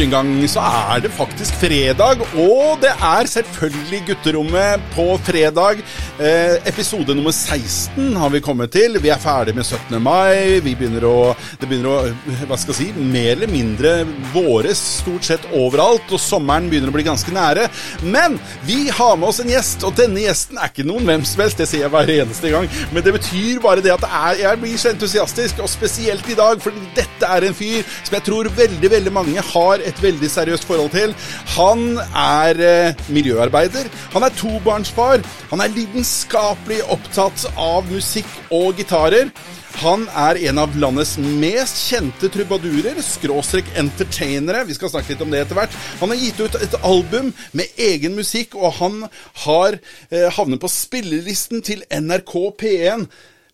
Nok 0.00 0.06
en 0.06 0.12
gang 0.14 0.48
så 0.48 0.62
er 0.64 1.00
det 1.04 1.10
faktisk 1.12 1.58
fredag, 1.60 2.22
og 2.40 2.78
det 2.80 2.88
er 3.04 3.28
selvfølgelig 3.28 3.98
Gutterommet 4.06 4.84
på 4.94 5.04
fredag. 5.20 5.82
Eh, 6.16 6.56
episode 6.70 7.12
nummer 7.14 7.34
16 7.34 8.16
har 8.16 8.30
vi 8.32 8.40
kommet 8.40 8.72
til. 8.72 8.96
Vi 8.96 9.10
er 9.12 9.20
ferdig 9.20 9.52
med 9.54 9.66
17. 9.66 10.00
mai. 10.00 10.56
Vi 10.64 10.72
begynner 10.72 11.04
å, 11.04 11.34
det 11.60 11.68
begynner 11.68 11.90
å 11.92 12.46
hva 12.48 12.56
skal 12.56 12.72
jeg 12.72 12.78
si, 12.78 13.04
mer 13.12 13.34
eller 13.34 13.52
mindre 13.52 13.92
våres 14.32 14.80
stort 15.02 15.28
sett 15.28 15.44
overalt, 15.52 16.08
og 16.08 16.22
sommeren 16.22 16.70
begynner 16.72 16.88
å 16.88 16.96
bli 16.96 17.04
ganske 17.04 17.36
nære. 17.36 17.68
Men 18.00 18.38
vi 18.64 18.88
har 18.88 19.20
med 19.20 19.28
oss 19.34 19.42
en 19.44 19.52
gjest, 19.52 19.84
og 19.84 20.00
denne 20.00 20.24
gjesten 20.24 20.56
er 20.56 20.72
ikke 20.72 20.88
noen 20.88 21.04
hvem 21.12 21.28
som 21.28 21.44
helst. 21.44 21.60
Det 21.60 21.68
sier 21.68 21.84
jeg 21.84 21.92
hver 21.92 22.14
eneste 22.16 22.54
gang, 22.56 22.70
men 22.88 23.04
det 23.04 23.18
betyr 23.18 23.60
bare 23.60 23.84
det 23.84 23.92
at 23.98 24.08
det 24.08 24.12
er, 24.22 24.42
jeg 24.46 24.64
blir 24.64 24.80
så 24.80 24.94
entusiastisk, 24.94 25.60
og 25.60 25.68
spesielt 25.68 26.32
i 26.32 26.40
dag, 26.40 26.56
for 26.64 26.88
dette 26.96 27.32
er 27.36 27.50
en 27.50 27.60
fyr 27.60 27.84
som 28.00 28.16
jeg 28.16 28.28
tror 28.32 28.52
veldig, 28.64 28.94
veldig 28.96 29.16
mange 29.20 29.48
har 29.52 29.89
et 29.90 30.02
veldig 30.02 30.30
seriøst 30.30 30.66
forhold 30.68 30.92
til. 30.94 31.14
Han 31.56 32.00
er 32.00 32.64
eh, 32.64 33.06
miljøarbeider, 33.12 33.90
han 34.14 34.26
er 34.26 34.36
tobarnsfar, 34.38 35.24
han 35.52 35.62
er 35.64 35.72
lidenskapelig 35.76 36.82
opptatt 36.92 37.48
av 37.58 37.88
musikk 37.90 38.30
og 38.54 38.78
gitarer. 38.80 39.32
Han 39.80 40.02
er 40.18 40.36
en 40.50 40.58
av 40.60 40.74
landets 40.76 41.14
mest 41.20 41.78
kjente 41.86 42.28
trubadurer, 42.32 42.98
skråstrek 43.04 43.70
entertainere. 43.80 44.64
Vi 44.68 44.74
skal 44.76 44.90
snakke 44.92 45.14
litt 45.14 45.22
om 45.24 45.30
det 45.32 45.44
etter 45.44 45.56
hvert. 45.56 45.76
Han 46.02 46.10
har 46.12 46.20
gitt 46.20 46.40
ut 46.42 46.58
et 46.58 46.78
album 46.82 47.30
med 47.56 47.80
egen 47.80 48.18
musikk, 48.18 48.58
og 48.58 48.74
han 48.80 49.04
har 49.46 49.78
eh, 50.10 50.26
havnet 50.36 50.60
på 50.60 50.72
spillelisten 50.72 51.62
til 51.64 51.86
NRK 51.86 52.34
P1. 52.60 53.06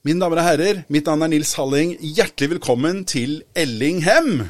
Mine 0.07 0.23
damer 0.23 0.41
og 0.41 0.47
herrer, 0.47 0.85
mitt 0.93 1.09
navn 1.09 1.27
er 1.27 1.35
Nils 1.35 1.57
Halling. 1.59 1.97
Hjertelig 2.01 2.57
velkommen 2.57 3.05
til 3.11 3.41
Ellinghem. 3.59 4.49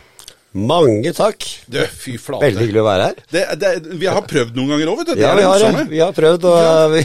Mange 0.57 1.11
takk. 1.13 1.45
Det, 1.69 1.83
fy 1.93 2.15
flate. 2.17 2.47
Veldig 2.47 2.63
hyggelig 2.65 2.81
å 2.81 2.85
være 2.87 3.07
her. 3.11 3.17
Det, 3.35 3.41
det, 3.61 3.71
vi 4.01 4.07
har 4.09 4.23
prøvd 4.25 4.55
noen 4.57 4.71
ganger 4.73 4.89
òg, 4.89 4.99
vet 5.03 5.09
du. 5.11 5.15
Det 5.19 5.21
Ja, 5.27 5.35
vi 5.37 5.43
har, 5.45 5.59
det. 5.77 5.83
vi 5.91 5.99
har 6.01 6.13
prøvd, 6.17 6.47
og 6.49 6.93
vi 6.95 7.03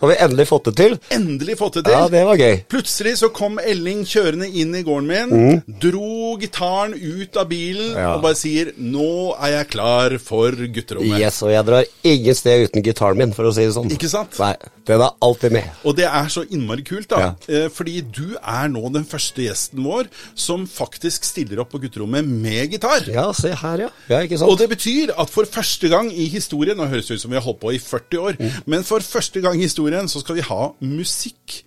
har 0.00 0.10
vi 0.10 0.16
endelig 0.26 0.46
fått 0.48 0.64
det 0.70 0.74
til. 0.80 0.96
Endelig 1.14 1.56
fått 1.60 1.76
det 1.78 1.84
til. 1.86 1.94
Ja, 1.94 2.08
det 2.10 2.22
var 2.26 2.40
gøy. 2.40 2.56
Plutselig 2.72 3.12
så 3.20 3.28
kom 3.36 3.60
Elling 3.62 4.02
kjørende 4.10 4.48
inn 4.50 4.74
i 4.74 4.82
gården 4.82 5.06
min, 5.06 5.62
dro 5.84 6.34
gitaren 6.42 6.96
ut 6.98 7.36
av 7.38 7.46
bilen 7.52 7.90
Mm. 7.90 7.96
Ja. 8.00 8.10
og 8.16 8.22
bare 8.22 8.36
sier 8.38 8.72
'Nå 8.78 9.34
er 9.38 9.50
jeg 9.54 9.68
klar 9.70 10.18
for 10.18 10.50
gutterommet'. 10.52 11.18
Yes, 11.20 11.42
og 11.42 11.50
jeg 11.50 11.64
drar 11.66 11.84
ingen 12.04 12.34
sted 12.34 12.66
uten 12.68 12.82
gitaren 12.82 13.16
min, 13.18 13.32
for 13.32 13.44
å 13.44 13.54
si 13.54 13.64
det 13.66 13.74
sånn. 13.74 13.90
Ikke 13.90 14.08
sant? 14.10 14.38
Nei, 14.38 14.54
den 14.86 15.00
er 15.00 15.10
alltid 15.22 15.52
med. 15.52 15.64
Og 15.84 15.94
det 15.96 16.06
er 16.06 16.26
så 16.28 16.42
innmari 16.50 16.82
kult, 16.84 17.08
da. 17.08 17.18
Ja. 17.20 17.30
Eh, 17.48 17.68
Fordi 17.68 18.00
du 18.02 18.36
er 18.42 18.68
nå 18.68 18.82
den 18.92 19.04
første 19.04 19.42
gjesten 19.46 19.82
vår 19.84 20.08
som 20.34 20.66
faktisk 20.66 21.24
stiller 21.24 21.60
opp 21.60 21.70
på 21.72 21.80
gutterommet 21.82 22.24
med 22.26 22.70
gitar. 22.70 22.79
Ja, 23.12 23.32
se 23.32 23.54
her, 23.54 23.78
ja. 23.84 23.88
Ja, 24.08 24.20
ikke 24.24 24.38
sant? 24.38 24.50
Og 24.50 24.58
det 24.58 24.68
betyr 24.72 25.12
at 25.18 25.30
for 25.30 25.44
første 25.50 25.88
gang 25.88 26.10
i 26.12 26.26
historien 26.32 26.76
Nå 26.76 26.86
høres 26.86 27.06
det 27.10 27.14
ut 27.18 27.20
som 27.24 27.30
vi 27.30 27.36
har 27.36 27.42
holdt 27.46 27.60
på 27.60 27.72
i 27.74 27.78
40 27.78 28.18
år, 28.20 28.36
Mm. 28.40 28.50
men 28.66 28.84
for 28.84 29.00
første 29.00 29.40
gang 29.40 29.58
i 29.58 29.62
historien 29.68 30.08
så 30.08 30.20
skal 30.20 30.34
vi 30.34 30.40
ha 30.46 30.72
musikk 30.80 31.62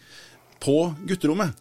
på 0.63 0.93
gutterommet. 1.07 1.51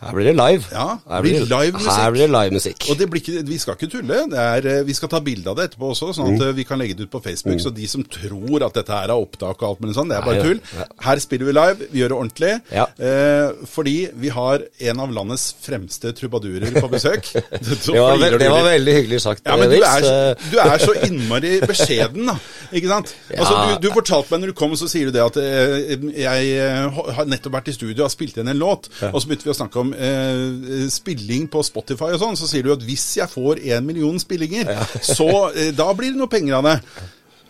Her 0.00 0.12
blir 0.12 0.28
det 0.28 0.34
live. 0.36 0.64
Ja, 0.72 0.86
her 1.08 1.22
blir 1.24 1.38
blir, 1.40 1.46
livemusikk. 1.50 1.92
Her 1.96 2.10
blir 2.12 2.22
det 2.26 2.32
livemusikk. 2.34 2.86
Og 2.90 2.98
det 3.00 3.06
blir 3.10 3.22
ikke, 3.22 3.44
vi 3.48 3.58
skal 3.58 3.78
ikke 3.78 3.88
tulle. 3.94 4.18
Det 4.32 4.40
er, 4.42 4.68
eh, 4.72 4.82
vi 4.86 4.94
skal 4.94 5.08
ta 5.08 5.20
bilde 5.24 5.48
av 5.50 5.56
det 5.56 5.70
etterpå 5.70 5.90
også, 5.94 6.10
sånn 6.16 6.26
Mm. 6.26 6.34
at 6.36 6.46
mm. 6.46 6.56
vi 6.56 6.64
kan 6.64 6.78
legge 6.78 6.96
det 6.96 7.06
ut 7.06 7.10
på 7.14 7.22
Facebook. 7.24 7.60
Så 7.60 7.72
de 7.74 7.86
som 7.88 8.04
tror 8.04 8.66
at 8.66 8.74
dette 8.74 8.92
her 8.92 9.08
er 9.08 9.16
opptak 9.16 9.62
og 9.62 9.68
alt 9.70 9.80
mulig 9.80 9.96
sånn, 9.96 10.08
det 10.12 10.18
er 10.18 10.26
bare 10.26 10.42
tull. 10.42 10.60
ja. 10.76 10.84
Her 11.06 11.18
spiller 11.18 11.46
vi 11.46 11.52
live, 11.52 11.88
vi 11.92 12.00
gjør 12.00 12.12
det 12.12 12.18
ordentlig. 12.18 12.52
Ja. 12.72 12.86
Eh, 12.98 13.52
fordi 13.66 13.96
vi 14.14 14.28
har 14.28 14.60
en 14.90 15.00
av 15.00 15.12
landets 15.12 15.54
fremste 15.62 16.12
trubadurer 16.12 16.76
på 16.80 16.90
besøk. 16.90 17.32
Det 17.86 18.00
var, 18.02 18.16
det, 18.18 18.38
det 18.40 18.48
var 18.50 18.64
veldig 18.66 18.92
hyggelig 18.94 19.20
sagt. 19.22 19.42
Ja, 19.46 19.56
men 19.56 19.70
du 19.70 19.76
er, 19.80 20.06
Eh, 20.06 20.34
du 20.50 20.58
er 20.60 20.78
så 20.82 20.94
innmari 21.06 21.56
beskjeden, 21.66 22.26
da. 22.28 22.36
Ikke 22.74 22.90
sant? 22.90 23.12
Altså, 23.30 23.54
du, 23.80 23.86
du 23.86 23.94
fortalte 23.94 24.32
meg 24.34 24.42
når 24.42 24.52
du 24.52 24.56
kom, 24.58 24.74
så 24.78 24.88
sier 24.90 25.08
du 25.08 25.14
det 25.16 25.22
at 25.22 25.38
eh, 25.40 25.96
jeg 26.20 26.50
eh, 26.60 27.00
har 27.16 27.28
nettopp 27.28 27.56
vært 27.58 27.70
i 27.70 27.76
studio 27.76 27.96
og 28.02 28.06
har 28.08 28.14
spilt 28.14 28.38
inn 28.40 28.50
en 28.50 28.60
låt, 28.60 28.88
og 29.12 29.18
så 29.20 29.28
begynte 29.28 29.48
vi 29.48 29.52
å 29.54 29.58
snakke 29.58 29.82
om 29.82 29.85
eh, 29.94 30.86
spilling 30.92 31.46
på 31.52 31.62
Spotify 31.66 32.12
og 32.14 32.22
sånn, 32.22 32.38
så 32.38 32.48
sier 32.50 32.66
du 32.66 32.72
at 32.74 32.84
hvis 32.86 33.04
jeg 33.20 33.30
får 33.32 33.62
en 33.76 33.86
million 33.86 34.18
spillinger, 34.20 34.72
så 35.04 35.30
eh, 35.52 35.72
da 35.76 35.90
blir 35.96 36.14
det 36.14 36.20
noe 36.20 36.32
penger 36.32 36.58
av 36.58 36.66
det. 36.70 36.76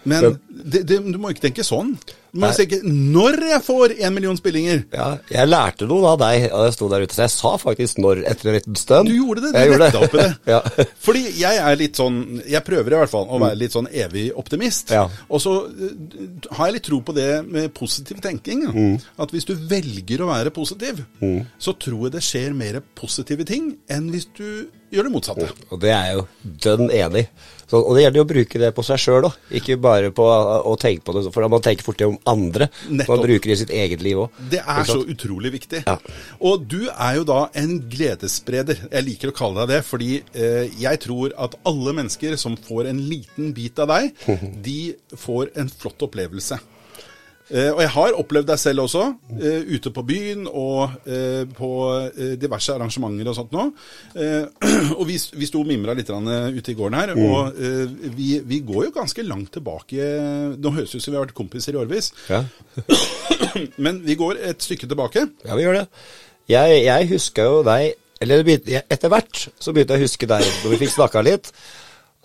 Men 0.08 0.36
det, 0.48 0.84
det, 0.88 1.00
du 1.02 1.18
må 1.20 1.32
ikke 1.32 1.48
tenke 1.48 1.64
sånn. 1.66 1.94
Du 2.36 2.40
må 2.42 2.50
Nei. 2.50 2.56
tenke 2.58 2.78
når 2.84 3.38
jeg 3.48 3.62
får 3.64 3.94
en 3.96 4.14
million 4.14 4.36
spillinger. 4.38 4.82
Ja, 4.92 5.08
jeg 5.32 5.48
lærte 5.48 5.88
noe 5.88 6.12
av 6.12 6.18
deg 6.20 6.46
da 6.52 6.64
jeg 6.66 6.74
sto 6.76 6.88
der 6.92 7.06
ute, 7.06 7.16
så 7.16 7.24
jeg 7.24 7.32
sa 7.32 7.52
faktisk 7.60 8.00
når 8.02 8.22
etter 8.28 8.50
en 8.50 8.56
liten 8.58 8.78
stund. 8.78 9.10
Du 9.10 9.16
gjorde 9.16 9.46
det, 9.46 9.52
du 9.54 9.58
Jeg 9.60 9.80
retta 9.80 10.02
opp 10.04 10.16
i 10.16 10.20
det. 10.20 10.28
ja. 10.54 10.86
Fordi 11.06 11.24
jeg 11.40 11.60
er 11.62 11.78
litt 11.80 11.98
sånn 11.98 12.18
Jeg 12.44 12.62
prøver 12.66 12.92
i 12.92 13.00
hvert 13.00 13.12
fall 13.12 13.28
å 13.30 13.40
være 13.40 13.60
litt 13.62 13.76
sånn 13.76 13.88
evig 13.88 14.26
optimist. 14.36 14.92
Ja. 14.94 15.06
Og 15.30 15.42
så 15.42 15.54
eh, 15.70 16.48
har 16.58 16.70
jeg 16.70 16.78
litt 16.78 16.88
tro 16.90 17.00
på 17.06 17.16
det 17.16 17.30
med 17.46 17.72
positiv 17.76 18.20
tenking. 18.24 18.66
Mm. 18.68 18.96
At 19.22 19.34
hvis 19.34 19.48
du 19.48 19.54
velger 19.56 20.24
å 20.24 20.30
være 20.30 20.54
positiv, 20.54 21.02
så 21.58 21.76
tror 21.80 22.08
jeg 22.08 22.16
det 22.16 22.24
skjer 22.24 22.56
mer 22.56 22.80
positive 22.98 23.46
ting 23.48 23.72
enn 23.92 24.10
hvis 24.12 24.28
du 24.36 24.46
gjør 24.92 25.08
det 25.08 25.12
motsatte. 25.14 25.52
Og 25.70 25.80
det 25.82 25.92
er 25.92 26.10
jeg 26.10 26.18
jo 26.18 26.26
dønn 26.66 26.90
enig 26.94 27.26
i. 27.26 27.30
Så- 27.68 27.82
Og 27.82 27.96
det 27.96 28.04
gjelder 28.04 28.20
jo 28.20 28.24
å 28.24 28.28
bruke 28.30 28.58
det 28.62 28.74
på 28.76 28.84
seg 28.86 28.98
sjøl 29.02 29.24
òg, 29.26 29.34
ikke 29.50 29.76
bare 29.80 30.10
på 30.14 30.22
å 30.22 30.76
tenke 30.78 31.02
på 31.02 31.14
det, 31.16 31.32
for 31.34 31.48
man 31.48 31.60
tenker 31.60 31.82
fort 31.82 31.98
det 31.98 32.06
om 32.06 32.18
andre. 32.26 32.68
Nettopp. 32.88 33.08
Man 33.08 33.24
bruker 33.26 33.42
det 33.50 33.56
i 33.56 33.60
sitt 33.64 33.70
eget 33.74 34.02
liv 34.02 34.16
òg. 34.22 34.30
Det 34.50 34.60
er 34.62 34.84
så 34.84 35.00
utrolig 35.04 35.50
viktig. 35.52 35.82
Ja. 35.86 35.96
Og 36.40 36.66
du 36.68 36.88
er 36.88 37.16
jo 37.16 37.24
da 37.24 37.48
en 37.54 37.80
gledesspreder. 37.90 38.78
Jeg 38.92 39.04
liker 39.04 39.32
å 39.32 39.36
kalle 39.36 39.66
deg 39.66 39.74
det, 39.76 39.82
fordi 39.84 40.22
eh, 40.34 40.68
jeg 40.78 41.00
tror 41.00 41.32
at 41.36 41.56
alle 41.66 41.92
mennesker 41.92 42.36
som 42.38 42.56
får 42.56 42.86
en 42.92 43.02
liten 43.10 43.52
bit 43.52 43.78
av 43.82 43.88
deg, 43.88 44.12
de 44.62 44.94
får 45.16 45.50
en 45.56 45.68
flott 45.68 45.98
opplevelse. 46.06 46.58
Eh, 47.46 47.68
og 47.70 47.78
jeg 47.84 47.90
har 47.94 48.16
opplevd 48.18 48.48
deg 48.50 48.58
selv 48.58 48.82
også, 48.82 49.04
eh, 49.38 49.68
ute 49.76 49.92
på 49.94 50.02
byen 50.08 50.48
og 50.50 50.96
eh, 51.06 51.44
på 51.54 51.68
diverse 52.42 52.74
arrangementer 52.74 53.28
og 53.30 53.36
sånt 53.38 53.52
nå. 53.54 53.68
Og 54.96 55.04
vi, 55.06 55.16
vi 55.38 55.46
sto 55.48 55.60
og 55.62 55.68
mimra 55.68 55.94
litt 55.96 56.08
ute 56.10 56.72
i 56.72 56.76
gården 56.78 56.96
her, 56.98 57.12
og 57.18 57.56
eh, 57.60 57.86
vi, 58.16 58.28
vi 58.46 58.58
går 58.66 58.88
jo 58.88 58.92
ganske 58.94 59.22
langt 59.26 59.52
tilbake. 59.54 60.08
Nå 60.58 60.72
høres 60.74 60.90
det 60.92 60.98
ut 61.00 61.04
som 61.04 61.12
vi 61.14 61.18
har 61.18 61.26
vært 61.26 61.36
kompiser 61.36 61.76
i 61.76 61.80
årevis, 61.80 62.12
Ja. 62.30 62.42
men 63.84 64.02
vi 64.06 64.16
går 64.18 64.40
et 64.50 64.62
stykke 64.62 64.88
tilbake. 64.90 65.26
ja, 65.46 65.54
vi 65.56 65.66
gjør 65.66 65.80
det. 65.80 65.86
Jeg, 66.50 66.82
jeg 66.86 67.08
huska 67.10 67.42
jo 67.42 67.62
deg 67.66 67.96
Eller 68.22 68.46
etter 68.46 69.10
hvert 69.10 69.40
så 69.60 69.72
begynte 69.74 69.96
jeg 69.96 70.00
å 70.00 70.06
huske 70.06 70.28
deg 70.30 70.44
når 70.62 70.72
vi 70.72 70.78
fikk 70.84 70.94
snakka 70.94 71.22
litt. 71.26 71.50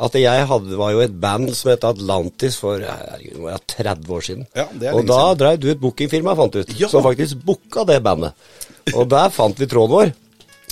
At 0.01 0.15
jeg 0.17 0.47
hadde, 0.49 0.77
var 0.79 0.91
jo 0.95 1.03
et 1.05 1.13
band 1.21 1.51
som 1.53 1.69
het 1.71 1.83
Atlantis 1.85 2.55
for 2.57 2.81
herregud, 2.81 3.35
det 3.37 3.43
var 3.45 3.61
30 3.75 4.15
år 4.17 4.25
siden. 4.25 4.47
Ja, 4.57 4.65
det 4.73 4.93
og 4.97 5.05
da 5.05 5.19
siden. 5.27 5.37
drev 5.43 5.59
du 5.61 5.69
et 5.75 5.81
bookingfirma, 5.83 6.33
fant 6.39 6.55
ut, 6.57 6.73
Ja. 6.79 6.87
som 6.89 7.03
faktisk 7.05 7.43
booka 7.45 7.85
det 7.85 8.01
bandet. 8.03 8.33
Og 8.95 9.05
der 9.09 9.29
fant 9.29 9.59
vi 9.61 9.67
tråden 9.69 9.93
vår. 9.93 10.13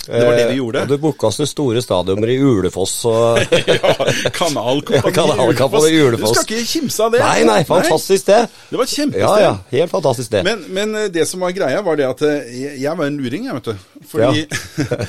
Det 0.00 0.24
var 0.24 0.32
det 0.34 0.46
vi 0.48 0.52
Eh, 0.54 0.56
gjorde. 0.56 0.80
Og 0.82 0.88
du 0.88 0.96
booka 0.98 1.26
oss 1.28 1.36
til 1.36 1.46
store 1.46 1.82
stadioner 1.84 2.30
i 2.32 2.38
Ulefoss 2.40 2.94
og 3.06 3.38
ja, 3.68 3.90
Kanalkompani 4.32 4.96
Ja, 4.96 5.12
Kanalkompani 5.20 5.90
i 5.92 6.00
Ulefoss. 6.08 6.32
Du 6.32 6.40
skal 6.40 6.56
ikke 6.56 6.70
kimse 6.72 7.04
av 7.04 7.12
det. 7.12 7.20
Nei, 7.20 7.44
nei, 7.44 7.58
fantastisk 7.68 8.26
det. 8.30 8.38
Det 8.70 8.80
var 8.80 8.88
et 8.88 8.94
kjempested. 8.96 9.20
Ja, 9.26 9.34
ja, 9.44 9.52
helt 9.76 9.92
fantastisk 9.92 10.32
det. 10.32 10.42
Men, 10.48 10.64
men 10.74 10.96
eh, 11.04 11.08
det 11.12 11.28
som 11.28 11.44
var 11.44 11.52
greia, 11.54 11.82
var 11.86 12.00
det 12.00 12.08
at 12.08 12.22
eh, 12.26 12.48
jeg, 12.62 12.80
jeg 12.80 12.96
var 12.98 13.06
en 13.12 13.20
luring, 13.20 13.44
jeg, 13.50 13.60
vet 13.60 13.70
du. 13.70 13.76
Fordi 14.10 14.46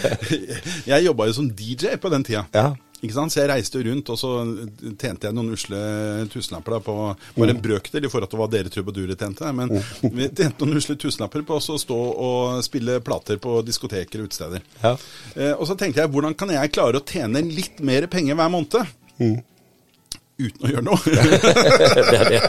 jeg 0.91 1.05
jobba 1.07 1.27
jo 1.31 1.33
som 1.39 1.49
DJ 1.49 1.95
på 2.01 2.11
den 2.13 2.27
tida. 2.27 2.45
Ja. 2.53 2.67
Ikke 3.01 3.15
sant? 3.15 3.33
Så 3.33 3.41
jeg 3.41 3.49
reiste 3.49 3.81
rundt, 3.81 4.09
og 4.13 4.19
så 4.19 4.31
tjente 5.01 5.27
jeg 5.27 5.33
noen 5.33 5.55
usle 5.55 5.79
tusenlapper 6.31 6.77
da 6.77 6.81
på 6.85 6.95
Bare 7.37 7.55
en 7.55 7.61
brøkdel 7.63 8.05
i 8.05 8.11
forhold 8.11 8.29
til 8.29 8.41
hva 8.41 8.49
dere 8.53 8.71
trubadurer 8.73 9.17
tjente. 9.17 9.53
Men 9.57 9.73
vi 10.03 10.29
tjente 10.29 10.61
noen 10.61 10.77
usle 10.77 10.97
tusenlapper 11.01 11.45
på 11.47 11.57
å 11.57 11.79
stå 11.81 11.97
og 11.97 12.61
spille 12.65 12.99
plater 13.05 13.41
på 13.41 13.59
diskoteker 13.65 14.21
og 14.21 14.29
utesteder. 14.29 14.65
Ja. 14.83 14.95
Eh, 15.35 15.53
og 15.55 15.65
så 15.69 15.77
tenkte 15.79 16.03
jeg, 16.03 16.13
hvordan 16.13 16.37
kan 16.37 16.53
jeg 16.53 16.73
klare 16.75 17.01
å 17.01 17.05
tjene 17.05 17.41
litt 17.45 17.81
mer 17.85 18.05
penger 18.11 18.37
hver 18.37 18.53
måned? 18.53 18.93
Uten 20.41 20.65
å 20.65 20.67
gjøre 20.71 20.85
noe. 20.85 20.99
det, 21.11 21.11
er 22.17 22.25
det. 22.31 22.41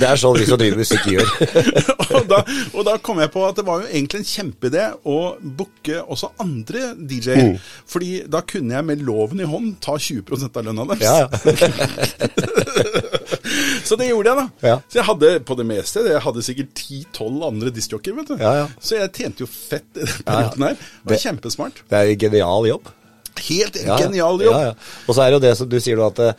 det 0.00 0.06
er 0.08 0.16
sånn 0.20 0.36
vi 0.38 0.46
som 0.48 0.58
driver 0.60 0.78
musikk 0.82 1.04
gjør. 1.12 1.28
og, 2.18 2.24
da, 2.30 2.38
og 2.74 2.82
da 2.88 2.94
kom 3.04 3.18
jeg 3.22 3.30
på 3.34 3.40
at 3.48 3.56
det 3.60 3.66
var 3.68 3.76
jo 3.84 3.88
egentlig 3.90 4.18
en 4.22 4.30
kjempeidé 4.32 4.84
å 5.08 5.10
booke 5.40 5.96
også 6.04 6.26
andre 6.44 6.80
DJ-er. 6.98 7.46
Fordi 7.88 8.10
da 8.30 8.40
kunne 8.46 8.72
jeg 8.76 8.84
med 8.90 8.98
loven 9.08 9.38
i 9.44 9.48
hånd 9.48 9.68
ta 9.84 9.94
20 9.98 10.50
av 10.52 10.62
lønna 10.68 10.84
deres. 10.92 11.08
Ja. 11.08 11.18
Så 13.88 13.96
det 13.96 14.10
gjorde 14.10 14.32
jeg, 14.32 14.38
da. 14.38 14.68
Ja. 14.68 14.76
Så 14.88 14.98
jeg 15.00 15.06
hadde 15.08 15.30
på 15.48 15.56
det 15.58 15.66
meste 15.68 16.02
Jeg 16.04 16.20
hadde 16.24 16.42
sikkert 16.44 16.82
10-12 16.84 17.46
andre 17.48 17.72
diskjockeyer. 17.74 18.32
Ja, 18.36 18.52
ja. 18.62 18.66
Så 18.82 18.98
jeg 18.98 19.12
tjente 19.16 19.44
jo 19.44 19.48
fett 19.50 19.88
i 19.96 20.04
den 20.04 20.24
perioden 20.26 20.68
her. 20.68 20.78
Det 20.78 21.04
var 21.04 21.14
Det- 21.14 21.22
kjempesmart. 21.24 21.82
Det 21.88 21.98
er 21.98 22.12
en 22.12 22.18
genial 22.18 22.66
jobb. 22.68 22.88
Helt 23.48 23.76
Ja, 23.84 23.98
genial 23.98 24.40
jobb. 24.42 24.54
Ja, 24.54 24.62
ja. 24.70 24.74
Og 25.06 25.14
så 25.14 25.22
er 25.22 25.30
det 25.30 25.36
jo 25.38 25.46
det 25.46 25.56
som 25.56 25.68
du 25.68 25.80
sier 25.80 25.96
nå, 25.96 26.06
at 26.10 26.18
eh, 26.18 26.32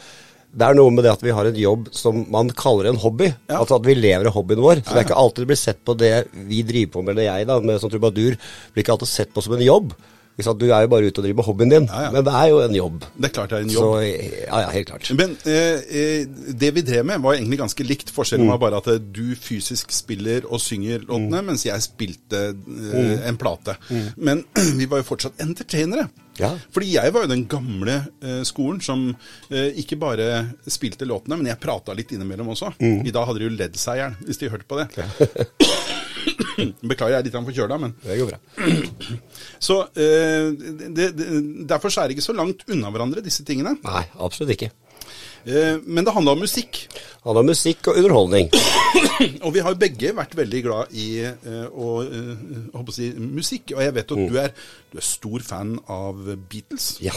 det 0.50 0.66
er 0.66 0.78
noe 0.78 0.90
med 0.94 1.06
det 1.06 1.12
at 1.14 1.24
vi 1.24 1.34
har 1.36 1.46
en 1.46 1.58
jobb 1.62 1.90
som 1.94 2.24
man 2.34 2.50
kaller 2.58 2.90
en 2.90 3.00
hobby. 3.00 3.28
Ja. 3.50 3.60
Altså 3.60 3.78
at 3.78 3.86
vi 3.86 3.94
lever 3.98 4.30
av 4.30 4.34
hobbyen 4.34 4.64
vår. 4.64 4.82
Så 4.82 4.96
det 4.96 5.04
er 5.04 5.06
ikke 5.06 5.20
alltid 5.22 5.46
det 5.46 5.50
blir 5.52 5.62
sett 5.62 5.82
på 5.86 5.96
det 6.00 6.14
vi 6.50 6.64
driver 6.66 6.96
på 6.96 7.04
med, 7.04 7.14
eller 7.14 7.28
jeg 7.28 7.50
da, 7.50 7.60
med 7.62 7.82
som 7.82 7.92
trubadur, 7.94 8.38
blir 8.74 8.86
ikke 8.86 8.96
alltid 8.96 9.12
sett 9.12 9.36
på 9.36 9.44
som 9.46 9.54
en 9.56 9.66
jobb. 9.66 9.94
Du 10.40 10.66
er 10.72 10.82
jo 10.86 10.88
bare 10.92 11.08
ute 11.10 11.20
og 11.20 11.26
driver 11.26 11.40
med 11.42 11.46
hobbyen 11.50 11.70
din, 11.74 11.88
Ja, 11.90 12.02
ja. 12.08 12.12
men 12.12 12.24
det 12.24 12.34
er 12.34 12.48
jo 12.50 12.60
en 12.64 12.76
jobb. 12.78 13.00
Det 13.18 13.30
er 13.30 13.34
klart 13.36 13.50
det 13.50 13.58
er 13.60 13.64
en 13.68 13.70
Så 13.74 13.84
jobb. 13.84 14.32
ja, 14.48 14.62
ja, 14.64 14.70
helt 14.76 14.88
klart. 14.88 15.10
Men 15.20 15.36
eh, 15.46 15.82
eh, 15.90 16.26
det 16.64 16.72
vi 16.76 16.82
drev 16.82 17.06
med, 17.06 17.22
var 17.22 17.34
egentlig 17.36 17.60
ganske 17.60 17.84
likt. 17.88 18.10
Forskjellen 18.16 18.46
Mm. 18.48 18.52
var 18.56 18.58
bare 18.64 18.78
at 18.78 18.88
eh, 18.88 19.00
du 19.00 19.36
fysisk 19.36 19.92
spiller 19.92 20.46
og 20.50 20.60
synger 20.64 21.00
låtene, 21.08 21.44
mens 21.44 21.66
jeg 21.66 21.82
spilte 21.82 22.54
eh, 22.56 23.28
en 23.28 23.38
plate. 23.38 23.76
Men 24.18 24.46
vi 24.80 24.86
var 24.86 25.04
jo 25.04 25.08
fortsatt 25.12 25.40
entertainere. 25.44 26.08
Mm. 26.10 26.26
Ja. 26.40 26.54
Fordi 26.72 26.94
jeg 26.94 27.12
var 27.12 27.26
jo 27.26 27.28
den 27.34 27.42
gamle 27.52 27.98
eh, 28.24 28.44
skolen 28.48 28.78
som 28.80 29.10
eh, 29.52 29.74
ikke 29.82 29.98
bare 30.00 30.46
spilte 30.72 31.04
låtene, 31.04 31.36
men 31.36 31.50
jeg 31.52 31.60
prata 31.60 31.92
litt 31.94 32.14
innimellom 32.16 32.48
også. 32.54 32.70
Mm. 32.80 33.02
I 33.06 33.12
dag 33.12 33.28
hadde 33.28 33.42
de 33.44 33.50
jo 33.50 33.58
ledd 33.60 33.76
seg 33.76 33.98
i 33.98 34.04
hjel 34.06 34.16
hvis 34.24 34.40
de 34.40 34.48
hørte 34.54 34.64
på 34.70 34.80
det. 34.80 34.88
Beklager, 36.92 37.16
jeg 37.16 37.22
er 37.22 37.30
litt 37.30 37.40
forkjøla, 37.52 37.80
men 37.82 37.96
Det 38.04 38.20
går 38.20 38.34
bra. 38.34 38.42
Så 39.70 39.82
eh, 39.96 40.52
det, 40.90 41.10
det, 41.18 41.32
Derfor 41.70 41.94
så 41.94 42.04
er 42.04 42.10
det 42.10 42.18
ikke 42.18 42.30
så 42.30 42.38
langt 42.38 42.64
unna 42.72 42.92
hverandre, 42.94 43.24
disse 43.26 43.46
tingene. 43.48 43.76
Nei, 43.84 44.06
absolutt 44.20 44.56
ikke. 44.56 44.72
Eh, 45.46 45.80
men 45.86 46.06
det 46.06 46.14
handla 46.16 46.36
om 46.36 46.44
musikk. 46.44 46.84
Handla 47.24 47.44
om 47.44 47.50
musikk 47.52 47.90
og 47.92 48.00
underholdning. 48.00 48.52
Og 49.46 49.52
vi 49.56 49.64
har 49.64 49.74
jo 49.74 49.80
begge 49.80 50.14
vært 50.16 50.36
veldig 50.38 50.62
glad 50.66 50.94
i 50.96 51.08
eh, 51.26 51.66
å, 51.68 51.90
å 52.76 52.86
si, 52.96 53.12
musikk. 53.20 53.76
Og 53.76 53.84
jeg 53.84 53.96
vet 53.98 54.16
at 54.16 54.24
du, 54.32 54.40
er, 54.40 54.56
du 54.92 55.02
er 55.02 55.06
stor 55.06 55.44
fan 55.46 55.76
av 55.92 56.24
Beatles. 56.50 56.96
Ja. 57.04 57.16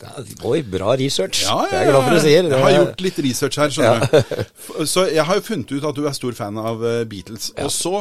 Det 0.00 0.08
oi, 0.48 0.62
bra 0.64 0.94
research. 0.96 1.42
Ja, 1.44 1.58
Det 1.68 1.76
er 1.76 1.82
jeg 1.84 1.90
glad 1.90 2.06
for 2.06 2.16
å 2.16 2.20
si. 2.24 2.30
Jeg 2.32 2.60
har 2.62 2.70
gjort 2.72 3.02
litt 3.04 3.18
research 3.26 3.58
her, 3.60 3.74
skjønner 3.74 4.06
du. 4.08 4.86
Så 4.88 5.04
jeg 5.10 5.26
har 5.28 5.36
jo 5.36 5.44
funnet 5.44 5.74
ut 5.74 5.88
at 5.90 5.98
du 5.98 6.06
er 6.08 6.16
stor 6.16 6.38
fan 6.38 6.56
av 6.56 6.80
Beatles. 7.10 7.50
Og 7.60 7.68
så 7.74 7.92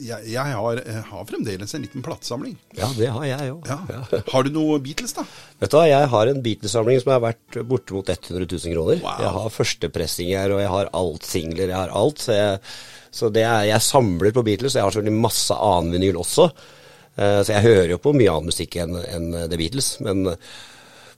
jeg, 0.00 0.26
jeg, 0.32 0.54
har, 0.56 0.80
jeg 0.80 1.02
har 1.10 1.26
fremdeles 1.28 1.74
en 1.76 1.84
liten 1.84 2.04
platesamling. 2.04 2.54
Ja, 2.78 2.88
det 2.96 3.10
har 3.12 3.26
jeg 3.28 3.52
òg. 3.54 3.68
Ja. 3.68 4.22
Har 4.32 4.46
du 4.46 4.52
noe 4.54 4.78
Beatles, 4.82 5.14
da? 5.16 5.24
Vet 5.60 5.72
du 5.72 5.76
hva, 5.78 5.84
jeg 5.90 6.08
har 6.14 6.30
en 6.30 6.42
Beatles-samling 6.44 7.02
som 7.02 7.12
er 7.14 7.22
verdt 7.26 7.60
bortimot 7.68 8.12
100 8.12 8.46
000 8.46 8.74
kroner. 8.74 9.02
Wow. 9.04 9.22
Jeg 9.24 9.34
har 9.36 9.54
førstepressinger, 9.54 10.56
og 10.56 10.64
jeg 10.64 10.72
har 10.74 10.92
alt 11.02 11.28
singler, 11.28 11.66
jeg 11.68 11.78
har 11.78 11.94
alt. 12.02 12.24
Så, 12.24 12.36
jeg, 12.36 12.60
så 13.20 13.32
det 13.34 13.44
er, 13.46 13.68
jeg 13.70 13.86
samler 13.86 14.36
på 14.36 14.44
Beatles. 14.46 14.78
Jeg 14.78 14.86
har 14.86 14.94
selvfølgelig 14.94 15.24
masse 15.28 15.56
annen 15.70 15.96
vinyl 15.98 16.20
også. 16.22 16.50
Eh, 17.16 17.40
så 17.44 17.56
jeg 17.56 17.66
hører 17.68 17.94
jo 17.94 18.02
på 18.02 18.14
mye 18.16 18.32
annen 18.32 18.52
musikk 18.52 18.78
enn 18.80 18.96
enn 19.02 19.30
The 19.42 19.60
Beatles. 19.60 19.94
Men 20.06 20.24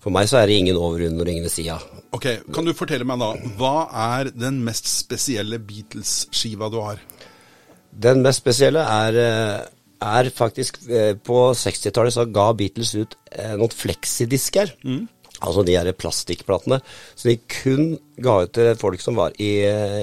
for 0.03 0.15
meg 0.15 0.29
så 0.31 0.41
er 0.41 0.51
det 0.51 0.59
ingen 0.59 0.79
over, 0.79 1.05
under 1.07 1.29
og 1.29 1.31
ingen 1.31 1.47
ved 1.47 1.55
sida. 1.55 1.79
Ok, 2.13 2.27
Kan 2.55 2.67
du 2.67 2.75
fortelle 2.77 3.07
meg 3.09 3.21
da, 3.23 3.33
hva 3.59 3.77
er 4.17 4.33
den 4.35 4.59
mest 4.67 4.91
spesielle 4.91 5.61
Beatles-skiva 5.63 6.69
du 6.73 6.81
har? 6.83 7.03
Den 7.93 8.23
mest 8.25 8.43
spesielle 8.43 8.83
er, 8.83 9.19
eh, 9.21 9.59
er 10.03 10.31
faktisk 10.33 10.79
eh, 10.89 11.13
På 11.21 11.51
60-tallet 11.53 12.15
så 12.15 12.25
ga 12.25 12.47
Beatles 12.57 12.95
ut 12.97 13.17
eh, 13.31 13.53
noen 13.61 13.75
fleksidisker. 13.77 14.73
Altså 15.43 15.65
de 15.67 15.77
her 15.77 15.91
plastikkplatene. 15.99 16.81
Så 17.15 17.33
de 17.33 17.37
kun 17.51 17.97
ga 18.23 18.41
ut 18.45 18.53
til 18.57 18.73
folk 18.81 19.03
som 19.03 19.19
var 19.19 19.35
i 19.43 19.53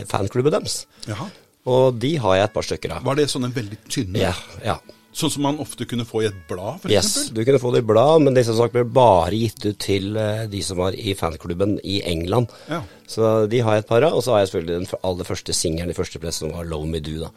fanklubben 0.09 0.53
deres. 0.53 0.83
Jaha. 1.07 1.29
Og 1.69 1.99
de 2.01 2.15
har 2.19 2.39
jeg 2.39 2.47
et 2.49 2.55
par 2.55 2.65
stykker 2.67 2.95
av. 2.95 3.05
Var 3.07 3.19
det 3.19 3.27
sånne 3.31 3.51
veldig 3.55 3.79
tynne? 3.91 4.21
Ja, 4.21 4.33
ja. 4.65 4.77
Sånn 5.11 5.31
som 5.33 5.41
man 5.41 5.57
ofte 5.57 5.87
kunne 5.89 6.05
få 6.05 6.21
i 6.21 6.27
et 6.29 6.35
blad, 6.47 6.83
f.eks.? 6.83 6.91
Yes, 6.93 7.29
du 7.33 7.39
kunne 7.43 7.57
få 7.59 7.71
det 7.73 7.81
i 7.81 7.87
blad, 7.89 8.21
men 8.21 8.35
det 8.37 8.43
sakene 8.45 8.69
ble 8.75 8.83
bare 8.93 9.33
gitt 9.33 9.65
ut 9.65 9.79
til 9.81 10.15
eh, 10.21 10.43
de 10.51 10.61
som 10.63 10.77
var 10.77 10.93
i 10.93 11.15
fanklubben 11.17 11.79
i 11.83 11.97
England. 12.05 12.51
Ja. 12.69 12.83
Så 13.09 13.47
de 13.49 13.59
har 13.65 13.79
jeg 13.79 13.83
et 13.87 13.89
par 13.89 14.05
av, 14.05 14.13
og 14.19 14.21
så 14.23 14.35
har 14.35 14.43
jeg 14.43 14.51
selvfølgelig 14.51 14.77
den 14.85 14.99
aller 15.09 15.25
første 15.31 15.55
singelen 15.57 15.89
i 15.89 15.97
første 15.97 16.21
press, 16.21 16.37
som 16.43 16.53
var 16.53 16.63
'Low 16.69 16.85
Me 16.85 17.01
Do'. 17.01 17.25
da. 17.25 17.29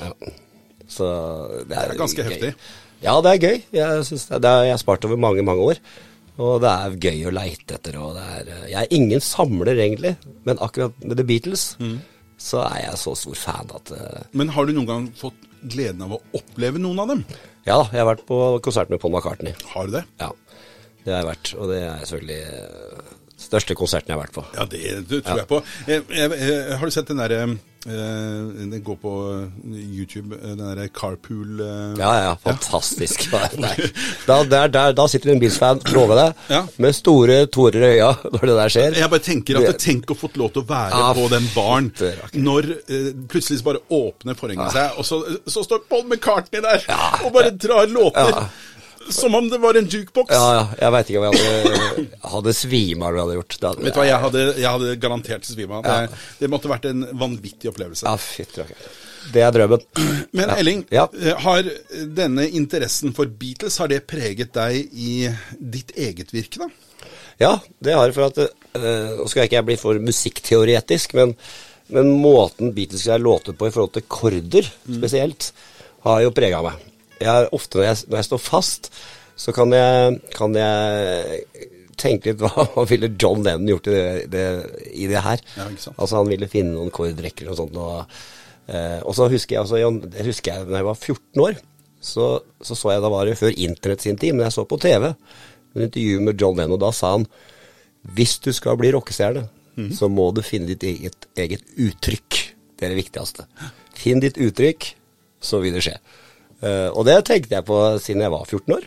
Ja. 0.00 0.10
Så 0.88 1.04
det 1.68 1.76
er, 1.76 1.88
Det 1.88 1.94
er 1.94 2.00
ganske 2.00 2.22
gøy. 2.22 2.30
heftig. 2.32 2.54
Ja, 3.02 3.20
det 3.20 3.30
er 3.34 3.44
gøy. 3.44 3.62
Jeg, 3.76 4.04
synes 4.08 4.26
det, 4.30 4.42
det 4.42 4.50
har 4.50 4.64
jeg 4.64 4.78
spart 4.80 5.04
over 5.04 5.16
mange, 5.20 5.42
mange 5.44 5.62
år. 5.62 5.80
Og 6.38 6.60
det 6.64 6.68
er 6.70 6.96
gøy 7.00 7.26
å 7.28 7.32
leite 7.32 7.74
etter. 7.76 7.96
Og 8.00 8.14
det 8.16 8.24
er, 8.24 8.52
eh, 8.56 8.70
jeg 8.72 8.80
er 8.82 8.94
ingen 8.96 9.20
samler, 9.20 9.76
egentlig, 9.76 10.16
men 10.44 10.56
akkurat 10.64 10.92
med 11.04 11.16
The 11.16 11.24
Beatles 11.24 11.76
Mm. 11.80 11.98
så 12.38 12.64
er 12.70 12.86
jeg 12.90 12.98
så 13.00 13.14
stor 13.16 13.34
fan 13.34 13.70
at 13.74 13.92
eh, 13.92 14.22
Men 14.32 14.48
har 14.48 14.64
du 14.66 14.72
noen 14.72 14.86
gang 14.86 15.08
fått 15.16 15.34
gleden 15.62 16.04
av 16.06 16.16
å 16.16 16.22
oppleve 16.36 16.82
noen 16.82 17.02
av 17.04 17.12
dem? 17.12 17.22
Ja 17.66 17.80
jeg 17.92 18.00
har 18.00 18.08
vært 18.08 18.26
på 18.28 18.40
konsert 18.64 18.90
med 18.92 19.00
Paul 19.02 19.14
McCartney. 19.14 19.54
Har 19.72 19.88
du 19.88 19.96
det? 19.98 20.04
Ja, 20.22 20.30
det 21.04 21.14
har 21.14 21.22
jeg 21.22 21.30
vært. 21.30 21.52
Og 21.56 21.70
det 21.72 21.80
er 21.84 22.02
selvfølgelig 22.02 22.40
eh, 22.42 23.14
største 23.46 23.76
konserten 23.78 24.12
jeg 24.12 24.18
har 24.18 24.24
vært 24.24 24.36
på. 24.36 24.44
Ja, 24.56 24.66
det, 24.70 25.22
tror 25.26 25.42
jeg 25.42 25.50
på. 25.50 25.62
Jeg, 25.90 26.04
jeg, 26.10 26.38
jeg, 26.42 26.78
har 26.80 26.86
du 26.86 26.94
sett 26.94 27.10
den 27.10 27.22
derre 27.22 27.42
eh, 27.46 27.56
Den 27.86 28.82
går 28.84 28.96
på 29.02 29.12
YouTube, 29.70 30.36
eh, 30.36 30.54
den 30.56 30.62
derre 30.64 30.88
Carpool 30.88 31.60
eh, 31.60 31.94
Ja, 32.00 32.12
ja, 32.24 32.32
fantastisk. 32.42 33.28
Ja. 33.32 33.46
Da, 34.26 34.40
der, 34.44 34.68
der, 34.68 34.92
da 34.96 35.06
sitter 35.08 35.30
en 35.32 35.40
Beatles-fan, 35.40 35.80
lover 35.94 36.18
deg, 36.18 36.40
Ja. 36.50 36.62
med 36.82 36.96
store 36.96 37.38
tårer 37.52 37.84
i 37.86 37.90
øya 37.96 38.10
når 38.34 38.46
det 38.50 38.56
der 38.58 38.74
skjer. 38.74 38.98
Jeg 38.98 39.10
bare 39.12 39.24
tenker 39.28 39.60
at 39.62 39.78
Tenk 39.86 40.10
å 40.10 40.16
fått 40.18 40.38
lov 40.40 40.50
til 40.54 40.64
å 40.64 40.68
være 40.68 41.02
Ja, 41.02 41.10
på 41.14 41.28
den 41.30 41.46
baren 41.54 41.92
når 42.34 42.70
eh, 42.90 43.10
plutselig 43.30 43.62
bare 43.66 43.82
åpner 43.92 44.34
forhenget 44.38 44.74
seg, 44.74 44.98
og 44.98 45.06
så, 45.06 45.20
så 45.46 45.62
står 45.66 45.84
Paul 45.90 46.06
McCartney 46.08 46.62
der 46.64 46.82
og 47.24 47.30
bare 47.36 47.52
drar 47.54 47.86
låter. 47.90 48.46
Som 49.12 49.34
om 49.34 49.48
det 49.50 49.58
var 49.62 49.74
en 49.78 49.86
jukebox. 49.88 50.30
Ja, 50.34 50.46
ja, 50.56 50.62
jeg 50.80 50.92
veit 50.92 51.10
ikke 51.10 51.20
om 51.22 51.26
jeg 51.28 51.40
hadde, 51.40 52.06
hadde 52.32 52.54
svima 52.56 53.08
eller 53.08 53.16
hva 53.16 53.20
jeg 53.20 53.26
hadde 53.26 53.36
gjort. 53.40 53.56
Det 53.60 53.68
hadde- 53.70 53.84
Vet 53.86 53.94
du 53.94 54.00
hva, 54.00 54.06
jeg 54.08 54.20
hadde, 54.24 54.44
jeg 54.60 54.70
hadde 54.70 54.96
garantert 55.02 55.44
svima. 55.48 55.82
Ja. 55.84 55.98
Det, 56.06 56.22
det 56.40 56.50
måtte 56.50 56.70
vært 56.72 56.88
en 56.90 57.04
vanvittig 57.20 57.70
opplevelse. 57.70 58.06
Ja, 58.08 58.16
fytti 58.16 58.62
rakker. 58.62 58.88
Det 59.32 59.42
er 59.42 59.50
drømmen. 59.56 59.84
Men. 60.38 60.50
Elling, 60.56 60.84
Ja. 60.94 61.08
eh, 61.20 61.34
har 61.42 61.66
denne 62.18 62.48
interessen 62.50 63.14
for 63.14 63.26
Beatles 63.26 63.78
har 63.82 63.88
det 63.90 64.04
preget 64.06 64.52
deg 64.54 64.90
i 64.94 65.28
ditt 65.58 65.90
eget 65.98 66.30
virke, 66.34 66.62
da? 66.62 66.68
Ja, 67.38 67.54
det 67.82 67.92
har 67.94 68.06
det. 68.08 68.14
for 68.16 68.30
at 68.30 68.38
Nå 68.38 69.16
Nå 69.18 69.26
skal 69.28 69.42
jeg 69.42 69.50
ikke 69.50 69.64
bli 69.66 69.76
for 69.80 69.98
musikkteoretisk, 70.00 71.14
men, 71.18 71.34
men 71.92 72.10
måten 72.22 72.70
Beatles 72.76 73.06
er 73.08 73.18
låter 73.22 73.52
på 73.56 73.68
i 73.68 73.72
forhold 73.74 73.92
til 73.96 74.04
korder 74.08 74.68
spesielt, 74.84 75.50
har 76.06 76.20
jo 76.22 76.30
prega 76.36 76.60
meg. 76.64 76.80
Jeg 77.22 77.48
ofte 77.56 77.78
når 77.78 77.88
jeg, 77.88 78.02
når 78.10 78.20
jeg 78.20 78.28
står 78.28 78.42
fast, 78.44 78.90
så 79.36 79.52
kan 79.56 79.72
jeg, 79.72 80.18
kan 80.36 80.56
jeg 80.56 81.42
tenke 82.00 82.32
litt 82.32 82.42
hva, 82.44 82.66
hva 82.74 82.84
ville 82.88 83.12
John 83.14 83.44
Lennon 83.44 83.70
gjort 83.72 83.90
i 83.90 83.94
det, 83.96 84.08
det, 84.32 84.44
i 84.92 85.08
det 85.10 85.22
her. 85.24 85.44
Ja. 85.56 85.68
Altså 85.94 86.20
Han 86.20 86.30
ville 86.32 86.50
finne 86.52 86.76
noen 86.76 86.92
kordrekker 86.94 87.50
og 87.52 87.58
sånt. 87.60 87.80
Og, 87.80 88.18
eh, 88.68 89.00
og 89.02 89.16
så 89.16 89.30
husker 89.32 89.56
jeg 89.56 89.64
altså, 89.64 89.80
det 90.12 90.28
husker 90.28 90.52
jeg 90.52 90.70
da 90.70 90.80
jeg 90.80 90.88
var 90.90 91.00
14 91.00 91.44
år, 91.48 91.60
så, 92.06 92.30
så 92.62 92.76
så 92.78 92.92
jeg 92.94 93.02
da 93.02 93.10
var 93.10 93.26
det 93.26 93.38
før 93.40 93.56
internett 93.56 94.04
sin 94.04 94.18
tid, 94.20 94.36
men 94.36 94.46
jeg 94.46 94.54
så 94.54 94.66
på 94.68 94.78
TV 94.80 95.10
en 95.76 95.84
intervju 95.84 96.20
med 96.24 96.40
John 96.40 96.56
Lennon, 96.56 96.76
og 96.78 96.84
da 96.84 96.92
sa 96.94 97.16
han 97.16 97.26
hvis 98.16 98.36
du 98.44 98.52
skal 98.54 98.78
bli 98.78 98.92
rockestjerne, 98.94 99.48
så 99.92 100.08
må 100.08 100.30
du 100.32 100.40
finne 100.46 100.70
ditt 100.70 100.84
eget, 100.86 101.26
eget 101.36 101.64
uttrykk. 101.76 102.36
Det 102.78 102.86
er 102.86 102.94
det 102.94 103.00
viktigste. 103.00 103.44
Finn 103.96 104.22
ditt 104.22 104.38
uttrykk, 104.40 104.86
så 105.42 105.60
vil 105.60 105.76
det 105.76 105.82
skje. 105.84 105.96
Eh, 106.62 106.88
og 106.92 107.04
det 107.08 107.18
tenkte 107.28 107.54
jeg 107.58 107.66
på 107.68 107.76
siden 108.00 108.22
jeg 108.24 108.32
var 108.32 108.44
14 108.48 108.74
år. 108.78 108.86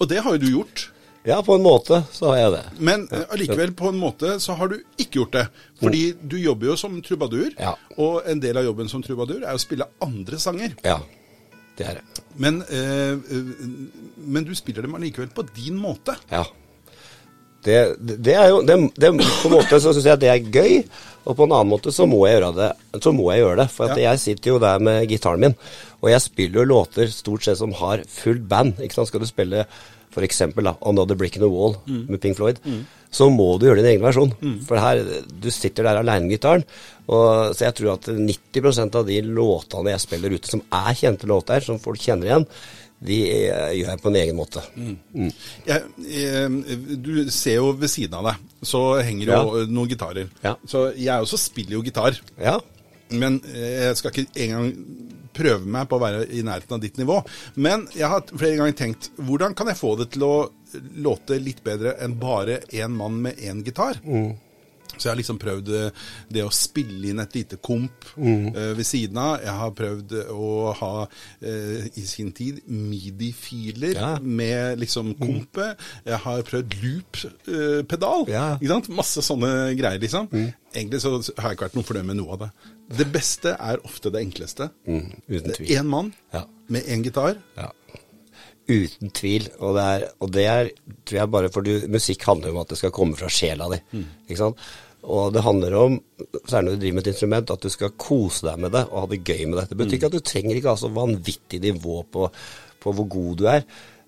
Og 0.00 0.08
det 0.10 0.20
har 0.24 0.36
jo 0.36 0.42
du 0.42 0.50
gjort. 0.50 0.90
Ja, 1.26 1.40
på 1.42 1.56
en 1.56 1.64
måte 1.64 2.02
så 2.14 2.28
har 2.30 2.36
jeg 2.38 2.52
det. 2.54 2.64
Men 2.86 3.08
eh, 3.10 3.24
allikevel, 3.34 3.72
på 3.74 3.88
en 3.90 3.98
måte, 3.98 4.36
så 4.42 4.54
har 4.54 4.68
du 4.70 4.76
ikke 5.00 5.22
gjort 5.22 5.32
det. 5.34 5.46
Fordi 5.80 6.02
du 6.22 6.36
jobber 6.38 6.68
jo 6.70 6.76
som 6.78 7.00
trubadur, 7.02 7.48
Ja. 7.58 7.72
og 7.98 8.22
en 8.30 8.38
del 8.40 8.60
av 8.60 8.64
jobben 8.68 8.88
som 8.92 9.02
trubadur 9.02 9.42
er 9.42 9.56
å 9.56 9.58
spille 9.62 9.88
andre 10.04 10.38
sanger. 10.38 10.76
Ja, 10.86 11.00
det 11.78 11.88
er 11.88 11.98
det. 11.98 12.22
Men, 12.38 12.60
eh, 12.68 13.18
men 14.22 14.44
du 14.46 14.54
spiller 14.54 14.86
dem 14.86 14.94
allikevel 14.94 15.32
på 15.34 15.42
din 15.56 15.80
måte. 15.82 16.14
Ja. 16.30 16.44
Det, 17.66 17.96
det, 17.98 18.34
er 18.38 18.52
jo 18.52 18.60
det, 18.62 18.76
det, 18.94 19.08
På 19.42 19.48
en 19.48 19.56
måte 19.56 19.80
så 19.82 19.90
syns 19.90 20.06
jeg 20.06 20.20
det 20.22 20.28
er 20.30 20.44
gøy, 20.54 20.84
og 21.26 21.34
på 21.34 21.48
en 21.48 21.54
annen 21.56 21.72
måte 21.72 21.90
så 21.90 22.06
må 22.06 22.20
jeg 22.28 22.36
gjøre 22.38 22.52
det. 22.60 22.68
Så 23.02 23.10
må 23.10 23.26
jeg 23.34 23.42
gjøre 23.42 23.56
det, 23.64 23.70
For 23.74 23.90
Ja. 23.90 24.12
jeg 24.12 24.20
sitter 24.22 24.52
jo 24.52 24.60
der 24.62 24.78
med 24.78 25.08
gitaren 25.10 25.42
min, 25.42 25.56
og 26.06 26.12
jeg 26.14 26.22
spiller 26.22 26.62
jo 26.62 26.68
låter 26.70 27.10
stort 27.12 27.42
sett 27.46 27.58
som 27.58 27.74
har 27.82 28.04
full 28.08 28.38
band. 28.46 28.78
ikke 28.80 28.94
sant? 28.96 29.10
Skal 29.10 29.20
du 29.24 29.26
spille 29.28 29.66
f.eks. 30.16 30.38
'Another 30.56 31.14
Brick 31.18 31.36
in 31.36 31.42
the 31.42 31.50
Wall' 31.50 31.76
med 31.86 32.20
Pink 32.22 32.38
Floyd, 32.38 32.56
så 33.12 33.26
må 33.28 33.58
du 33.58 33.66
gjøre 33.66 33.82
din 33.82 33.90
egen 33.92 34.04
versjon. 34.06 34.32
For 34.66 34.78
her, 34.80 35.02
du 35.28 35.50
sitter 35.52 35.84
der 35.84 35.98
aleine 36.00 36.24
med 36.28 36.38
gitaren. 36.38 36.64
Og, 37.08 37.52
så 37.54 37.66
jeg 37.68 37.74
tror 37.78 37.92
at 37.98 38.08
90% 38.08 38.96
av 38.96 39.04
de 39.06 39.20
låtene 39.22 39.92
jeg 39.92 40.00
spiller 40.06 40.32
ute 40.38 40.48
som 40.50 40.62
er 40.72 40.94
kjente 40.96 41.28
låter, 41.28 41.60
som 41.62 41.78
folk 41.82 42.00
kjenner 42.00 42.30
igjen, 42.30 42.46
de 43.06 43.18
eh, 43.28 43.74
gjør 43.76 43.90
jeg 43.92 44.00
på 44.02 44.08
en 44.08 44.16
egen 44.22 44.36
måte. 44.38 44.62
Mm. 44.74 45.28
Jeg, 45.68 45.82
jeg, 46.00 46.98
du 47.04 47.10
ser 47.30 47.58
jo 47.60 47.74
ved 47.76 47.92
siden 47.92 48.16
av 48.16 48.24
deg, 48.30 48.46
så 48.64 48.80
henger 49.04 49.26
jo 49.28 49.36
Ja. 49.36 49.66
noen 49.68 49.90
gitarer. 49.92 50.30
Ja. 50.42 50.54
Så 50.66 50.86
jeg 50.96 51.12
også 51.26 51.36
spiller 51.38 51.76
jo 51.76 51.82
gitar. 51.84 52.16
Ja. 52.40 52.56
Men 53.12 53.36
eh, 53.52 53.84
jeg 53.90 53.98
skal 54.00 54.10
ikke 54.16 54.32
engang 54.46 54.72
prøve 55.36 55.68
meg 55.76 55.88
på 55.90 55.98
å 55.98 56.02
være 56.02 56.24
i 56.32 56.42
nærheten 56.46 56.78
av 56.78 56.82
ditt 56.82 56.98
nivå. 57.00 57.20
Men 57.60 57.84
jeg 57.94 58.08
har 58.12 58.24
flere 58.32 58.56
ganger 58.62 58.78
tenkt 58.80 59.10
hvordan 59.20 59.54
kan 59.58 59.68
jeg 59.70 59.80
få 59.82 59.94
det 60.00 60.10
til 60.16 60.26
å 60.26 60.34
låte 61.04 61.38
litt 61.40 61.62
bedre 61.64 61.94
enn 62.04 62.16
bare 62.20 62.62
én 62.74 62.92
mann 62.96 63.20
med 63.28 63.38
én 63.44 63.62
gitar? 63.66 64.00
Så 64.96 65.02
jeg 65.02 65.10
har 65.10 65.18
liksom 65.18 65.36
prøvd 65.42 65.70
eh, 65.76 66.04
det 66.32 66.40
å 66.46 66.52
spille 66.54 67.10
inn 67.10 67.18
et 67.20 67.34
lite 67.36 67.58
komp 67.60 68.06
eh, 68.16 68.70
ved 68.78 68.86
siden 68.86 69.18
av. 69.20 69.42
Jeg 69.44 69.52
har 69.58 69.74
prøvd 69.76 70.14
å 70.32 70.46
ha 70.78 70.92
uh, 71.04 71.82
i 72.00 72.04
sin 72.08 72.30
tid 72.32 72.62
midi-filer 72.70 73.92
Ja. 73.98 74.14
med 74.22 74.80
liksom 74.80 75.12
kompet. 75.20 75.76
Jeg 76.06 76.20
har 76.24 76.46
prøvd 76.48 76.78
loop-pedal. 76.80 78.24
Ja. 78.32 78.46
Ikke 78.56 78.72
sant? 78.72 78.88
Masse 79.02 79.24
sånne 79.26 79.52
greier, 79.76 80.00
liksom. 80.00 80.30
Egentlig 80.72 81.02
så 81.04 81.12
har 81.18 81.50
jeg 81.50 81.58
ikke 81.58 81.68
vært 81.68 81.78
noe 81.78 81.88
fornøyd 81.90 82.08
med 82.14 82.20
noe 82.22 82.32
av 82.38 82.46
det. 82.46 82.50
Det 82.86 83.06
beste 83.12 83.56
er 83.58 83.80
ofte 83.84 84.12
det 84.14 84.20
enkleste. 84.22 84.68
Mm, 84.86 85.08
uten 85.28 85.52
tvil. 85.56 85.72
Én 85.74 85.88
mann 85.90 86.12
Ja. 86.32 86.44
med 86.68 86.84
én 86.86 87.02
gitar. 87.02 87.36
Ja. 87.56 87.70
Uten 88.68 89.10
tvil. 89.14 89.46
Og 89.62 89.76
det 89.76 89.84
er, 89.86 90.04
og 90.22 90.32
det 90.34 90.44
er 90.50 90.70
tror 91.06 91.18
jeg 91.20 91.30
bare 91.30 91.50
for 91.54 91.62
du, 91.66 91.72
musikk 91.90 92.24
handler 92.26 92.50
om 92.54 92.58
at 92.64 92.68
det 92.72 92.78
skal 92.80 92.94
komme 92.94 93.16
fra 93.18 93.28
sjela 93.30 93.68
di. 93.70 93.78
Ikke 94.28 94.40
sant? 94.40 94.62
Og 95.06 95.32
det 95.34 95.42
handler 95.46 95.74
om, 95.78 95.98
særlig 96.50 96.66
når 96.72 96.74
du 96.74 96.80
driver 96.82 96.94
med 96.98 97.06
et 97.06 97.10
instrument, 97.12 97.50
at 97.54 97.62
du 97.62 97.68
skal 97.70 97.92
kose 97.94 98.42
deg 98.48 98.58
med 98.64 98.72
det 98.74 98.84
og 98.88 99.04
ha 99.04 99.06
det 99.12 99.20
gøy 99.28 99.44
med 99.46 99.60
det. 99.60 99.68
Det 99.70 99.78
betyr 99.78 99.98
ikke 100.00 100.08
at 100.10 100.16
du 100.16 100.24
trenger 100.32 100.56
ikke 100.58 100.72
ha 100.72 100.80
så 100.80 100.90
vanvittig 100.90 101.60
nivå 101.62 102.00
på, 102.10 102.26
på 102.82 102.94
hvor 102.96 103.06
god 103.14 103.36
du 103.38 103.44
er. 103.52 103.62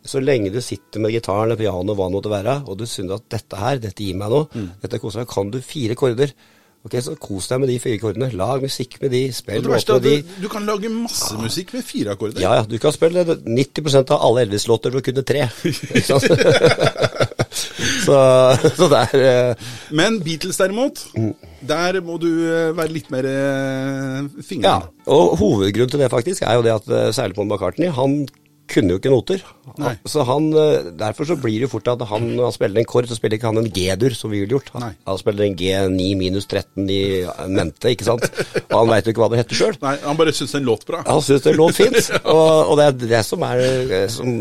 Så 0.09 0.19
lenge 0.23 0.51
du 0.55 0.59
sitter 0.65 1.03
med 1.05 1.13
gitaren 1.15 1.45
eller 1.47 1.59
piano, 1.61 1.95
hva 1.95 2.09
det 2.09 2.17
måtte 2.17 2.31
være, 2.33 2.57
og 2.67 2.79
du 2.81 2.87
synes 2.87 3.15
at 3.15 3.29
dette 3.31 3.59
her, 3.61 3.79
dette 3.83 4.03
gir 4.03 4.19
meg 4.19 4.31
noe, 4.33 4.67
dette 4.83 4.99
koser 5.03 5.23
meg, 5.23 5.31
kan 5.31 5.51
du 5.55 5.61
fire 5.63 5.95
korder. 5.99 6.33
Ok, 6.87 6.95
så 7.03 7.15
kos 7.19 7.49
deg 7.51 7.59
med 7.63 7.73
de 7.73 7.79
fire 7.83 7.99
akkordene. 7.99 8.29
Lag 8.39 8.63
musikk 8.63 8.99
med 9.03 9.11
de, 9.13 9.23
spill 9.35 9.65
låter 9.67 9.97
er 9.97 9.99
med 9.99 10.05
de. 10.07 10.13
du, 10.23 10.37
du 10.45 10.49
kan 10.53 10.69
lage 10.69 10.91
masse 10.93 11.35
musikk 11.41 11.75
med 11.75 11.85
fire 11.85 12.15
akkorder. 12.15 12.41
Ja, 12.43 12.55
ja, 12.61 12.67
du 12.69 12.79
kan 12.81 12.95
spille 12.95 13.25
90% 13.27 14.15
av 14.15 14.23
alle 14.29 14.47
Elvis-låter 14.47 14.95
du 14.95 15.03
kunne 15.05 15.27
tre. 15.27 15.49
Så, 18.09 18.17
så 18.77 18.89
det 18.89 18.99
er 18.99 19.23
eh, 19.51 19.69
Men 19.97 20.19
Beatles 20.25 20.59
derimot, 20.61 21.01
der 21.69 21.99
må 22.05 22.17
du 22.21 22.29
eh, 22.47 22.71
være 22.77 22.93
litt 22.95 23.11
mer 23.13 23.27
eh, 23.29 24.53
Ja. 24.63 24.79
Og 25.09 25.37
hovedgrunnen 25.41 25.93
til 25.93 26.03
det 26.03 26.11
faktisk 26.13 26.45
er 26.47 26.59
jo 26.59 26.65
det 26.67 26.75
at 26.77 26.89
eh, 26.93 27.09
særlig 27.17 27.37
Paul 27.39 27.49
McCartney, 27.49 27.91
han 27.93 28.21
kunne 28.71 28.95
jo 28.95 29.01
ikke 29.01 29.13
noter. 29.13 29.43
Nei. 29.81 29.95
Så 30.09 30.25
han, 30.29 30.49
eh, 30.53 30.91
Derfor 30.99 31.29
så 31.29 31.37
blir 31.41 31.57
det 31.59 31.67
jo 31.67 31.73
fort 31.77 31.89
at 31.93 32.03
han, 32.11 32.29
han 32.39 32.55
spiller 32.55 32.83
en 32.83 32.89
kord, 32.89 33.09
så 33.09 33.17
spiller 33.19 33.39
ikke 33.39 33.51
han 33.51 33.61
en 33.63 33.71
G-dur, 33.73 34.15
som 34.17 34.33
vi 34.33 34.43
ville 34.43 34.57
gjort. 34.57 34.71
Han, 34.77 34.95
han 35.09 35.21
spiller 35.21 35.47
en 35.47 35.57
G9 35.59 36.09
minus 36.21 36.49
13 36.49 36.89
i 36.93 37.01
mente, 37.49 37.95
ikke 37.95 38.09
sant. 38.09 38.29
Og 38.69 38.77
han 38.77 38.93
veit 38.93 39.09
jo 39.09 39.15
ikke 39.15 39.25
hva 39.25 39.31
det 39.33 39.43
heter 39.43 39.61
sjøl. 39.61 39.81
Han 39.83 40.21
bare 40.21 40.37
syns 40.37 40.55
den 40.57 40.69
låt 40.69 40.87
bra. 40.89 41.03
Han 41.09 41.25
syns 41.25 41.47
det 41.47 41.57
låt 41.57 41.79
fint, 41.79 41.99
og, 42.37 42.73
og 42.73 42.79
det 42.81 42.87
er 42.89 43.03
det 43.17 43.25
som 43.27 43.45
er 43.49 43.65
eh, 43.65 44.07
som, 44.13 44.39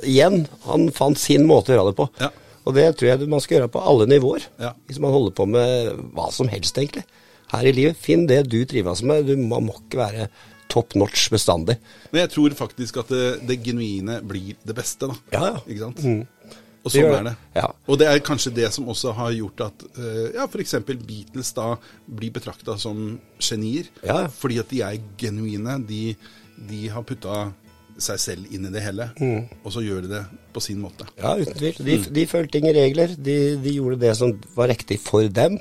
Igjen, 0.00 0.44
han 0.66 0.90
fant 0.96 1.18
sin 1.20 1.46
måte 1.48 1.74
å 1.74 1.78
gjøre 1.78 1.92
det 1.92 1.98
på. 1.98 2.08
Ja. 2.22 2.30
Og 2.68 2.76
det 2.76 2.86
tror 2.98 3.10
jeg 3.12 3.30
man 3.30 3.42
skal 3.42 3.58
gjøre 3.58 3.72
på 3.72 3.82
alle 3.82 4.06
nivåer. 4.10 4.44
Ja. 4.60 4.74
Hvis 4.88 5.00
man 5.02 5.14
holder 5.14 5.34
på 5.36 5.46
med 5.48 5.92
hva 6.16 6.28
som 6.34 6.50
helst, 6.52 6.78
egentlig. 6.78 7.06
Her 7.50 7.66
i 7.66 7.72
livet, 7.74 7.98
finn 7.98 8.28
det 8.30 8.44
du 8.50 8.60
trives 8.68 9.02
med. 9.06 9.26
Du, 9.26 9.34
man 9.40 9.66
må 9.66 9.74
ikke 9.80 9.98
være 9.98 10.28
top 10.72 10.94
notch 10.98 11.28
bestandig. 11.34 11.76
Men 12.12 12.22
jeg 12.24 12.32
tror 12.36 12.56
faktisk 12.58 13.00
at 13.02 13.10
det, 13.12 13.24
det 13.48 13.58
genuine 13.66 14.20
blir 14.26 14.56
det 14.66 14.76
beste, 14.78 15.10
da. 15.10 15.18
Ja, 15.34 15.44
ja. 15.52 15.62
Ikke 15.66 15.88
sant? 15.90 16.26
Og 16.80 16.94
sånn 16.94 17.12
er 17.12 17.24
det. 17.26 17.32
Ja. 17.58 17.66
Og 17.92 17.98
det 18.00 18.06
er 18.08 18.22
kanskje 18.24 18.54
det 18.56 18.70
som 18.72 18.86
også 18.88 19.12
har 19.18 19.34
gjort 19.36 19.60
at 19.66 19.82
eh, 20.00 20.30
ja, 20.38 20.46
f.eks. 20.48 20.78
Beatles 20.88 21.50
da 21.58 21.74
blir 22.08 22.32
betrakta 22.32 22.78
som 22.80 23.18
genier. 23.36 23.90
Ja. 24.06 24.22
Fordi 24.32 24.56
at 24.62 24.70
de 24.72 24.80
er 24.86 24.96
genuine. 25.20 25.74
De, 25.84 26.14
de 26.70 26.86
har 26.94 27.04
putta 27.04 27.50
seg 28.00 28.16
selv 28.22 28.46
inn 28.54 28.64
i 28.64 28.70
det 28.72 28.80
hele, 28.80 29.10
Mm. 29.20 29.42
og 29.60 29.74
så 29.74 29.82
gjør 29.84 30.06
de 30.06 30.08
det 30.14 30.20
på 30.56 30.60
sin 30.64 30.78
måte. 30.80 31.04
Ja, 31.20 31.34
uten 31.36 31.58
tvil. 31.58 31.82
De, 31.84 31.96
de 32.16 32.22
fulgte 32.30 32.62
ingen 32.62 32.72
regler. 32.78 33.12
De, 33.12 33.34
de 33.60 33.74
gjorde 33.76 33.98
det 34.00 34.14
som 34.16 34.32
var 34.56 34.70
riktig 34.72 34.96
for 35.04 35.28
dem. 35.28 35.58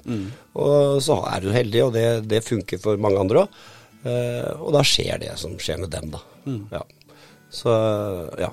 Og 0.56 1.01
så 1.04 1.18
er 1.34 1.44
du 1.44 1.50
heldig, 1.51 1.82
og 1.89 1.92
det, 1.98 2.06
det 2.32 2.39
funker 2.48 2.80
for 2.80 2.96
mange 3.01 3.20
andre 3.20 3.44
òg. 3.44 3.60
Og 4.06 4.72
da 4.74 4.82
skjer 4.86 5.20
det 5.20 5.34
som 5.41 5.58
skjer 5.60 5.82
med 5.84 5.91
dem, 5.91 6.12
da. 6.15 6.22
Ja. 6.72 6.84
Så 7.50 7.72
ja, 8.38 8.51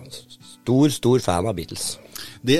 stor, 0.65 0.88
stor 0.91 1.19
fan 1.21 1.47
av 1.47 1.55
Beatles. 1.59 1.99
Det, 2.47 2.57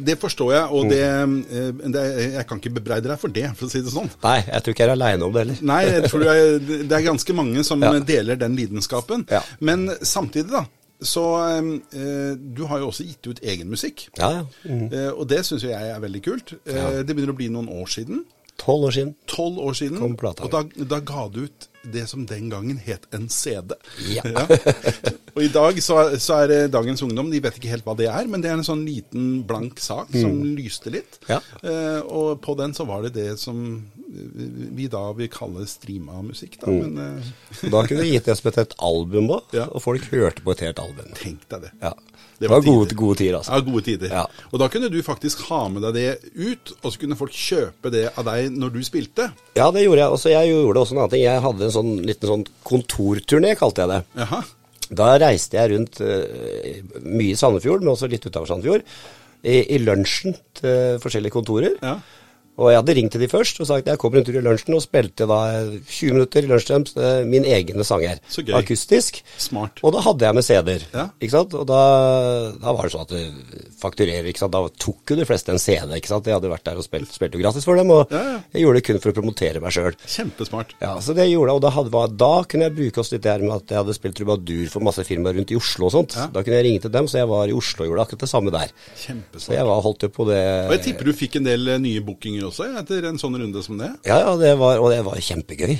det 0.00 0.14
forstår 0.20 0.52
jeg, 0.54 0.68
og 0.72 0.86
det, 0.88 1.00
eh, 1.04 1.82
det 1.92 2.04
Jeg 2.38 2.46
kan 2.48 2.60
ikke 2.60 2.72
bebreide 2.78 3.10
deg 3.10 3.18
for 3.20 3.28
det, 3.34 3.50
for 3.58 3.68
å 3.68 3.72
si 3.72 3.82
det 3.84 3.92
sånn. 3.92 4.08
Nei, 4.22 4.38
jeg 4.46 4.64
tror 4.64 4.74
ikke 4.74 4.84
jeg 4.86 4.88
er 4.88 4.94
aleine 4.94 5.26
om 5.26 5.34
det 5.34 5.42
heller. 5.44 5.58
Nei, 5.68 5.82
jeg 5.90 6.08
tror 6.08 6.24
er, 6.32 6.54
det 6.64 6.96
er 6.96 7.04
ganske 7.04 7.36
mange 7.36 7.64
som 7.68 7.84
Ja. 7.84 7.92
deler 8.00 8.40
den 8.40 8.56
lidenskapen. 8.56 9.26
Ja. 9.30 9.42
Men 9.60 9.90
samtidig, 10.00 10.50
da, 10.54 10.64
så 11.04 11.24
eh, 11.92 12.32
Du 12.38 12.64
har 12.70 12.80
jo 12.80 12.88
også 12.88 13.04
gitt 13.04 13.26
ut 13.28 13.42
egen 13.44 13.68
musikk. 13.68 14.06
Ja, 14.16 14.30
ja. 14.40 14.46
Mm. 14.64 14.88
Eh, 14.88 15.10
og 15.12 15.28
det 15.28 15.44
syns 15.44 15.66
jeg 15.68 15.74
er 15.76 16.00
veldig 16.00 16.22
kult. 16.24 16.54
Eh, 16.64 17.02
det 17.04 17.12
begynner 17.12 17.34
å 17.34 17.40
bli 17.42 17.50
noen 17.52 17.68
år 17.68 17.92
siden. 17.92 18.24
Tolv 18.56 18.88
år 18.88 18.96
siden. 18.96 19.14
Tolv 19.28 19.58
år 19.58 19.74
siden. 19.76 19.98
Kom 20.00 20.16
plata. 20.16 20.46
Og 20.48 20.50
da, 20.54 20.64
da 20.96 21.00
ga 21.04 21.28
du 21.28 21.42
ut 21.44 21.68
det 21.92 22.06
som 22.08 22.24
den 22.26 22.48
gangen 22.52 22.78
het 22.80 23.04
en 23.14 23.28
CD. 23.32 23.74
Ja. 24.12 24.22
Og 25.34 25.42
i 25.42 25.48
dag 25.52 25.78
så, 25.82 25.96
så 26.22 26.36
er 26.44 26.50
det 26.50 26.58
dagens 26.74 27.02
ungdom, 27.02 27.30
de 27.32 27.40
vet 27.42 27.56
ikke 27.58 27.72
helt 27.72 27.84
hva 27.86 27.96
det 27.98 28.06
er, 28.10 28.28
men 28.30 28.40
det 28.44 28.50
er 28.52 28.58
en 28.58 28.66
sånn 28.66 28.84
liten 28.86 29.42
blank 29.48 29.80
sak 29.82 30.12
som 30.14 30.38
lyste 30.56 30.92
litt. 30.94 31.18
Ja. 31.28 31.40
Eh, 31.62 32.00
og 32.06 32.38
på 32.44 32.54
den 32.60 32.74
så 32.76 32.86
var 32.88 33.02
det 33.06 33.14
det 33.16 33.32
som 33.42 33.64
vi 34.78 34.86
da 34.92 35.08
vil 35.18 35.30
kalle 35.32 35.66
streama 35.66 36.20
musikk, 36.22 36.60
da. 36.62 36.70
Men 36.70 36.98
eh, 37.02 37.32
Da 37.72 37.82
kunne 37.86 38.04
du 38.06 38.10
gitt 38.12 38.28
det 38.30 38.36
som 38.38 38.50
et, 38.52 38.60
et 38.62 38.76
album 38.78 39.32
òg, 39.40 39.56
Ja. 39.58 39.66
og 39.74 39.82
folk 39.82 40.06
hørte 40.14 40.44
på 40.46 40.54
et 40.54 40.62
helt 40.68 40.78
album. 40.82 41.10
tenk 41.18 41.42
deg 41.50 41.66
det. 41.66 41.72
Ja. 41.82 41.94
Det 42.44 42.50
Det 42.50 42.52
var 42.52 42.60
var 42.60 42.66
gode, 42.68 42.88
tider. 42.90 42.98
gode 43.00 43.16
tider, 43.22 43.36
altså. 43.38 43.52
Ja, 43.56 43.64
gode 43.64 43.82
tider. 43.86 44.10
Ja. 44.12 44.24
Og 44.52 44.60
da 44.60 44.66
kunne 44.68 44.90
du 44.92 44.98
faktisk 45.06 45.40
ha 45.48 45.62
med 45.72 45.80
deg 45.86 45.94
det 45.96 46.32
ut, 46.36 46.72
og 46.82 46.92
så 46.92 47.00
kunne 47.00 47.16
folk 47.16 47.32
kjøpe 47.32 47.92
det 47.94 48.02
av 48.20 48.26
deg 48.28 48.50
når 48.52 48.74
du 48.74 48.82
spilte. 48.84 49.30
Ja, 49.56 49.70
det 49.72 49.86
gjorde 49.86 50.02
jeg. 50.04 50.12
Også, 50.18 50.28
jeg 50.34 50.50
gjorde 50.52 50.82
også 50.82 50.92
en 50.94 51.00
annen 51.00 51.14
ting. 51.14 51.24
Jeg 51.24 51.44
hadde 51.46 51.64
en 51.70 51.74
sånn 51.78 51.92
liten 52.04 52.30
sånn 52.34 52.44
kontorturné, 52.68 53.54
kalte 53.56 53.86
jeg 53.86 53.92
det. 53.94 54.00
Jaha. 54.20 54.42
Da 54.94 55.06
reiste 55.24 55.56
jeg 55.56 55.72
rundt 55.72 56.00
uh, 56.04 57.00
mye 57.00 57.32
i 57.32 57.38
Sandefjord, 57.40 57.80
men 57.86 57.94
også 57.94 58.10
litt 58.12 58.26
utover 58.28 58.50
Sandefjord, 58.52 58.84
i, 59.44 59.56
i 59.74 59.78
lunsjen 59.80 60.36
til 60.60 61.00
forskjellige 61.02 61.32
kontorer. 61.34 61.78
Ja. 61.80 61.96
Og 62.54 62.70
jeg 62.70 62.78
hadde 62.78 62.94
ringt 62.98 63.12
til 63.16 63.22
de 63.24 63.28
først 63.30 63.58
og 63.62 63.66
sagt 63.66 63.88
jeg 63.90 63.98
kommer 63.98 64.20
en 64.20 64.26
tur 64.28 64.36
i 64.38 64.42
lunsjen, 64.44 64.76
og 64.76 64.82
spilte 64.84 65.26
da 65.26 65.38
20 65.74 66.14
minutter 66.14 66.46
i 66.46 66.50
lunsjen 66.50 66.84
eh, 67.02 67.22
min 67.26 67.46
egne 67.50 67.82
sanger. 67.86 68.20
Så 68.30 68.44
gøy. 68.46 68.54
Akustisk. 68.60 69.18
Smart. 69.42 69.80
Og 69.82 69.94
da 69.96 70.02
hadde 70.06 70.28
jeg 70.28 70.38
med 70.38 70.46
CD-er. 70.46 70.84
Ja. 70.94 71.06
Ikke 71.18 71.34
sant? 71.34 71.56
Og 71.58 71.66
da, 71.66 71.80
da 72.62 72.74
var 72.76 72.86
det 72.86 72.94
sånn 72.94 73.06
at 73.06 73.14
du 73.14 73.64
fakturerer, 73.80 74.28
ikke 74.30 74.44
sant. 74.44 74.54
Da 74.54 74.62
tok 74.84 75.14
jo 75.14 75.18
de 75.18 75.26
fleste 75.28 75.50
en 75.54 75.58
CD, 75.62 75.96
ikke 75.98 76.12
sant. 76.12 76.28
Jeg 76.30 76.36
hadde 76.38 76.52
vært 76.52 76.66
der 76.68 76.78
og 76.80 76.86
spilt, 76.86 77.10
spilte 77.14 77.38
jo 77.40 77.42
gratis 77.44 77.66
for 77.66 77.80
dem, 77.80 77.90
og 77.94 78.12
Ja, 78.14 78.22
ja. 78.22 78.36
jeg 78.54 78.64
gjorde 78.66 78.80
det 78.80 78.86
kun 78.88 79.02
for 79.02 79.10
å 79.10 79.16
promotere 79.18 79.62
meg 79.64 79.74
sjøl. 79.74 79.98
Kjempesmart. 80.14 80.76
Ja, 80.84 80.94
så 81.02 81.16
det 81.18 81.26
gjorde 81.30 81.50
jeg, 81.50 81.58
og 81.58 81.64
da, 81.66 81.72
hadde, 81.74 82.04
da 82.22 82.32
kunne 82.48 82.68
jeg 82.68 82.76
bruke 82.78 83.02
oss 83.02 83.10
litt 83.14 83.24
der 83.26 83.42
med 83.42 83.56
at 83.56 83.74
jeg 83.74 83.80
hadde 83.82 83.96
spilt 83.98 84.18
trubadur 84.20 84.70
for 84.72 84.84
masse 84.86 85.02
firmaer 85.08 85.34
rundt 85.40 85.50
i 85.54 85.58
Oslo 85.58 85.88
og 85.90 85.94
sånt. 85.96 86.14
Da 86.34 86.42
kunne 86.44 86.60
jeg 86.60 86.68
ringe 86.68 86.84
til 86.86 86.94
dem, 86.94 87.10
så 87.10 87.20
jeg 87.22 87.30
var 87.34 87.50
i 87.50 87.56
Oslo 87.56 87.84
og 87.84 87.90
gjorde 87.90 88.06
akkurat 88.06 88.24
det 88.26 88.30
samme 88.30 88.54
der. 88.54 88.74
Så 88.94 89.56
jeg 89.56 89.66
var, 89.66 89.82
holdt 89.84 90.06
jo 90.06 90.10
på 90.14 90.28
det 90.30 90.40
Og 90.68 90.76
jeg 90.76 90.84
tipper 90.86 91.10
du 91.10 91.16
fikk 91.16 91.40
en 91.40 91.48
del 91.48 91.68
eh, 91.74 91.80
nye 91.82 92.02
bookinger 92.04 92.43
også 92.48 92.68
etter 92.80 93.08
en 93.10 93.20
sånn 93.20 93.36
runde 93.40 93.62
som 93.64 93.80
det. 93.80 93.90
Ja, 94.08 94.20
ja, 94.22 94.36
det 94.40 94.54
var, 94.60 94.80
og 94.82 94.92
det 94.92 95.02
var 95.06 95.20
kjempegøy. 95.20 95.74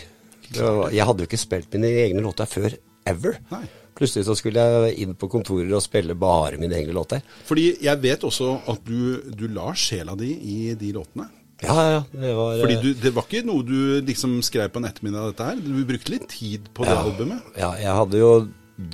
Det 0.49 0.61
var, 0.65 0.93
jeg 0.95 1.07
hadde 1.09 1.25
jo 1.25 1.31
ikke 1.31 1.41
spilt 1.41 1.73
mine 1.75 1.91
egne 2.05 2.25
låter 2.25 2.49
før, 2.49 2.77
ever. 3.09 3.41
Nei. 3.53 3.65
Plutselig 3.95 4.27
så 4.27 4.35
skulle 4.35 4.63
jeg 4.63 4.97
inn 5.05 5.15
på 5.19 5.29
kontorer 5.31 5.71
og 5.77 5.83
spille 5.85 6.17
bare 6.19 6.59
mine 6.59 6.75
egne 6.81 6.95
låter. 6.97 7.23
Fordi 7.47 7.69
jeg 7.85 8.03
vet 8.03 8.27
også 8.27 8.51
at 8.73 8.83
du, 8.87 9.23
du 9.31 9.47
la 9.55 9.71
sjela 9.79 10.17
di 10.19 10.33
i 10.35 10.59
de 10.79 10.91
låtene. 10.97 11.29
Ja, 11.63 11.77
ja. 11.93 12.01
Det 12.11 12.33
var 12.35 12.59
Fordi 12.59 12.75
eh, 12.75 12.83
du, 12.83 12.91
det 12.99 13.13
var 13.15 13.29
ikke 13.29 13.47
noe 13.47 13.65
du 13.65 13.79
liksom 14.05 14.41
skrev 14.45 14.73
på 14.75 14.83
en 14.83 14.89
ettermiddag, 14.89 15.33
dette 15.33 15.49
her. 15.49 15.61
Du 15.63 15.85
brukte 15.87 16.13
litt 16.13 16.27
tid 16.33 16.67
på 16.75 16.87
det 16.87 16.97
ja, 16.97 17.05
albumet. 17.07 17.53
Ja, 17.61 17.71
jeg 17.81 17.99
hadde 18.01 18.21
jo 18.21 18.33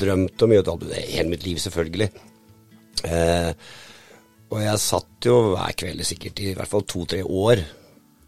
drømt 0.02 0.44
om 0.44 0.52
mye 0.52 0.60
et 0.60 0.70
album. 0.70 0.92
Hele 0.92 1.28
mitt 1.32 1.46
liv, 1.48 1.60
selvfølgelig. 1.64 2.10
Eh, 3.08 3.50
og 4.50 4.62
jeg 4.64 4.78
satt 4.82 5.26
jo 5.28 5.36
hver 5.54 5.74
kveld 5.78 6.02
sikkert 6.06 6.40
i 6.42 6.54
hvert 6.58 6.70
fall 6.70 6.82
to-tre 6.90 7.22
år 7.24 7.62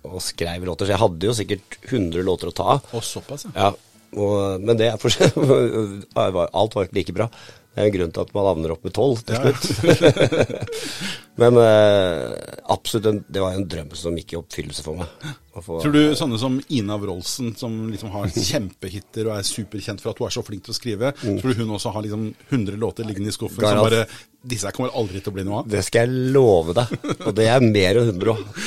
og 0.07 0.19
skrev 0.23 0.65
låter, 0.67 0.87
så 0.89 0.95
jeg 0.97 1.03
hadde 1.03 1.29
jo 1.29 1.35
sikkert 1.39 1.77
100 1.89 2.23
låter 2.27 2.51
å 2.51 2.55
ta 2.59 2.65
av. 2.77 2.87
Og 2.95 3.03
såpass, 3.07 3.45
ja. 3.49 3.53
Ja, 3.55 3.73
og, 4.19 4.61
men 4.61 4.77
det 4.77 4.89
er 4.93 4.99
for 5.01 5.09
Alt 6.53 6.75
var 6.77 6.85
ikke 6.89 6.99
like 6.99 7.15
bra. 7.17 7.29
Det 7.73 7.81
er 7.81 7.87
en 7.89 7.95
grunn 7.95 8.11
til 8.13 8.21
at 8.27 8.33
man 8.37 8.45
havner 8.51 8.75
opp 8.75 8.83
med 8.85 8.93
tolv 8.93 9.23
til 9.25 9.33
Ja. 9.39 9.53
slutt. 9.55 10.43
men 11.41 11.57
eh, 11.57 12.35
absolutt, 12.75 13.07
en, 13.09 13.21
det 13.33 13.41
var 13.41 13.55
en 13.57 13.65
drøm 13.73 13.95
som 13.97 14.19
gikk 14.19 14.35
i 14.35 14.39
oppfyllelse 14.43 14.85
for 14.85 14.99
meg. 15.01 15.31
Få- 15.65 15.79
Tror 15.81 15.95
du 15.97 16.03
sånne 16.19 16.37
som 16.41 16.59
Ina 16.69 16.99
Wroldsen, 17.01 17.55
som 17.57 17.79
liksom 17.93 18.13
har 18.13 18.29
kjempehitter 18.35 19.31
og 19.31 19.39
er 19.39 19.49
superkjent 19.49 20.03
for 20.05 20.13
at 20.13 20.21
hun 20.21 20.29
er 20.29 20.37
så 20.37 20.45
flink 20.45 20.67
til 20.67 20.75
å 20.75 20.77
skrive, 20.77 21.15
tror 21.23 21.49
du 21.57 21.63
hun 21.63 21.73
også 21.79 21.95
har 21.97 22.05
liksom 22.05 22.29
100 22.51 22.77
låter 22.83 23.09
liggende 23.09 23.33
i 23.33 23.39
skuffen 23.39 23.65
som 23.65 23.81
Mm. 23.83 23.87
Bare 23.87 24.05
Disse 24.43 24.67
her 24.67 24.75
kommer 24.75 24.95
aldri 24.99 25.21
til 25.23 25.31
å 25.31 25.37
bli 25.37 25.45
noe 25.47 25.61
av. 25.63 25.69
Det 25.71 25.83
skal 25.87 26.07
jeg 26.07 26.33
love 26.35 26.75
deg, 26.77 26.95
og 27.27 27.35
det 27.39 27.49
er 27.51 27.63
mer 27.65 28.01
enn 28.01 28.09
100 28.15 28.33
òg. 28.33 28.63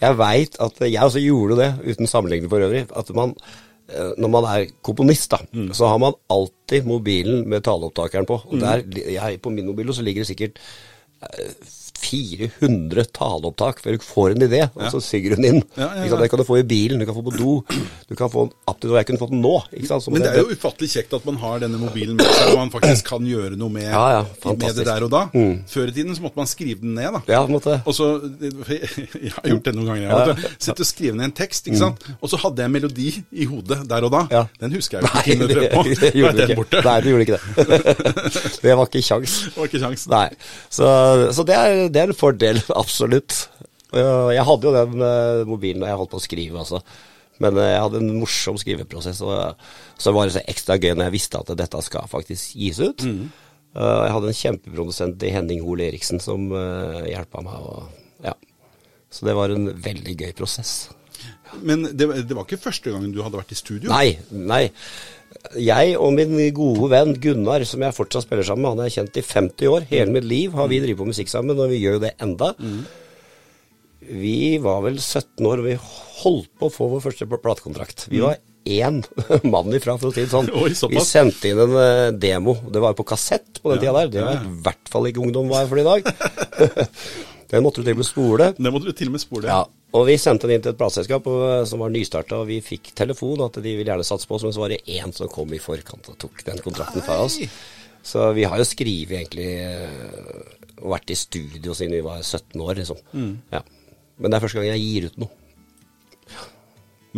Jeg 0.00 0.16
veit 0.16 0.54
at 0.64 0.78
Jeg 0.86 1.02
også 1.04 1.20
gjorde 1.20 1.58
det, 1.60 1.70
uten 1.90 2.08
sammenligning 2.08 2.52
for 2.52 2.64
øvrig, 2.64 2.86
at 2.96 3.10
man 3.16 3.34
eh, 3.36 4.14
når 4.16 4.32
man 4.32 4.48
er 4.48 4.70
komponist, 4.86 5.34
da, 5.34 5.42
så 5.76 5.90
har 5.92 6.00
man 6.00 6.16
alltid 6.32 6.88
mobilen 6.88 7.44
med 7.50 7.66
taleopptakeren 7.68 8.28
på. 8.28 8.40
Og 8.48 8.62
der, 8.62 8.84
jeg, 8.96 9.42
på 9.44 9.52
min 9.52 9.68
mobil 9.68 9.92
så 9.92 10.06
ligger 10.06 10.24
det 10.24 10.30
sikkert 10.32 10.62
eh, 11.26 11.52
400 12.00 13.04
taleopptak 13.16 13.80
før 13.84 13.96
du 13.98 14.04
får 14.04 14.34
en 14.34 14.44
idé, 14.46 14.60
og 14.74 14.86
så 14.94 15.00
synger 15.04 15.36
hun 15.36 15.46
inn. 15.50 15.60
Ja, 15.76 15.88
ja, 15.98 16.06
ja. 16.08 16.18
Det 16.20 16.28
kan 16.32 16.40
du 16.40 16.44
få 16.48 16.58
i 16.60 16.64
bilen, 16.66 17.00
du 17.02 17.06
kan 17.08 17.16
få 17.16 17.24
på 17.26 17.34
do, 17.36 17.52
du 18.08 18.14
kan 18.18 18.30
få 18.32 18.46
den 18.48 18.54
up 18.70 18.80
to 18.80 18.94
Jeg 18.96 19.06
kunne 19.10 19.20
fått 19.20 19.32
den 19.34 19.42
nå. 19.44 19.54
Men 20.10 20.24
det 20.24 20.30
er 20.32 20.40
jo 20.42 20.54
ufattelig 20.56 20.90
kjekt 20.94 21.14
at 21.16 21.26
man 21.28 21.38
har 21.42 21.60
denne 21.62 21.80
mobilen 21.80 22.16
med 22.18 22.26
seg, 22.28 22.52
og 22.54 22.60
man 22.62 22.72
faktisk 22.74 23.10
kan 23.12 23.26
gjøre 23.28 23.58
noe 23.60 23.72
med, 23.74 23.90
med 23.90 24.76
det 24.80 24.86
der 24.88 25.06
og 25.06 25.12
da. 25.12 25.22
Før 25.70 25.92
i 25.92 25.96
tiden 25.96 26.16
så 26.16 26.24
måtte 26.24 26.40
man 26.40 26.50
skrive 26.50 26.80
den 26.82 26.94
ned, 26.98 27.10
da. 27.18 27.22
Ja, 27.30 27.42
måtte. 27.50 27.78
Og 27.84 27.96
så, 27.96 28.10
Jeg 29.20 29.32
har 29.36 29.48
gjort 29.52 29.66
det 29.68 29.74
noen 29.76 29.90
ganger. 29.92 30.02
jeg. 30.06 30.10
Ja. 30.10 30.54
Sitte 30.60 30.84
og 30.84 30.88
skrive 30.88 31.16
ned 31.18 31.28
en 31.30 31.36
tekst, 31.36 31.68
ikke 31.68 31.80
sant? 31.80 32.04
og 32.20 32.30
så 32.32 32.38
hadde 32.42 32.62
jeg 32.64 32.70
en 32.70 32.74
melodi 32.74 33.08
i 33.32 33.46
hodet 33.48 33.82
der 33.90 34.06
og 34.06 34.12
da. 34.14 34.44
Den 34.60 34.74
husker 34.76 34.98
jeg 35.00 35.04
jo 35.04 35.10
ikke 35.10 35.36
Nei, 35.36 35.36
det, 35.40 35.48
det, 35.50 35.96
det 36.00 36.12
gjorde 36.16 36.46
du 36.46 36.52
ikke. 36.54 36.82
Nei, 36.86 36.96
du 37.04 37.08
gjorde 37.10 37.26
ikke 37.26 37.36
det. 37.36 37.42
Det 38.64 38.74
var 38.76 38.86
ikke 38.88 39.02
kjangs. 39.04 39.34
Det 39.48 39.56
var 39.56 39.68
ikke 39.70 39.80
sjans. 39.82 40.04
Nei. 40.10 40.26
Så, 40.72 40.86
så 41.36 41.44
det, 41.48 41.56
er, 41.56 41.80
det 41.92 42.02
er 42.02 42.12
en 42.12 42.16
fordel, 42.16 42.60
absolutt. 42.82 43.46
Jeg 43.90 44.46
hadde 44.46 44.68
jo 44.68 44.74
den 44.74 45.02
eh, 45.02 45.44
mobilen 45.48 45.82
da 45.82 45.90
jeg 45.90 45.98
holdt 45.98 46.12
på 46.12 46.20
å 46.20 46.24
skrive, 46.24 46.62
altså. 46.62 46.82
Men 47.42 47.58
eh, 47.58 47.72
jeg 47.72 47.84
hadde 47.86 48.02
en 48.02 48.12
morsom 48.20 48.58
skriveprosess, 48.60 49.22
og 49.26 49.64
så 50.00 50.14
var 50.14 50.28
det 50.28 50.36
så 50.36 50.44
ekstra 50.50 50.78
gøy 50.78 50.92
når 50.94 51.08
jeg 51.08 51.16
visste 51.16 51.40
at 51.40 51.50
dette 51.58 51.82
skal 51.86 52.10
faktisk 52.10 52.54
gis 52.60 52.78
ut. 52.82 53.02
Mm. 53.06 53.24
Eh, 53.74 53.96
jeg 54.04 54.14
hadde 54.16 54.30
en 54.30 54.40
kjempeprodusent 54.42 55.26
i 55.26 55.34
Henning 55.34 55.64
Hoel 55.66 55.84
Eriksen 55.88 56.22
som 56.22 56.48
hjelpa 57.08 57.42
meg. 57.46 57.66
Og, 57.66 58.06
ja. 58.26 58.36
Så 59.10 59.26
det 59.26 59.34
var 59.38 59.52
en 59.54 59.72
veldig 59.74 60.16
gøy 60.22 60.34
prosess. 60.38 60.92
Men 61.66 61.82
det, 61.90 62.06
det 62.28 62.36
var 62.36 62.46
ikke 62.46 62.62
første 62.62 62.92
gangen 62.94 63.10
du 63.12 63.24
hadde 63.24 63.40
vært 63.40 63.50
i 63.52 63.58
studio? 63.58 63.90
Nei, 63.90 64.20
nei. 64.30 64.68
Jeg 65.58 65.94
og 65.98 66.12
min 66.14 66.36
gode 66.54 66.90
venn 66.92 67.14
Gunnar, 67.22 67.64
som 67.66 67.82
jeg 67.82 67.96
fortsatt 67.96 68.26
spiller 68.26 68.46
sammen 68.46 68.66
med, 68.66 68.76
han 68.76 68.86
er 68.86 68.94
kjent 68.94 69.16
i 69.16 69.24
50 69.24 69.70
år. 69.72 69.86
Hele 69.90 70.12
mitt 70.14 70.28
liv 70.28 70.52
har 70.58 70.68
vi 70.70 70.82
drevet 70.82 71.00
på 71.00 71.08
musikk 71.08 71.32
sammen, 71.32 71.58
og 71.58 71.72
vi 71.72 71.80
gjør 71.80 71.98
jo 71.98 72.04
det 72.04 72.12
enda. 72.22 72.52
Vi 74.10 74.58
var 74.62 74.84
vel 74.84 75.00
17 75.00 75.48
år, 75.48 75.62
og 75.62 75.66
vi 75.70 75.78
holdt 76.20 76.52
på 76.60 76.68
å 76.68 76.74
få 76.74 76.90
vår 76.92 77.04
første 77.08 77.28
platekontrakt. 77.30 78.06
Vi 78.12 78.22
var 78.22 78.38
én 78.68 79.00
mann 79.52 79.72
ifra, 79.76 79.96
for 79.96 80.10
å 80.10 80.14
si 80.14 80.26
det 80.26 80.32
sånn. 80.32 80.52
Oi, 80.52 80.70
vi 80.92 81.04
sendte 81.04 81.50
inn 81.50 81.64
en 81.64 81.76
eh, 81.80 82.06
demo. 82.12 82.58
Det 82.70 82.82
var 82.84 82.96
på 82.98 83.06
kassett 83.08 83.62
på 83.62 83.72
den 83.72 83.82
tida 83.82 83.96
der. 83.96 84.12
Det 84.12 84.24
var 84.26 84.44
i 84.44 84.54
hvert 84.66 84.92
fall 84.92 85.08
ikke 85.10 85.24
ungdom 85.24 85.50
var 85.52 85.68
for 85.70 85.80
i 85.80 85.86
dag. 85.86 86.10
den 87.50 87.64
måtte 87.64 87.82
du 87.82 87.88
til 87.88 87.96
og 87.96 88.02
med 88.02 88.08
spole. 88.08 88.52
Det 88.56 88.72
måtte 88.72 88.90
du 88.90 88.96
til 88.96 89.10
og 89.10 89.16
med 89.16 89.22
spole. 89.22 89.50
Ja, 89.50 89.64
og 89.96 90.06
vi 90.06 90.14
sendte 90.22 90.46
den 90.46 90.58
inn 90.58 90.64
til 90.64 90.72
et 90.74 90.78
plateselskap 90.78 91.26
som 91.66 91.82
var 91.82 91.90
nystarta, 91.90 92.38
og 92.38 92.48
vi 92.50 92.60
fikk 92.62 92.92
telefon 92.98 93.42
at 93.46 93.58
de 93.58 93.74
ville 93.74 93.90
gjerne 93.90 94.06
satse 94.06 94.28
på 94.30 94.38
oss, 94.38 94.46
men 94.46 94.54
så 94.54 94.62
var 94.62 94.72
det 94.74 94.84
én 94.86 95.10
som 95.16 95.30
kom 95.32 95.50
i 95.56 95.62
forkant 95.62 96.12
og 96.12 96.18
tok 96.22 96.44
den 96.46 96.62
kontrakten 96.62 97.02
fra 97.02 97.18
oss. 97.24 97.40
Så 98.06 98.30
vi 98.36 98.46
har 98.48 98.56
jo 98.60 98.68
skrevet 98.68 99.18
egentlig 99.18 99.50
eh, 99.60 100.60
og 100.80 100.94
vært 100.94 101.12
i 101.12 101.18
studio 101.18 101.74
siden 101.76 101.98
vi 101.98 102.06
var 102.06 102.22
17 102.22 102.62
år, 102.62 102.78
liksom. 102.78 103.02
Mm. 103.12 103.34
Ja. 103.52 103.60
Men 104.20 104.30
det 104.30 104.38
er 104.38 104.44
første 104.46 104.60
gang 104.60 104.70
jeg 104.70 104.86
gir 104.86 105.10
ut 105.10 105.20
noe. 105.20 105.36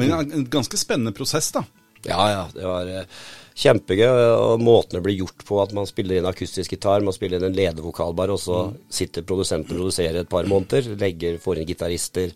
Men 0.00 0.14
en 0.16 0.48
ganske 0.50 0.78
spennende 0.80 1.12
prosess, 1.14 1.52
da. 1.54 1.62
Ja, 2.08 2.24
ja. 2.32 2.42
Det 2.54 2.66
var 2.66 2.88
eh, 2.90 3.22
kjempegøy. 3.54 4.08
Og 4.38 4.60
måten 4.64 4.98
det 4.98 5.02
blir 5.04 5.18
gjort 5.22 5.44
på, 5.48 5.60
at 5.62 5.72
man 5.76 5.86
spiller 5.86 6.18
inn 6.20 6.28
akustisk 6.30 6.70
gitar, 6.76 7.02
man 7.04 7.14
spiller 7.16 7.38
inn 7.40 7.50
en 7.50 7.56
ledevokal 7.56 8.14
bare, 8.18 8.32
og 8.36 8.40
så 8.42 8.68
Mm. 8.72 8.76
sitter 8.90 9.22
produsenten 9.22 9.76
og 9.76 9.82
produserer 9.84 10.20
et 10.20 10.28
par 10.28 10.44
måneder, 10.44 10.96
legger, 10.98 11.38
får 11.38 11.58
inn 11.62 11.66
gitarister, 11.68 12.32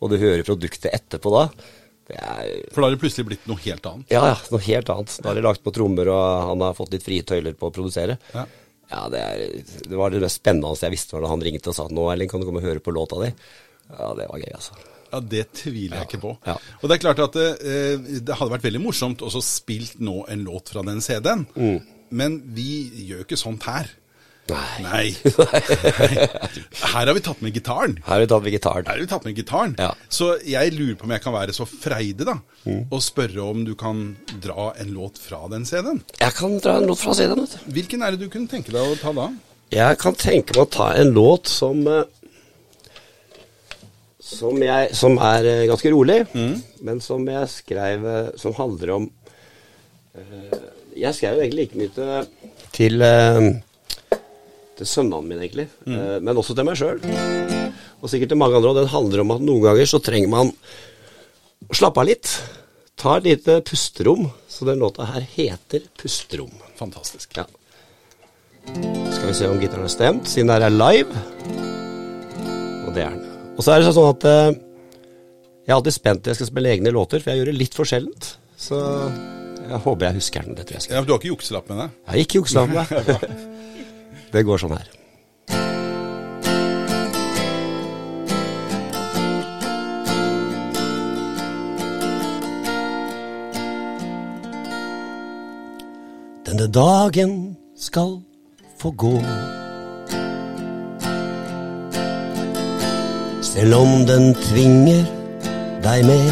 og 0.00 0.10
du 0.10 0.16
hører 0.18 0.42
produktet 0.44 0.92
etterpå 0.92 1.30
da. 1.32 1.48
Er 2.10 2.64
For 2.72 2.80
da 2.82 2.88
har 2.88 2.96
det 2.96 3.00
plutselig 3.00 3.26
blitt 3.28 3.46
noe 3.46 3.60
helt 3.62 3.84
annet. 3.86 4.06
Ja, 4.10 4.24
ja, 4.32 4.36
noe 4.50 4.60
helt 4.66 4.88
annet. 4.90 5.12
Da 5.22 5.28
har 5.30 5.36
de 5.38 5.42
lagt 5.46 5.62
på 5.62 5.70
trommer, 5.72 6.08
og 6.10 6.48
han 6.48 6.60
har 6.60 6.74
fått 6.74 6.90
litt 6.92 7.04
frie 7.06 7.22
tøyler 7.22 7.54
på 7.54 7.68
å 7.70 7.72
produsere. 7.74 8.18
Ja. 8.34 8.46
Ja, 8.90 9.04
det, 9.08 9.20
er, 9.22 9.62
det 9.86 9.94
var 9.96 10.10
det 10.10 10.18
mest 10.20 10.40
spennende 10.42 10.74
jeg 10.74 10.90
visste 10.90 11.14
var 11.14 11.22
da 11.22 11.28
han 11.30 11.40
ringte 11.46 11.70
og 11.70 11.76
sa 11.76 11.84
nå, 11.86 12.08
Erling, 12.10 12.28
kan 12.28 12.40
du 12.42 12.46
komme 12.48 12.58
og 12.58 12.66
høre 12.66 12.80
på 12.82 12.90
låta 12.90 13.20
di? 13.22 13.28
Ja, 13.94 14.08
det 14.18 14.26
var 14.26 14.40
gøy, 14.42 14.50
altså. 14.56 14.74
Ja, 15.12 15.20
Det 15.20 15.44
tviler 15.52 15.96
jeg 16.00 16.08
ikke 16.08 16.20
på. 16.22 16.34
Ja. 16.46 16.56
Og 16.82 16.88
det 16.88 16.96
er 16.98 17.04
klart 17.04 17.22
at 17.26 17.32
det, 17.38 17.48
det 18.26 18.36
hadde 18.38 18.52
vært 18.56 18.66
veldig 18.68 18.82
morsomt 18.84 19.22
også 19.26 19.42
spilt 19.44 19.98
nå 20.00 20.24
en 20.30 20.44
låt 20.46 20.70
fra 20.74 20.82
den 20.86 21.00
CD-en. 21.04 21.46
Mm. 21.56 21.80
Men 22.10 22.40
vi 22.54 22.70
gjør 23.08 23.24
ikke 23.26 23.38
sånt 23.38 23.66
her. 23.70 23.90
Nei. 24.50 24.80
Nei. 24.82 25.04
Her 26.82 27.06
har 27.06 27.12
vi 27.14 27.20
tatt 27.22 27.42
med 27.44 27.54
gitaren. 27.54 27.96
Her 28.06 28.16
har 28.16 28.22
vi 28.24 28.28
tatt 28.30 28.42
med 28.46 28.54
gitaren. 28.56 28.86
Her 28.88 28.96
har 28.96 29.02
vi 29.04 29.10
tatt 29.10 29.26
med 29.28 29.36
gitaren. 29.38 29.74
Ja. 29.78 29.90
Så 30.10 30.30
jeg 30.48 30.72
lurer 30.74 30.96
på 30.98 31.06
om 31.06 31.12
jeg 31.14 31.22
kan 31.22 31.36
være 31.36 31.54
så 31.56 31.66
freidig 31.70 32.26
da, 32.26 32.38
Mm. 32.66 32.82
og 32.92 33.00
spørre 33.00 33.40
om 33.40 33.62
du 33.64 33.70
kan 33.78 34.00
dra 34.44 34.72
en 34.82 34.90
låt 34.92 35.16
fra 35.22 35.46
den 35.48 35.62
CD-en. 35.64 36.02
Jeg 36.20 36.34
kan 36.36 36.58
dra 36.60 36.74
en 36.76 36.88
låt 36.90 36.98
fra 37.00 37.14
CD-en. 37.16 37.46
Hvilken 37.72 38.02
er 38.04 38.12
det 38.16 38.20
du 38.20 38.28
kunne 38.32 38.50
tenke 38.52 38.68
deg 38.74 38.82
å 38.84 38.98
ta 39.00 39.14
da? 39.16 39.30
Jeg 39.72 39.96
kan 40.02 40.14
tenke 40.18 40.52
meg 40.58 40.66
å 40.66 40.70
ta 40.74 40.90
en 40.98 41.14
låt 41.14 41.48
som 41.48 41.80
eh, 41.88 42.02
som, 44.30 44.60
jeg, 44.62 44.92
som 44.96 45.16
er 45.18 45.48
eh, 45.48 45.64
ganske 45.70 45.90
rolig, 45.92 46.20
men 46.86 47.00
som 47.02 47.24
jeg 47.28 47.48
skrev 47.50 48.06
eh, 48.06 48.28
Som 48.38 48.54
handler 48.56 48.92
om 48.94 49.08
uh, 50.14 50.60
Jeg 50.94 51.16
skrev 51.16 51.40
egentlig 51.42 51.66
like 51.66 51.80
mye 51.80 51.92
til 51.96 52.38
til, 52.70 53.02
uh, 53.02 54.20
til 54.78 54.88
sønnene 54.88 55.26
mine, 55.26 55.44
egentlig. 55.44 55.68
Eh, 55.86 56.16
men 56.22 56.38
også 56.40 56.56
til 56.56 56.66
meg 56.68 56.78
sjøl. 56.80 57.02
Og 58.00 58.08
sikkert 58.08 58.32
til 58.32 58.40
mange 58.40 58.56
andre. 58.56 58.72
Og 58.72 58.80
den 58.80 58.92
handler 58.94 59.24
om 59.24 59.34
at 59.36 59.44
noen 59.44 59.64
ganger 59.66 59.90
så 59.90 60.00
trenger 60.02 60.32
man 60.32 60.52
å 61.68 61.76
slappe 61.76 62.00
av 62.00 62.08
litt. 62.08 62.32
Ta 63.00 63.18
et 63.18 63.28
lite 63.28 63.60
pusterom. 63.66 64.30
Så 64.48 64.68
den 64.68 64.80
låta 64.80 65.08
her 65.08 65.24
heter 65.36 65.84
Pusterom. 66.00 66.52
Fantastisk. 66.80 67.36
Ja. 67.36 67.46
Skal 68.70 69.30
vi 69.30 69.36
se 69.36 69.48
om 69.48 69.60
gitaren 69.60 69.88
er 69.88 69.92
stemt, 69.92 70.28
siden 70.28 70.52
det 70.52 70.60
her 70.60 70.68
er 70.68 70.76
live. 70.76 71.24
Og 72.86 72.94
det 72.96 73.04
er 73.04 73.16
den. 73.16 73.29
Og 73.60 73.64
så 73.66 73.74
er 73.74 73.82
det 73.82 73.90
sånn 73.92 74.06
at 74.08 74.24
eh, 74.24 74.54
jeg 75.66 75.68
er 75.68 75.76
alltid 75.76 75.92
spent 75.92 76.22
når 76.24 76.32
jeg 76.32 76.38
skal 76.38 76.48
spille 76.48 76.70
egne 76.72 76.92
låter, 76.96 77.20
for 77.20 77.28
jeg 77.28 77.42
gjør 77.42 77.50
det 77.50 77.58
litt 77.60 77.74
for 77.76 77.84
sjeldent. 77.84 78.30
Så 78.56 78.78
jeg 79.60 79.80
håper 79.84 80.06
jeg 80.06 80.16
husker 80.16 80.46
den. 80.46 80.56
Det 80.56 80.64
tror 80.64 80.78
jeg 80.78 80.86
skal. 80.86 80.96
Ja, 80.96 81.02
du 81.04 81.12
har 81.12 81.20
ikke 81.20 81.34
jukselapp 81.34 81.68
med 81.68 81.82
deg? 81.82 81.92
Jeg 82.00 82.08
har 82.14 82.22
ikke 82.24 82.40
jukselapp 82.40 82.72
med. 82.72 82.88
Det 84.32 84.46
går 84.48 84.64
sånn 84.64 84.72
her. 84.78 84.88
Denne 96.48 96.72
dagen 96.72 97.40
skal 97.76 98.22
få 98.80 98.96
gå. 98.96 99.18
Selv 103.50 103.74
om 103.74 104.04
den 104.06 104.28
tvinger 104.38 105.08
deg 105.82 106.04
med. 106.06 106.28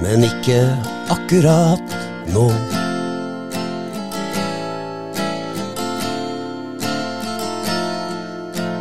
Men 0.00 0.24
ikke 0.24 0.60
akkurat 1.12 1.96
nå. 2.32 2.46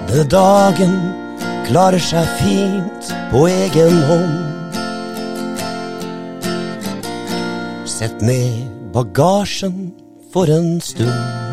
Denne 0.07 0.23
dagen 0.31 0.95
klarer 1.67 1.99
seg 1.99 2.31
fint 2.39 3.11
på 3.33 3.43
egen 3.51 3.99
hånd. 4.07 4.39
Sett 7.97 8.23
ned 8.23 8.63
bagasjen 8.95 9.91
for 10.31 10.47
en 10.47 10.79
stund. 10.79 11.48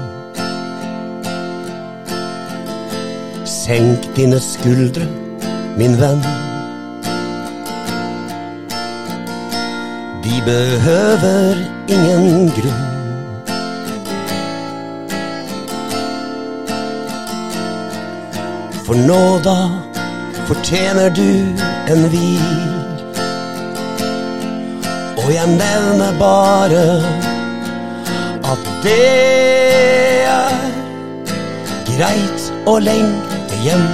Senk 3.67 4.05
dine 4.15 4.39
skuldre, 4.39 5.09
min 5.77 5.97
venn. 5.99 6.21
De 10.23 10.37
behøver 10.47 11.57
ingen 11.89 12.53
grunn. 12.55 12.85
For 18.87 18.95
nå 19.09 19.21
da 19.49 19.59
fortjener 20.47 21.11
du 21.19 21.31
en 21.91 22.09
hvil. 22.15 22.49
Og 25.25 25.31
jeg 25.35 25.47
nevner 25.59 26.19
bare 26.23 26.89
at 28.55 28.75
det 28.87 29.01
er 30.39 30.61
greit 31.97 32.53
og 32.67 32.85
lengte 32.87 33.26
hjem. 33.67 33.87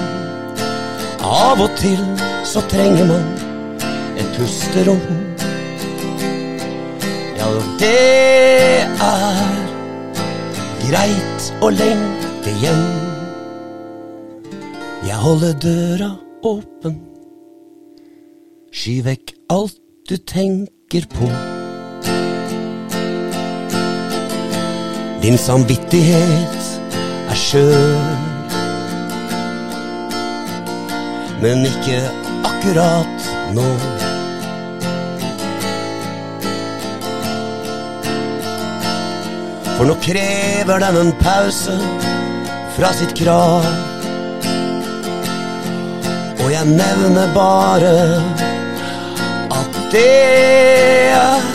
Av 1.24 1.60
og 1.62 1.70
til 1.80 2.00
så 2.48 2.60
trenger 2.68 3.06
man 3.08 3.22
et 4.20 4.34
pusterom. 4.36 5.00
Ja, 7.38 7.48
det 7.80 7.92
er 9.06 9.54
greit 10.84 11.48
å 11.64 11.70
lengte 11.72 12.52
hjem. 12.62 12.84
Jeg 15.06 15.18
holder 15.24 15.56
døra 15.64 16.10
åpen. 16.46 16.98
Sky 18.72 18.98
vekk 19.06 19.34
alt 19.54 19.78
du 20.10 20.16
tenker 20.18 21.08
på. 21.14 21.30
Din 25.22 25.38
samvittighet 25.38 26.60
er 27.30 27.38
sjøl. 27.38 28.11
Men 31.42 31.64
ikke 31.66 31.98
akkurat 32.46 33.24
nå. 33.56 33.64
For 39.74 39.90
nå 39.90 39.96
krever 40.04 40.84
den 40.84 41.00
en 41.00 41.10
pause 41.18 41.74
fra 42.76 42.92
sitt 42.94 43.16
krav. 43.18 43.66
Og 46.38 46.46
jeg 46.54 46.78
nevner 46.78 47.34
bare 47.34 47.92
at 49.58 49.82
det 49.90 50.06
er 51.18 51.52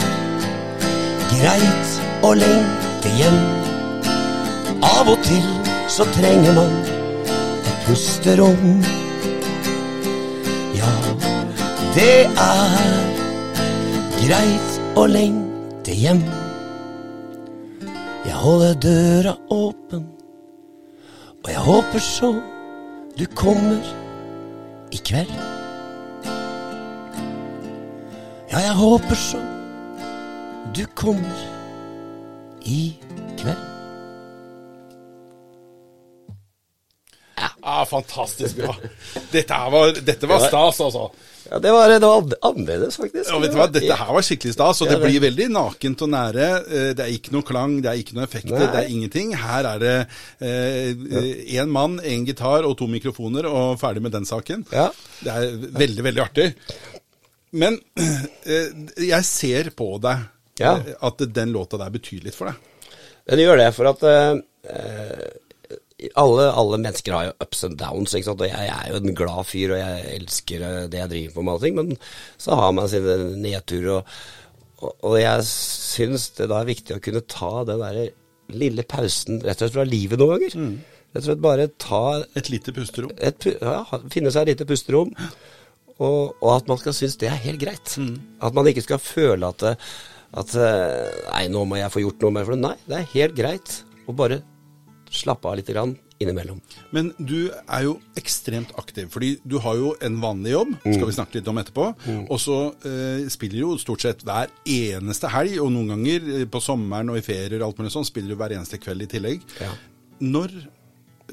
greit 1.32 1.98
å 2.28 2.36
lengte 2.44 3.16
hjem. 3.22 3.42
Av 4.84 5.08
og 5.16 5.24
til 5.24 5.52
så 5.88 6.12
trenger 6.20 6.60
man 6.60 6.80
et 6.84 7.76
pusterom. 7.88 8.82
Det 11.98 12.28
er 12.30 12.74
greit 14.20 14.76
å 15.02 15.08
lengte 15.10 15.96
hjem. 15.98 16.20
Jeg 18.28 18.36
holder 18.38 18.76
døra 18.84 19.34
åpen, 19.50 20.04
og 21.42 21.50
jeg 21.50 21.64
håper 21.66 22.04
så 22.06 22.30
du 23.18 23.24
kommer 23.34 23.82
i 24.94 25.00
kveld. 25.10 25.34
Ja, 28.52 28.62
jeg 28.62 28.76
håper 28.78 29.18
så 29.24 29.42
du 30.78 30.84
kommer 30.94 31.42
i 32.62 32.94
kveld. 33.42 33.77
Ja, 37.68 37.82
fantastisk 37.90 38.62
bra. 38.62 38.76
Dette, 39.34 39.52
her 39.52 39.72
var, 39.74 39.98
dette 40.08 40.28
var 40.30 40.40
stas, 40.48 40.78
altså. 40.86 41.10
Ja, 41.50 41.58
det 41.64 41.72
var, 41.72 41.92
det 41.92 41.98
var 42.08 42.32
annerledes, 42.48 42.96
faktisk. 43.00 43.28
Ja, 43.32 43.38
vet 43.44 43.52
du 43.54 43.58
hva? 43.60 43.66
Dette 43.72 43.96
her 44.00 44.10
var 44.16 44.24
skikkelig 44.24 44.54
stas, 44.56 44.82
og 44.84 44.88
det 44.90 44.98
det- 44.98 45.10
blir 45.10 45.22
veldig 45.24 45.48
nakent 45.56 46.02
og 46.06 46.10
nære. 46.14 46.48
Eh, 46.68 46.88
Det 46.96 47.04
er 47.06 47.12
ikke 47.16 47.34
noe 47.36 47.46
klang, 47.48 47.76
det 47.84 47.90
er 47.92 48.00
ikke 48.02 48.16
noe 48.18 48.24
effekter, 48.28 48.56
Nei. 48.56 48.68
det 48.72 48.82
er 48.86 48.92
ingenting. 48.96 49.34
Her 49.36 49.68
er 49.74 49.80
det 49.84 49.96
én 50.48 51.62
eh, 51.64 51.66
mann, 51.72 52.00
én 52.04 52.26
gitar 52.28 52.64
og 52.68 52.78
to 52.80 52.88
mikrofoner, 52.88 53.48
og 53.48 53.80
ferdig 53.80 54.02
med 54.08 54.12
den 54.16 54.26
saken. 54.28 54.66
Ja. 54.72 54.90
Det 55.24 55.34
er 55.36 55.58
veldig, 55.84 56.04
veldig 56.08 56.24
artig. 56.24 56.50
Men 57.52 57.80
eh, 58.00 58.72
jeg 59.08 59.24
ser 59.28 59.72
på 59.76 59.92
deg 60.04 60.26
Ja. 60.60 60.78
eh, 60.78 60.94
at 61.02 61.18
den 61.34 61.52
låta 61.56 61.78
der 61.80 61.90
betyr 61.94 62.24
litt 62.24 62.36
for 62.36 62.52
deg. 62.52 62.56
Den 63.28 63.40
gjør 63.44 63.58
det, 63.60 63.74
for 63.76 63.92
at 63.92 64.04
eh, 64.04 64.40
eh, 64.72 65.28
alle, 65.98 66.44
alle 66.54 66.78
mennesker 66.82 67.16
har 67.16 67.28
jo 67.28 67.38
ups 67.42 67.64
and 67.66 67.78
downs, 67.80 68.14
ikke 68.14 68.30
sant? 68.30 68.42
og 68.44 68.52
jeg, 68.52 68.66
jeg 68.70 68.76
er 68.76 68.92
jo 68.92 69.00
en 69.00 69.18
glad 69.18 69.48
fyr, 69.50 69.74
og 69.74 69.80
jeg 69.82 70.18
elsker 70.20 70.66
eh, 70.68 70.82
det 70.94 71.00
jeg 71.02 71.12
driver 71.14 71.34
på 71.34 71.46
med, 71.46 71.54
allting, 71.56 71.80
men 71.80 71.96
så 72.38 72.58
har 72.60 72.76
man 72.78 72.90
sine 72.92 73.16
nedturer, 73.42 73.90
og, 73.96 74.12
og, 74.78 74.92
og 75.10 75.18
jeg 75.18 75.48
syns 75.50 76.30
det 76.38 76.50
da 76.52 76.62
er 76.62 76.70
viktig 76.70 76.98
å 76.98 77.04
kunne 77.04 77.24
ta 77.26 77.52
den 77.68 77.82
der 77.82 78.02
lille 78.54 78.86
pausen 78.88 79.42
rett 79.42 79.58
og 79.58 79.66
slett 79.66 79.76
fra 79.76 79.88
livet 79.88 80.22
noen 80.22 80.38
ganger. 80.38 80.58
Rett 81.16 81.24
og 81.24 81.30
slett 81.32 81.42
bare 81.44 81.70
ta 81.82 82.02
Et 82.38 82.52
lite 82.54 82.74
pusterom. 82.76 83.12
et, 83.18 83.48
ja, 83.58 83.80
finne 84.14 84.32
seg 84.32 84.46
et 84.46 84.54
lite 84.54 84.68
pusterom, 84.70 85.16
og, 85.98 86.38
og 86.38 86.52
at 86.54 86.70
man 86.70 86.78
skal 86.78 86.94
synes 86.94 87.18
det 87.18 87.32
er 87.32 87.42
helt 87.42 87.64
greit. 87.64 87.96
At 88.38 88.54
man 88.54 88.70
ikke 88.70 88.86
skal 88.86 89.02
føle 89.02 89.50
at, 89.50 89.66
at 90.38 90.54
eh, 90.62 91.18
Nei, 91.32 91.48
nå 91.50 91.66
må 91.66 91.82
jeg 91.82 91.90
få 91.96 92.06
gjort 92.06 92.22
noe 92.22 92.38
mer 92.38 92.46
for 92.46 92.54
det. 92.54 92.62
Nei, 92.68 92.76
det 92.86 93.00
er 93.00 93.12
helt 93.16 93.36
greit 93.40 93.80
å 94.08 94.16
bare 94.16 94.44
slappe 95.14 95.50
av 95.50 95.58
litt 95.60 95.70
grann 95.72 95.96
innimellom. 96.22 96.60
Men 96.96 97.12
du 97.18 97.50
er 97.52 97.84
jo 97.86 97.98
ekstremt 98.18 98.72
aktiv, 98.80 99.10
fordi 99.14 99.36
du 99.46 99.58
har 99.62 99.78
jo 99.78 99.92
en 100.04 100.18
vanlig 100.22 100.56
jobb, 100.56 100.74
skal 100.82 101.06
vi 101.10 101.18
snakke 101.18 101.38
litt 101.38 101.52
om 101.52 101.62
etterpå. 101.62 101.90
Og 102.26 102.40
så 102.42 102.58
eh, 102.90 103.28
spiller 103.34 103.60
du 103.60 103.64
jo 103.64 103.76
stort 103.82 104.06
sett 104.06 104.26
hver 104.26 104.52
eneste 104.74 105.30
helg, 105.34 105.60
og 105.64 105.72
noen 105.76 105.94
ganger 105.94 106.32
eh, 106.40 106.48
på 106.50 106.62
sommeren 106.64 107.14
og 107.14 107.20
i 107.20 107.26
ferier 107.26 107.60
og 107.60 107.70
alt 107.70 107.84
mulig 107.84 107.94
sånn, 107.94 108.08
spiller 108.08 108.34
du 108.34 108.40
hver 108.40 108.58
eneste 108.58 108.82
kveld 108.82 109.06
i 109.06 109.12
tillegg. 109.14 109.46
Ja. 109.62 109.72
Når, 110.26 110.58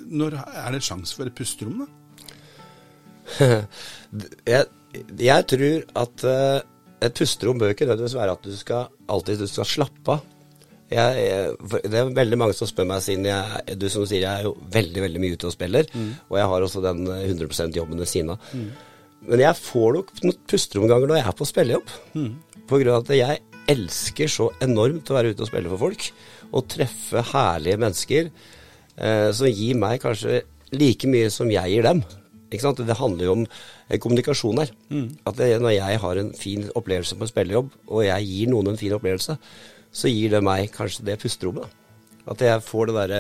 når 0.05 0.39
er 0.43 0.77
det 0.77 0.85
sjanse 0.85 1.17
for 1.17 1.31
et 1.31 1.39
pusterom, 1.39 1.85
da? 1.85 1.91
jeg, 4.53 4.67
jeg 5.17 5.49
tror 5.49 5.87
at 6.05 6.25
uh, 6.29 6.59
et 7.05 7.17
pusterom 7.17 7.57
bør 7.61 7.73
ikke 7.73 7.89
nødvendigvis 7.89 8.19
være 8.19 8.37
at 8.37 8.45
du 8.45 8.53
skal 8.57 8.93
alltid 9.09 9.41
du 9.41 9.49
skal 9.49 9.69
slappe 9.69 10.19
av. 10.19 10.31
Jeg, 10.93 11.21
jeg, 11.25 11.83
det 11.91 11.97
er 11.99 12.11
veldig 12.15 12.39
mange 12.39 12.55
som 12.55 12.69
spør 12.69 12.87
meg 12.91 13.01
siden 13.03 13.25
jeg, 13.27 13.77
du 13.81 13.87
som 13.91 14.05
sier 14.07 14.27
jeg 14.27 14.43
er 14.43 14.49
jo 14.49 14.53
veldig 14.75 15.05
veldig 15.07 15.23
mye 15.23 15.37
ute 15.39 15.49
og 15.49 15.55
spiller, 15.55 15.89
og 16.29 16.37
jeg 16.39 16.51
har 16.53 16.67
også 16.67 16.83
den 16.85 17.07
eh, 17.09 17.25
100 17.31 17.73
jobben 17.79 17.99
ved 17.99 18.11
siden 18.11 18.35
av. 18.35 18.51
Men 19.25 19.41
jeg 19.41 19.57
får 19.57 19.95
nok 19.97 20.11
noen 20.21 20.41
pusteromganger 20.53 21.09
når 21.09 21.21
jeg 21.21 21.29
er 21.31 21.39
på 21.39 21.49
spillejobb. 21.49 21.95
På 22.69 22.81
grunn 22.81 22.95
av 22.95 23.05
at 23.05 23.15
jeg 23.17 23.41
elsker 23.73 24.29
så 24.29 24.51
enormt 24.65 25.09
å 25.09 25.17
være 25.17 25.33
ute 25.33 25.45
og 25.47 25.49
spille 25.49 25.71
for 25.73 25.81
folk, 25.87 26.11
og 26.53 26.67
treffe 26.69 27.23
herlige 27.33 27.81
mennesker 27.81 28.29
eh, 28.29 29.31
som 29.33 29.49
gir 29.49 29.81
meg 29.81 30.03
kanskje 30.05 30.43
like 30.75 31.09
mye 31.09 31.31
som 31.33 31.51
jeg 31.51 31.73
gir 31.73 31.89
dem. 31.89 32.05
Ikke 32.53 32.63
sant? 32.67 32.83
Det 32.87 32.99
handler 32.99 33.25
jo 33.25 33.37
om 33.39 33.45
eh, 33.47 33.99
kommunikasjon 33.99 34.61
her. 34.61 34.75
At 35.27 35.39
det, 35.41 35.55
når 35.63 35.77
jeg 35.79 36.01
har 36.05 36.21
en 36.21 36.33
fin 36.37 36.69
opplevelse 36.77 37.17
på 37.17 37.27
en 37.27 37.33
spillejobb, 37.33 37.71
og 37.89 38.05
jeg 38.05 38.29
gir 38.29 38.53
noen 38.53 38.75
en 38.75 38.81
fin 38.81 38.93
opplevelse, 38.93 39.39
så 39.95 40.11
gir 40.11 40.35
det 40.35 40.43
meg 40.45 40.73
kanskje 40.75 41.07
det 41.07 41.21
pusterommet. 41.23 41.71
At 42.27 42.41
jeg 42.43 42.63
får 42.65 42.89
det 42.89 42.95
derre 42.97 43.19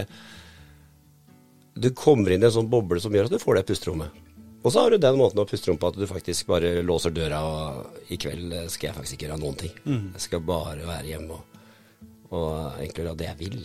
Du 1.77 1.91
kommer 1.93 2.33
inn 2.33 2.41
i 2.41 2.47
en 2.49 2.55
sånn 2.55 2.71
boble 2.71 3.01
som 3.03 3.13
gjør 3.13 3.29
at 3.29 3.35
du 3.35 3.43
får 3.43 3.59
det 3.59 3.67
pusterommet. 3.69 4.21
Og 4.65 4.73
så 4.73 4.81
har 4.81 4.95
du 4.95 4.97
den 4.97 5.19
måten 5.21 5.43
å 5.43 5.45
puste 5.45 5.69
rom 5.69 5.79
på 5.81 5.91
at 5.91 5.97
du 5.99 6.07
faktisk 6.09 6.49
bare 6.49 6.79
låser 6.87 7.13
døra, 7.13 7.43
og 7.45 8.13
i 8.15 8.17
kveld 8.17 8.55
eh, 8.55 8.69
skal 8.73 8.89
jeg 8.89 8.97
faktisk 8.97 9.19
ikke 9.19 9.27
gjøre 9.27 9.41
noen 9.43 9.59
ting. 9.61 9.75
Jeg 10.15 10.23
skal 10.25 10.41
bare 10.47 10.87
være 10.89 11.11
hjemme 11.11 11.37
og, 11.37 11.59
og 12.31 12.79
egentlig 12.79 13.05
gjøre 13.05 13.19
det 13.21 13.29
jeg 13.29 13.41
vil. 13.43 13.59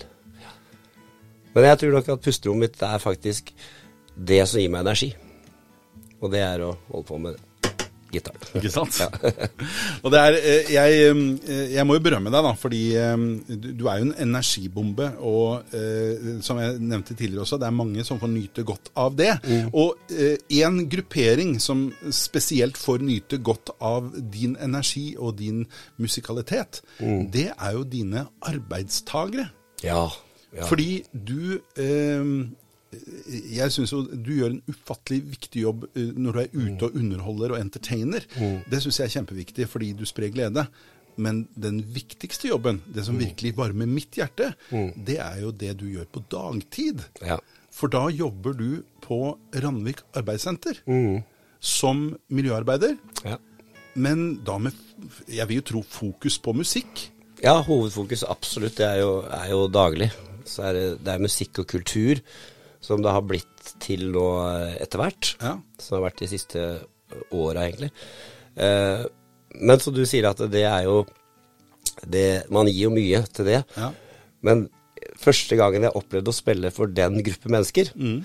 Men 1.56 1.69
jeg 1.69 1.80
tror 1.82 1.95
nok 1.95 2.10
at 2.13 2.26
pusterommet 2.26 2.67
mitt 2.67 2.84
er 2.84 3.00
faktisk 3.02 3.54
det 4.15 4.41
som 4.48 4.60
gir 4.60 4.74
meg 4.74 4.84
energi. 4.84 5.13
Og 6.19 6.34
det 6.34 6.43
er 6.43 6.65
å 6.65 6.74
holde 6.89 7.08
på 7.08 7.22
med 7.24 7.39
gitaren. 8.13 8.41
Ikke 8.58 8.72
sant? 8.74 9.00
og 10.04 10.13
det 10.13 10.22
er, 10.22 10.38
eh, 10.38 10.72
jeg, 10.74 11.00
eh, 11.10 11.65
jeg 11.76 11.86
må 11.88 11.98
jo 11.98 12.04
berømme 12.06 12.32
deg, 12.34 12.45
da, 12.45 12.54
fordi 12.60 12.82
eh, 13.00 13.26
du 13.50 13.86
er 13.88 14.02
jo 14.02 14.08
en 14.10 14.15
energibombe. 14.28 15.12
Og 15.19 15.76
som 16.45 16.60
jeg 16.62 16.80
nevnte 16.80 17.15
tidligere 17.15 17.43
også, 17.43 17.60
det 17.62 17.67
er 17.67 17.76
mange 17.76 18.04
som 18.08 18.19
får 18.22 18.32
nyte 18.32 18.65
godt 18.67 18.91
av 19.00 19.15
det. 19.17 19.32
Og 19.78 19.98
en 20.60 20.80
gruppering 20.91 21.56
som 21.63 21.88
spesielt 22.15 22.80
får 22.80 23.04
nyte 23.06 23.39
godt 23.43 23.74
av 23.84 24.12
din 24.34 24.56
energi 24.62 25.12
og 25.17 25.38
din 25.39 25.63
musikalitet, 26.02 26.82
det 27.00 27.50
er 27.54 27.78
jo 27.78 27.86
dine 27.88 28.26
arbeidstagere. 28.50 29.50
Ja. 29.84 30.08
ja. 30.54 30.65
Fordi 30.67 31.04
du 31.13 31.60
eh, 31.78 32.26
Jeg 33.54 33.69
syns 33.73 33.91
jo 33.93 34.02
du 34.10 34.32
gjør 34.34 34.56
en 34.56 34.62
ufattelig 34.71 35.19
viktig 35.36 35.62
jobb 35.62 35.84
eh, 35.93 36.13
når 36.17 36.38
du 36.38 36.39
er 36.41 36.54
ute 36.56 36.88
og 36.88 36.95
underholder 36.97 37.54
og 37.54 37.60
entertainer. 37.62 38.25
Det 38.69 38.80
syns 38.82 38.99
jeg 39.02 39.10
er 39.10 39.15
kjempeviktig 39.19 39.67
fordi 39.69 39.91
du 39.97 40.06
sprer 40.10 40.34
glede. 40.34 40.65
Men 41.19 41.43
den 41.60 41.82
viktigste 41.93 42.47
jobben, 42.47 42.80
det 42.88 43.04
som 43.06 43.17
virkelig 43.19 43.52
varmer 43.58 43.89
mitt 43.91 44.15
hjerte, 44.15 44.54
det 44.95 45.17
er 45.19 45.41
jo 45.43 45.52
det 45.52 45.73
du 45.82 45.89
gjør 45.91 46.08
på 46.15 46.23
dagtid. 46.32 47.04
Ja. 47.25 47.36
For 47.75 47.91
da 47.91 48.06
jobber 48.10 48.56
du 48.56 48.82
på 49.04 49.36
Randvik 49.54 49.99
arbeidssenter 50.17 50.80
som 51.60 52.08
miljøarbeider. 52.32 52.95
ja. 53.25 53.38
Men 53.99 54.39
da 54.45 54.56
med, 54.62 54.75
jeg 55.28 55.47
vil 55.49 55.60
jo 55.60 55.65
tro, 55.65 55.80
fokus 55.84 56.38
på 56.39 56.54
musikk. 56.56 57.10
Ja, 57.43 57.58
hovedfokus 57.65 58.23
absolutt. 58.23 58.78
Det 58.78 58.86
er 58.86 59.02
jo, 59.02 59.10
er 59.28 59.49
jo 59.52 59.65
daglig. 59.67 60.12
Så 60.47 60.63
er 60.69 60.78
det, 60.78 60.84
det 61.04 61.13
er 61.13 61.23
musikk 61.23 61.60
og 61.63 61.67
kultur 61.67 62.21
som 62.81 63.01
det 63.03 63.11
har 63.11 63.21
blitt 63.27 63.73
til 63.83 64.07
nå 64.13 64.25
eh, 64.47 64.75
etter 64.83 65.01
hvert. 65.01 65.33
Ja. 65.43 65.55
Som 65.81 65.97
har 65.99 66.09
vært 66.09 66.21
de 66.23 66.29
siste 66.31 66.65
åra, 67.33 67.65
egentlig. 67.67 67.91
Eh, 68.55 69.05
men 69.59 69.79
som 69.81 69.93
du 69.95 70.03
sier 70.07 70.27
at 70.29 70.41
det 70.53 70.63
er 70.69 70.83
jo 70.87 71.01
det, 72.05 72.45
Man 72.53 72.67
gir 72.69 72.85
jo 72.87 72.91
mye 72.93 73.23
til 73.33 73.45
det. 73.49 73.63
Ja. 73.75 73.89
Men 74.45 74.67
første 75.19 75.57
gangen 75.59 75.83
jeg 75.83 75.95
opplevde 75.97 76.31
å 76.31 76.35
spille 76.37 76.71
for 76.71 76.87
den 76.87 77.19
gruppe 77.25 77.51
mennesker, 77.51 77.91
Mm. 77.95 78.21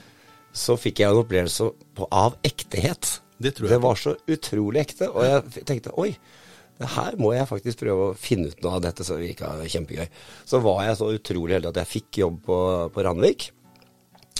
så 0.55 0.77
fikk 0.79 1.01
jeg 1.03 1.11
en 1.11 1.23
opplevelse 1.25 1.71
på, 1.97 2.07
av 2.13 2.37
ektehet. 2.47 3.21
Det 3.41 3.57
Det 3.59 3.81
var 3.83 3.97
så 3.99 4.15
utrolig 4.31 4.85
ekte, 4.85 5.09
og 5.11 5.25
jeg 5.27 5.65
tenkte 5.67 5.91
oi, 5.99 6.15
det 6.79 6.89
her 6.95 7.17
må 7.19 7.33
jeg 7.35 7.47
faktisk 7.49 7.79
prøve 7.83 8.13
å 8.13 8.17
finne 8.19 8.49
ut 8.51 8.63
noe 8.63 8.77
av 8.77 8.83
dette, 8.83 9.03
så 9.05 9.17
det 9.19 9.35
virka 9.35 9.51
kjempegøy. 9.67 10.09
Så 10.47 10.61
var 10.63 10.85
jeg 10.87 10.97
så 10.99 11.11
utrolig 11.15 11.55
heldig 11.57 11.69
at 11.71 11.81
jeg 11.83 11.93
fikk 12.03 12.19
jobb 12.23 12.41
på, 12.47 12.91
på 12.95 13.05
Randvik, 13.05 13.49
eh, 13.51 13.64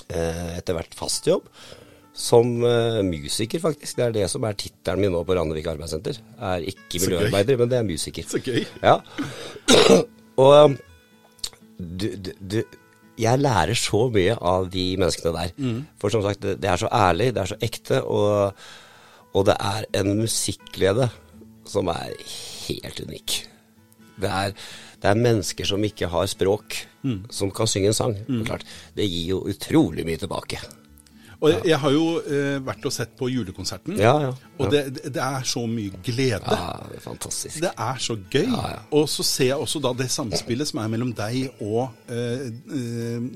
etter 0.09 0.77
hvert 0.77 0.95
fast 0.99 1.27
jobb, 1.29 1.49
som 2.15 2.63
eh, 2.63 3.01
musiker 3.07 3.63
faktisk. 3.63 3.99
Det 3.99 4.07
er 4.07 4.15
det 4.15 4.29
som 4.31 4.45
er 4.47 4.57
tittelen 4.59 5.03
min 5.03 5.15
nå 5.15 5.25
på 5.27 5.35
Randevik 5.37 5.67
arbeidssenter. 5.73 6.21
Er 6.39 6.67
ikke 6.71 7.03
miljøarbeider, 7.03 7.59
men 7.61 7.73
det 7.73 7.81
er 7.81 7.89
musiker. 7.89 8.27
Så 8.31 8.41
gøy. 8.45 8.63
Ja. 8.83 9.01
og 10.45 10.55
um, 10.55 10.77
du, 11.79 12.07
du, 12.39 12.61
jeg 13.19 13.43
lærer 13.43 13.75
så 13.79 14.07
mye 14.15 14.39
av 14.39 14.71
de 14.71 14.87
menneskene 15.01 15.35
der. 15.35 15.53
For 16.03 16.15
som 16.15 16.23
sagt, 16.27 16.43
det, 16.43 16.57
det 16.63 16.71
er 16.71 16.81
så 16.85 16.91
ærlig, 16.95 17.33
det 17.35 17.43
er 17.43 17.53
så 17.55 17.59
ekte, 17.63 18.01
og, 18.03 18.55
og 19.35 19.47
det 19.51 19.59
er 19.59 19.91
en 20.01 20.15
musikklede 20.23 21.11
som 21.67 21.91
er 21.91 22.15
helt 22.69 23.01
unik. 23.07 23.37
Det 24.21 24.31
er, 24.31 24.55
det 25.05 25.11
er 25.11 25.21
mennesker 25.21 25.69
som 25.69 25.85
ikke 25.85 26.09
har 26.09 26.31
språk, 26.33 26.79
som 27.29 27.51
kan 27.53 27.69
synge 27.69 27.91
en 27.93 27.97
sang. 27.99 28.17
Klart, 28.47 28.65
det 28.97 29.05
gir 29.05 29.35
jo 29.35 29.43
utrolig 29.53 30.07
mye 30.09 30.23
tilbake. 30.23 30.63
Og 31.45 31.51
jeg, 31.51 31.61
jeg 31.69 31.79
har 31.83 31.93
jo 31.93 32.05
eh, 32.23 32.57
vært 32.65 32.87
og 32.89 32.93
sett 32.95 33.13
på 33.19 33.29
julekonserten, 33.29 33.99
Ja, 34.01 34.15
ja. 34.23 34.31
og 34.57 34.71
det, 34.73 34.83
det, 35.05 35.21
er 35.21 35.45
så 35.49 35.65
mye 35.69 35.93
glede. 36.05 36.41
Ja, 36.41 36.79
det 36.89 37.01
er 37.01 37.05
fantastisk. 37.05 37.61
Det 37.61 37.73
er 37.87 38.01
så 38.01 38.17
gøy. 38.17 38.47
Ja, 38.49 38.63
ja. 38.77 38.81
Og 38.97 39.09
så 39.13 39.27
ser 39.27 39.51
jeg 39.51 39.61
også 39.61 39.83
da 39.85 39.93
det 39.99 40.09
samspillet 40.15 40.71
som 40.71 40.81
er 40.81 40.93
mellom 40.95 41.13
deg 41.17 41.61
og 41.61 41.91
eh, 42.09 42.49
eh, 42.49 43.29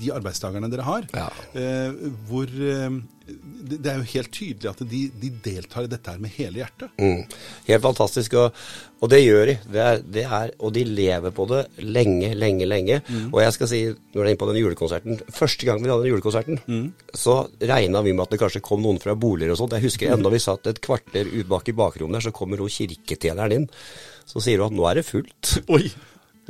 de 0.00 0.12
arbeidstakerne 0.16 0.70
dere 0.72 0.88
har. 0.88 1.08
Ja. 1.12 1.28
Eh, 1.52 2.08
hvor 2.30 2.48
eh, 2.48 2.88
det, 3.30 3.78
det 3.78 3.90
er 3.92 3.98
jo 4.00 4.08
helt 4.12 4.30
tydelig 4.34 4.70
at 4.70 4.82
de, 4.90 5.00
de 5.22 5.30
deltar 5.44 5.86
i 5.86 5.90
dette 5.90 6.12
her 6.12 6.20
med 6.22 6.32
hele 6.34 6.62
hjertet. 6.62 6.92
Mm. 7.00 7.22
Helt 7.68 7.84
fantastisk, 7.84 8.36
og, 8.40 8.58
og 9.00 9.12
det 9.12 9.20
gjør 9.22 9.44
de. 9.50 9.56
Det 9.74 9.82
er, 9.84 10.02
det 10.16 10.24
er, 10.26 10.52
og 10.58 10.74
de 10.76 10.84
lever 10.88 11.34
på 11.36 11.46
det 11.50 11.62
lenge, 11.86 12.32
lenge, 12.38 12.68
lenge. 12.68 13.00
Og 13.30 13.40
jeg 13.44 13.56
skal 13.56 13.70
si, 13.70 13.80
når 13.92 14.18
du 14.18 14.22
er 14.24 14.32
inne 14.32 14.42
på 14.42 14.50
den 14.50 14.60
julekonserten 14.60 15.20
Første 15.34 15.68
gang 15.68 15.82
vi 15.82 15.90
hadde 15.90 16.04
den 16.04 16.12
julekonserten, 16.14 16.92
så 17.14 17.40
regna 17.72 18.04
vi 18.06 18.14
med 18.14 18.26
at 18.26 18.34
det 18.34 18.42
kanskje 18.42 18.64
kom 18.66 18.84
noen 18.84 19.00
fra 19.02 19.16
boliger 19.18 19.54
og 19.54 19.60
sånt. 19.62 19.76
Jeg 19.78 19.88
husker 19.88 20.14
enda 20.14 20.32
vi 20.32 20.42
satt 20.42 20.70
et 20.70 20.82
kvarter 20.84 21.30
ut 21.30 21.50
bak 21.50 21.68
i 21.70 21.76
bakrommet 21.76 22.18
der, 22.20 22.28
så 22.28 22.36
kommer 22.36 22.62
hun 22.62 22.72
kirketjeneren 22.72 23.60
inn. 23.60 23.68
Så 24.30 24.42
sier 24.44 24.62
hun 24.62 24.70
at 24.70 24.78
nå 24.78 24.86
er 24.90 25.00
det 25.00 25.08
fullt. 25.08 25.56
Oi! 25.74 25.84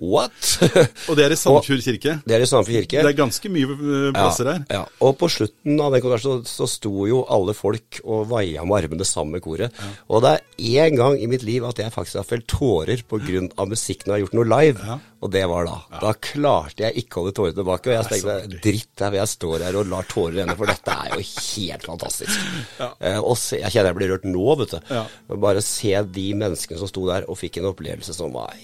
What? 0.00 0.32
Og 1.10 1.16
det 1.18 1.26
er 1.28 1.36
i 1.36 1.38
Sandefjord 1.38 1.84
kirke. 1.84 2.18
det 2.24 2.36
er 2.36 2.44
i 2.44 2.48
Sandefjord 2.48 2.86
kirke. 2.88 3.04
Det 3.04 3.12
er 3.12 3.18
ganske 3.20 3.52
mye 3.52 3.70
plasser 3.70 4.40
plasser 4.40 4.50
her. 4.50 4.62
Ja, 4.70 4.84
og 5.04 5.16
på 5.20 5.28
slutten 5.32 5.80
av 5.82 5.94
den 5.94 6.02
konserten 6.04 6.44
så, 6.44 6.64
så 6.64 6.68
sto 6.70 7.06
jo 7.08 7.22
alle 7.30 7.54
folk 7.56 8.00
og 8.04 8.28
vaia 8.30 8.64
med 8.66 8.84
armene 8.84 9.06
sammen 9.08 9.36
med 9.36 9.44
koret. 9.44 9.76
Og 10.08 10.24
det 10.24 10.32
er 10.36 10.86
én 10.86 10.96
gang 10.98 11.18
i 11.20 11.28
mitt 11.30 11.44
liv 11.46 11.64
at 11.68 11.80
jeg 11.82 11.92
faktisk 11.94 12.20
har 12.22 12.28
felt 12.28 12.48
tårer 12.50 13.04
pga. 13.08 13.66
musikk 13.68 14.06
når 14.06 14.12
jeg 14.12 14.16
har 14.16 14.24
gjort 14.26 14.38
noe 14.38 14.50
live. 14.50 14.90
Ja. 14.90 14.98
Og 15.20 15.32
det 15.34 15.42
var 15.50 15.66
da. 15.68 15.76
Da 16.00 16.14
klarte 16.16 16.86
jeg 16.86 17.04
ikke 17.04 17.18
å 17.18 17.24
holde 17.24 17.36
tårene 17.36 17.58
tilbake. 17.58 17.90
Og 17.90 17.96
jeg 17.98 18.08
tenkte 18.08 18.60
dritt 18.64 19.04
her, 19.04 19.18
jeg 19.20 19.32
står 19.34 19.66
her 19.66 19.76
og 19.76 19.90
lar 19.92 20.08
tårer 20.08 20.38
renne, 20.40 20.56
for 20.56 20.70
dette 20.70 20.94
er 20.96 21.12
jo 21.12 21.26
helt 21.26 21.88
fantastisk. 21.90 22.46
Eh, 22.80 23.18
og 23.20 23.36
se, 23.36 23.60
jeg 23.60 23.74
kjenner 23.74 23.92
jeg 23.92 23.98
blir 24.00 24.14
rørt 24.14 24.28
nå, 24.28 24.46
vet 24.62 24.76
du. 24.78 24.94
Ja. 24.96 25.04
Bare 25.44 25.64
se 25.64 25.92
de 26.16 26.26
menneskene 26.40 26.80
som 26.80 26.88
sto 26.88 27.04
der 27.10 27.28
og 27.28 27.36
fikk 27.40 27.60
en 27.60 27.68
opplevelse 27.74 28.16
som 28.16 28.32
var 28.32 28.56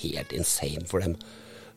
helt 0.00 0.32
insane 0.32 0.79
for 0.88 1.04
dem. 1.04 1.18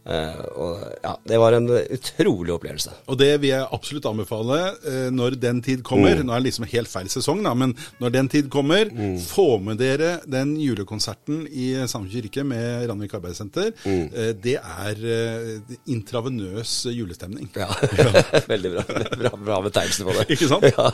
Uh, 0.04 0.40
og 0.60 0.80
ja, 1.00 1.14
det 1.32 1.38
var 1.40 1.56
en 1.56 1.70
utrolig 1.72 2.52
opplevelse. 2.52 2.92
Og 3.08 3.16
det 3.22 3.30
vil 3.40 3.54
jeg 3.54 3.68
absolutt 3.72 4.10
anbefale 4.10 4.58
uh, 4.84 5.08
når 5.16 5.38
den 5.40 5.62
tid 5.64 5.84
kommer. 5.88 6.20
Nå 6.20 6.34
er 6.36 6.44
det 6.44 6.50
liksom 6.50 6.68
helt 6.74 6.92
feil 6.92 7.08
sesong, 7.12 7.40
da, 7.46 7.54
men 7.56 7.72
når 8.04 8.12
den 8.12 8.30
tid 8.32 8.50
kommer, 8.52 8.92
få 9.24 9.62
med 9.64 9.80
dere 9.80 10.18
den 10.28 10.58
julekonserten 10.60 11.46
i 11.48 11.72
Samme 11.88 12.12
kirke 12.12 12.44
med 12.48 12.84
Randvik 12.90 13.16
Arbeidssenter. 13.16 13.72
Eh, 13.88 14.32
det 14.40 14.56
er 14.58 15.00
intravenøs 15.90 16.74
julestemning. 16.92 17.50
Ja, 17.56 17.70
veldig 18.52 18.74
bra. 18.76 18.86
bra. 19.18 19.34
Bra 19.38 19.60
betegnelse 19.68 20.08
på 20.08 20.16
det. 20.18 20.28
Ikke 20.36 20.50
sant? 20.52 20.68
Ja. 20.68 20.90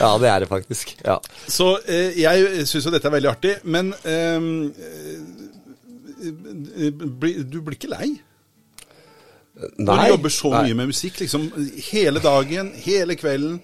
ja, 0.00 0.10
det 0.22 0.30
er 0.32 0.44
det 0.44 0.50
faktisk. 0.50 0.96
Ja. 1.04 1.18
Så 1.46 1.76
jeg 1.86 2.66
syns 2.66 2.88
jo 2.88 2.94
dette 2.94 3.10
er 3.10 3.16
veldig 3.18 3.32
artig, 3.36 3.56
men 3.64 3.92
du 6.32 7.60
blir 7.60 7.76
ikke 7.76 7.92
lei? 7.92 8.10
Når 9.80 10.02
du 10.02 10.10
jobber 10.12 10.32
så 10.34 10.50
nei. 10.52 10.66
mye 10.68 10.76
med 10.82 10.90
musikk, 10.92 11.22
liksom 11.22 11.48
hele 11.88 12.20
dagen, 12.20 12.74
hele 12.84 13.16
kvelden. 13.16 13.56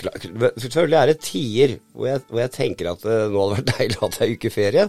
Selvfølgelig 0.00 0.96
er 0.96 1.10
det 1.10 1.16
tider 1.20 1.72
hvor 1.92 2.06
jeg, 2.08 2.22
hvor 2.30 2.40
jeg 2.40 2.52
tenker 2.54 2.88
at 2.92 3.02
det 3.04 3.16
nå 3.32 3.42
hadde 3.42 3.56
vært 3.58 3.72
deilig 3.74 3.98
å 3.98 4.06
ha 4.06 4.24
ei 4.24 4.36
uke 4.38 4.52
ferie. 4.54 4.86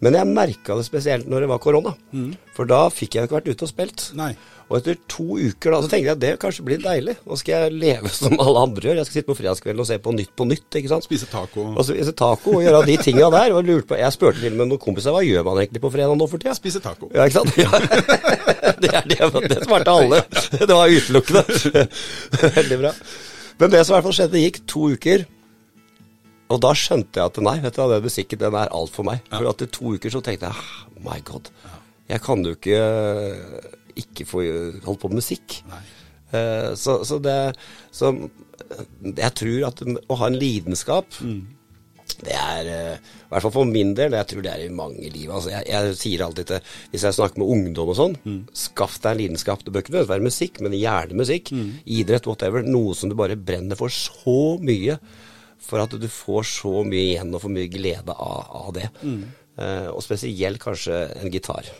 Men 0.00 0.16
jeg 0.16 0.30
merka 0.30 0.78
det 0.78 0.86
spesielt 0.86 1.28
når 1.28 1.44
det 1.44 1.50
var 1.50 1.60
korona. 1.64 1.92
For 2.56 2.70
da 2.70 2.86
fikk 2.94 3.16
jeg 3.16 3.24
jo 3.24 3.28
ikke 3.28 3.40
vært 3.40 3.50
ute 3.52 3.66
og 3.66 3.72
spilt. 3.72 4.06
Nei. 4.16 4.30
Og 4.66 4.80
etter 4.80 4.96
to 5.06 5.36
uker 5.38 5.70
da, 5.70 5.78
så 5.78 5.86
tenkte 5.90 6.08
jeg 6.08 6.14
at 6.16 6.22
det 6.24 6.30
kanskje 6.42 6.64
blir 6.66 6.80
deilig. 6.82 7.12
Nå 7.22 7.36
skal 7.38 7.52
jeg 7.68 7.74
leve 7.78 8.10
som 8.16 8.34
alle 8.42 8.64
andre 8.66 8.88
gjør. 8.88 8.98
Jeg 8.98 9.06
skal 9.06 9.18
sitte 9.20 9.30
på 9.30 9.36
fredagskvelden 9.38 9.82
og 9.84 9.86
se 9.86 9.98
på 10.02 10.14
Nytt 10.16 10.32
på 10.34 10.46
Nytt. 10.50 10.66
ikke 10.80 10.90
sant? 10.90 11.06
Spise 11.06 11.28
taco. 11.30 11.68
Og 11.70 11.86
spise 11.86 12.14
taco 12.18 12.56
og 12.58 12.64
gjøre 12.66 12.80
de 12.88 12.96
tinga 13.06 13.28
der. 13.30 13.54
Og 13.54 13.62
lurte 13.68 13.92
på, 13.92 14.00
jeg 14.00 14.16
spurte 14.16 14.42
til 14.42 14.56
med 14.58 14.66
noen 14.72 14.82
kompiser 14.82 15.14
hva 15.14 15.22
gjør 15.22 15.46
man 15.46 15.62
egentlig 15.62 15.84
på 15.84 15.92
fredag 15.94 16.18
nå 16.18 16.26
for 16.32 16.42
tida. 16.42 16.56
Spise 16.58 16.82
taco. 16.82 17.12
Ja, 17.14 17.28
ikke 17.28 17.44
sant? 17.44 17.54
Ja. 17.62 17.70
Det 18.82 18.90
er 18.92 19.06
det, 19.08 19.16
det 19.48 19.62
svarte 19.64 19.88
alle. 19.88 20.18
Det 20.52 20.66
var 20.68 20.90
utelukkende. 20.92 21.86
Veldig 22.58 22.76
bra. 22.82 22.90
Men 23.62 23.72
det 23.72 23.80
som 23.86 23.94
i 23.94 23.96
hvert 23.96 24.04
fall 24.04 24.16
skjedde, 24.18 24.34
det 24.34 24.42
gikk 24.42 24.58
to 24.68 24.90
uker. 24.92 25.24
Og 26.52 26.60
da 26.62 26.74
skjønte 26.76 27.22
jeg 27.22 27.30
at 27.30 27.40
nei, 27.46 27.54
vet 27.64 27.78
du 27.78 27.80
den 27.94 28.04
musikken 28.04 28.42
den 28.42 28.58
er 28.58 28.74
alt 28.76 28.92
for 28.94 29.06
meg. 29.08 29.22
For 29.32 29.48
etter 29.48 29.70
to 29.72 29.94
uker 29.96 30.12
så 30.12 30.20
tenkte 30.26 30.50
jeg 30.50 30.66
oh 30.92 31.00
my 31.06 31.16
god, 31.26 31.48
jeg 32.12 32.22
kan 32.26 32.44
jo 32.46 32.52
ikke 32.58 32.82
ikke 34.02 34.26
få 34.28 34.42
holdt 34.84 35.02
på 35.02 35.10
med 35.12 35.22
musikk. 35.22 35.60
Eh, 36.32 36.72
så, 36.74 37.00
så 37.06 37.20
det 37.22 37.36
så 37.94 38.10
Jeg 39.04 39.30
tror 39.38 39.68
at 39.68 39.82
å 39.86 40.16
ha 40.18 40.26
en 40.26 40.38
lidenskap 40.40 41.14
det 42.24 42.32
er 42.32 42.68
eh, 42.70 42.96
I 42.96 43.28
hvert 43.32 43.44
fall 43.44 43.52
for 43.52 43.68
min 43.68 43.92
del, 43.98 44.14
jeg 44.16 44.28
tror 44.30 44.44
det 44.44 44.52
er 44.52 44.64
i 44.64 44.72
mange 44.72 45.08
liv. 45.12 45.26
Altså, 45.30 45.50
jeg, 45.52 45.66
jeg 45.72 45.96
sier 46.00 46.22
alltid 46.24 46.48
til 46.52 46.74
Hvis 46.92 47.04
jeg 47.06 47.16
snakker 47.18 47.42
med 47.42 47.50
ungdom 47.56 47.90
og 47.92 47.98
sånn, 47.98 48.16
skaff 48.56 48.98
deg 49.02 49.10
en 49.12 49.20
lidenskap. 49.24 49.64
Det 49.66 49.74
bør 49.74 49.84
ikke 49.84 50.04
være 50.08 50.24
musikk, 50.24 50.60
men 50.64 50.76
gjerne 50.78 51.18
musikk. 51.18 51.50
Idrett, 51.84 52.28
whatever. 52.30 52.62
Noe 52.66 52.94
som 52.96 53.10
du 53.12 53.16
bare 53.18 53.36
brenner 53.36 53.78
for 53.78 53.92
så 53.92 54.56
mye. 54.62 54.98
For 55.66 55.82
at 55.82 55.96
du 55.98 56.06
får 56.12 56.46
så 56.46 56.84
mye 56.86 57.08
igjen 57.16 57.34
og 57.34 57.42
får 57.42 57.52
mye 57.58 57.72
glede 57.72 58.14
av, 58.14 58.54
av 58.62 58.72
det. 58.76 58.86
Eh, 59.02 59.26
og 59.56 60.02
spesielt 60.04 60.60
kanskje 60.62 60.98
en 61.22 61.32
gitar. 61.32 61.70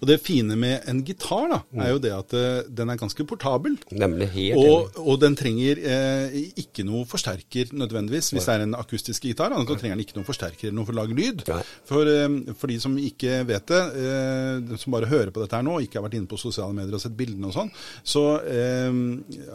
Og 0.00 0.08
det 0.08 0.18
fine 0.24 0.56
med 0.58 0.86
en 0.90 1.02
gitar 1.06 1.48
da, 1.50 1.58
er 1.84 1.92
jo 1.92 2.00
det 2.02 2.12
at 2.14 2.34
eh, 2.36 2.68
den 2.68 2.90
er 2.92 3.00
ganske 3.00 3.26
portabel. 3.28 3.76
Nemlig 3.92 4.28
helt. 4.34 4.60
Og, 4.60 4.98
og 5.02 5.20
den 5.22 5.36
trenger 5.38 5.80
eh, 5.80 6.36
ikke 6.62 6.84
noe 6.86 7.06
forsterker 7.08 7.72
nødvendigvis. 7.76 8.32
Hvis 8.34 8.48
det 8.48 8.56
er 8.56 8.66
en 8.66 8.76
akustisk 8.78 9.28
gitar, 9.28 9.52
da, 9.52 9.62
så 9.62 9.76
trenger 9.78 9.96
den 9.96 10.04
ikke 10.04 10.18
noe 10.18 10.28
forsterker 10.28 10.68
eller 10.68 10.78
noe 10.80 10.88
for 10.88 10.96
å 10.96 11.00
lage 11.00 11.18
lyd. 11.18 11.44
For, 11.88 12.10
eh, 12.10 12.54
for 12.58 12.72
de 12.72 12.78
som 12.82 12.96
ikke 13.00 13.40
vet 13.48 13.72
det, 13.72 13.82
eh, 14.06 14.76
som 14.80 14.96
bare 14.96 15.10
hører 15.10 15.32
på 15.34 15.42
dette 15.42 15.58
her 15.58 15.66
nå, 15.66 15.78
og 15.78 15.86
ikke 15.86 16.00
har 16.00 16.06
vært 16.08 16.18
inne 16.20 16.30
på 16.30 16.40
sosiale 16.40 16.76
medier 16.76 16.96
og 16.98 17.04
sett 17.04 17.16
bildene 17.18 17.50
og 17.50 17.56
sånn, 17.56 17.72
så 18.06 18.24
eh, 18.42 19.00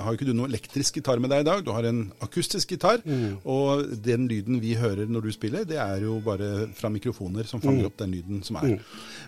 har 0.02 0.17
ikke 0.17 0.30
du 0.30 0.36
noe 0.38 0.50
elektrisk 0.52 1.02
gitar 1.02 1.22
med 1.22 1.34
deg 1.34 1.46
i 1.46 1.50
dag. 1.50 1.65
Du 1.65 1.74
har 1.76 1.88
en 1.89 2.04
akustisk 2.24 2.76
gitar, 2.76 3.02
og 3.50 3.86
den 4.04 4.28
lyden 4.30 4.60
vi 4.62 4.76
hører 4.80 5.10
når 5.10 5.28
du 5.28 5.32
spiller, 5.34 5.65
det 5.67 5.80
er 5.82 6.04
jo 6.06 6.17
bare 6.24 6.67
fra 6.78 6.91
mikrofoner 6.94 7.48
som 7.50 7.62
fanger 7.71 7.89
opp 7.89 7.97
den 8.03 8.12
lyden 8.17 8.43
som 8.47 8.60
er. 8.62 8.75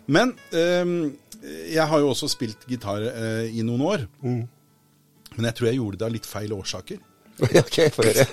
Men 0.08 0.36
eh, 0.51 0.91
jeg 1.73 1.88
har 1.89 2.03
jo 2.03 2.12
også 2.13 2.29
spilt 2.32 2.67
gitar 2.69 3.03
eh, 3.10 3.47
i 3.51 3.63
noen 3.65 3.82
år. 3.88 4.06
Men 5.34 5.47
jeg 5.49 5.56
tror 5.58 5.67
jeg 5.71 5.79
gjorde 5.79 5.97
det 5.97 6.06
av 6.08 6.13
litt 6.13 6.29
feil 6.29 6.53
årsaker. 6.53 6.99
ok, 7.63 7.78
få 7.93 8.06
høre. 8.06 8.26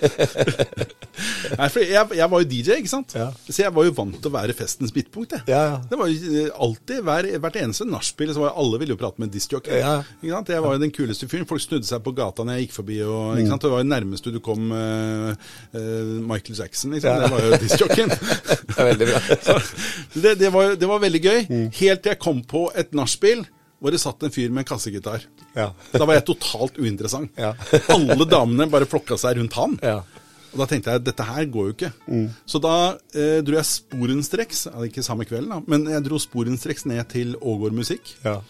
Nei, 1.60 1.68
for 1.72 1.82
jeg, 1.82 2.16
jeg 2.16 2.28
var 2.32 2.42
jo 2.42 2.48
DJ, 2.48 2.76
ikke 2.80 2.92
sant? 2.92 3.14
Ja. 3.16 3.28
Så 3.48 3.62
jeg 3.62 3.72
var 3.76 3.86
jo 3.86 3.94
vant 3.96 4.16
til 4.16 4.30
å 4.30 4.34
være 4.34 4.56
festens 4.56 4.92
midtpunkt. 4.96 5.34
Jeg. 5.36 5.44
Ja, 5.50 5.62
ja. 5.72 5.78
Det 5.88 5.98
var 6.00 6.10
jo 6.10 6.32
eh, 6.42 6.50
alltid, 6.66 7.02
hver, 7.06 7.28
hvert 7.42 7.58
eneste 7.62 7.86
nachspiel, 7.88 8.32
så 8.36 8.44
var 8.44 8.52
jo 8.52 8.64
alle 8.64 8.80
ville 8.82 8.94
jo 8.96 9.00
prate 9.00 9.22
med 9.22 9.32
discjockey. 9.34 9.80
Ja. 9.80 9.94
Ikke 10.20 10.34
sant? 10.34 10.52
Jeg 10.54 10.64
var 10.66 10.76
jo 10.76 10.82
den 10.84 10.94
kuleste 10.94 11.28
fyren. 11.30 11.48
Folk 11.50 11.64
snudde 11.64 11.88
seg 11.88 12.02
på 12.04 12.14
gata 12.16 12.46
når 12.46 12.58
jeg 12.58 12.68
gikk 12.68 12.76
forbi. 12.76 12.98
Og, 13.06 13.40
ikke 13.40 13.54
sant? 13.54 13.66
Det 13.66 13.72
var 13.74 13.84
jo 13.84 13.90
nærmeste 13.90 14.34
du 14.34 14.40
kom 14.44 14.74
uh, 14.74 15.30
uh, 15.74 16.12
Michael 16.30 16.60
Jackson, 16.60 16.96
liksom. 16.96 17.24
Det 17.24 17.32
var 17.34 17.46
jo 17.46 17.62
discjockeyen. 17.64 18.14
Det 18.80 18.96
det, 20.14 20.34
det, 20.40 20.48
var, 20.52 20.74
det 20.78 20.88
var 20.88 21.00
veldig 21.02 21.20
gøy. 21.22 21.40
Mm. 21.48 21.66
Helt 21.80 22.02
til 22.02 22.12
jeg 22.12 22.20
kom 22.22 22.40
på 22.48 22.68
et 22.78 22.94
nachspiel 22.96 23.44
hvor 23.80 23.94
det 23.94 24.00
satt 24.02 24.22
en 24.26 24.32
fyr 24.32 24.50
med 24.52 24.64
en 24.64 24.70
kassegitar. 24.70 25.26
Ja. 25.56 25.70
Da 25.96 26.06
var 26.06 26.18
jeg 26.18 26.28
totalt 26.28 26.78
uinteressant. 26.80 27.32
Ja. 27.40 27.54
Alle 27.96 28.26
damene 28.28 28.68
bare 28.70 28.88
flokka 28.88 29.18
seg 29.20 29.40
rundt 29.40 29.56
han. 29.58 29.78
Ja. 29.84 30.02
Og 30.50 30.62
da 30.62 30.66
tenkte 30.66 30.94
jeg 30.94 31.04
dette 31.06 31.24
her 31.28 31.44
går 31.46 31.68
jo 31.68 31.74
ikke. 31.76 31.90
Så 32.48 32.58
da 32.62 32.74
eh, 33.14 33.38
dro 33.46 33.54
jeg 33.54 33.68
sporenstreks, 33.68 34.64
ikke 34.88 35.04
samme 35.06 35.26
kvelden, 35.28 35.52
da, 35.52 35.60
men 35.70 35.86
jeg 35.92 36.02
dro 36.08 36.18
sporenstreks 36.18 36.88
ned 36.90 37.04
til 37.12 37.36
Ågård 37.38 37.76
Musikk. 37.76 38.16
Ja. 38.24 38.40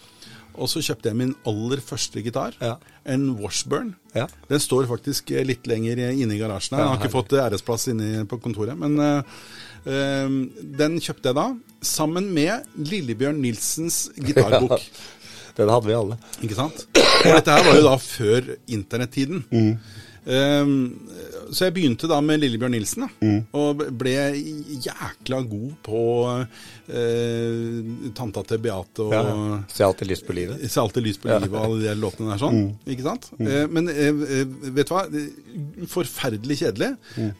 Og 0.59 0.67
så 0.67 0.81
kjøpte 0.83 1.11
jeg 1.11 1.19
min 1.19 1.33
aller 1.47 1.81
første 1.83 2.23
gitar. 2.23 2.55
En 3.07 3.29
Washburn. 3.39 3.93
Ja. 4.15 4.27
Den 4.49 4.61
står 4.61 4.89
faktisk 4.89 5.31
eh, 5.31 5.45
litt 5.47 5.67
lenger 5.69 6.01
inne 6.11 6.35
i 6.35 6.41
garasjen 6.41 6.77
her. 6.77 6.83
Jeg 6.85 6.91
har 6.91 7.01
ikke 7.01 7.13
fått 7.13 7.35
eh, 7.37 7.45
æresplass 7.45 7.87
inne 7.93 8.25
på 8.29 8.39
kontoret. 8.43 8.75
Men 8.79 8.97
eh, 9.01 9.39
eh, 9.85 10.35
den 10.81 10.99
kjøpte 11.01 11.31
jeg 11.31 11.39
da, 11.39 11.47
sammen 11.85 12.29
med 12.35 12.67
Lillebjørn 12.91 13.39
Nilsens 13.41 14.03
gitarbok. 14.27 14.83
Den 15.65 15.73
hadde 15.75 15.89
vi 15.91 15.97
alle. 15.97 16.17
Ikke 16.43 16.57
sant? 16.57 16.85
Og 16.97 17.27
dette 17.35 17.53
her 17.57 17.67
var 17.69 17.75
jo 17.77 17.83
da 17.89 17.97
før 18.01 18.55
internettiden. 18.77 19.43
Ehm, 20.21 20.73
så 21.49 21.65
jeg 21.65 21.73
begynte 21.73 22.05
da 22.09 22.19
med 22.21 22.37
Lillebjørn 22.43 22.75
Nilsen, 22.75 23.07
da, 23.07 23.25
Mm. 23.25 23.39
og 23.57 23.79
ble 23.97 24.11
jækla 24.85 25.39
god 25.49 25.71
på 25.81 26.01
uh, 26.91 28.11
tanta 28.17 28.43
til 28.45 28.61
Beate 28.61 29.01
og 29.05 29.13
Ja, 29.15 29.21
ja. 29.25 29.57
Se 29.71 29.83
alltid 29.87 30.11
lyst 30.11 30.27
på 30.27 30.35
livet. 30.37 30.61
Se 30.69 30.79
alltid 30.81 31.03
lyst 31.07 31.21
på 31.23 31.31
livet 31.31 31.49
og 31.57 31.63
alle 31.65 31.81
de 31.87 31.95
låtene 31.99 32.33
der 32.35 32.41
sånn. 32.43 32.61
Ikke 32.85 33.05
sant? 33.07 33.31
Eh, 33.39 33.65
men 33.71 33.89
eh, 33.89 34.11
eh, 34.11 34.45
vet 34.77 34.87
du 34.91 34.93
hva? 34.93 35.05
Forferdelig 35.91 36.59
kjedelig. 36.61 36.91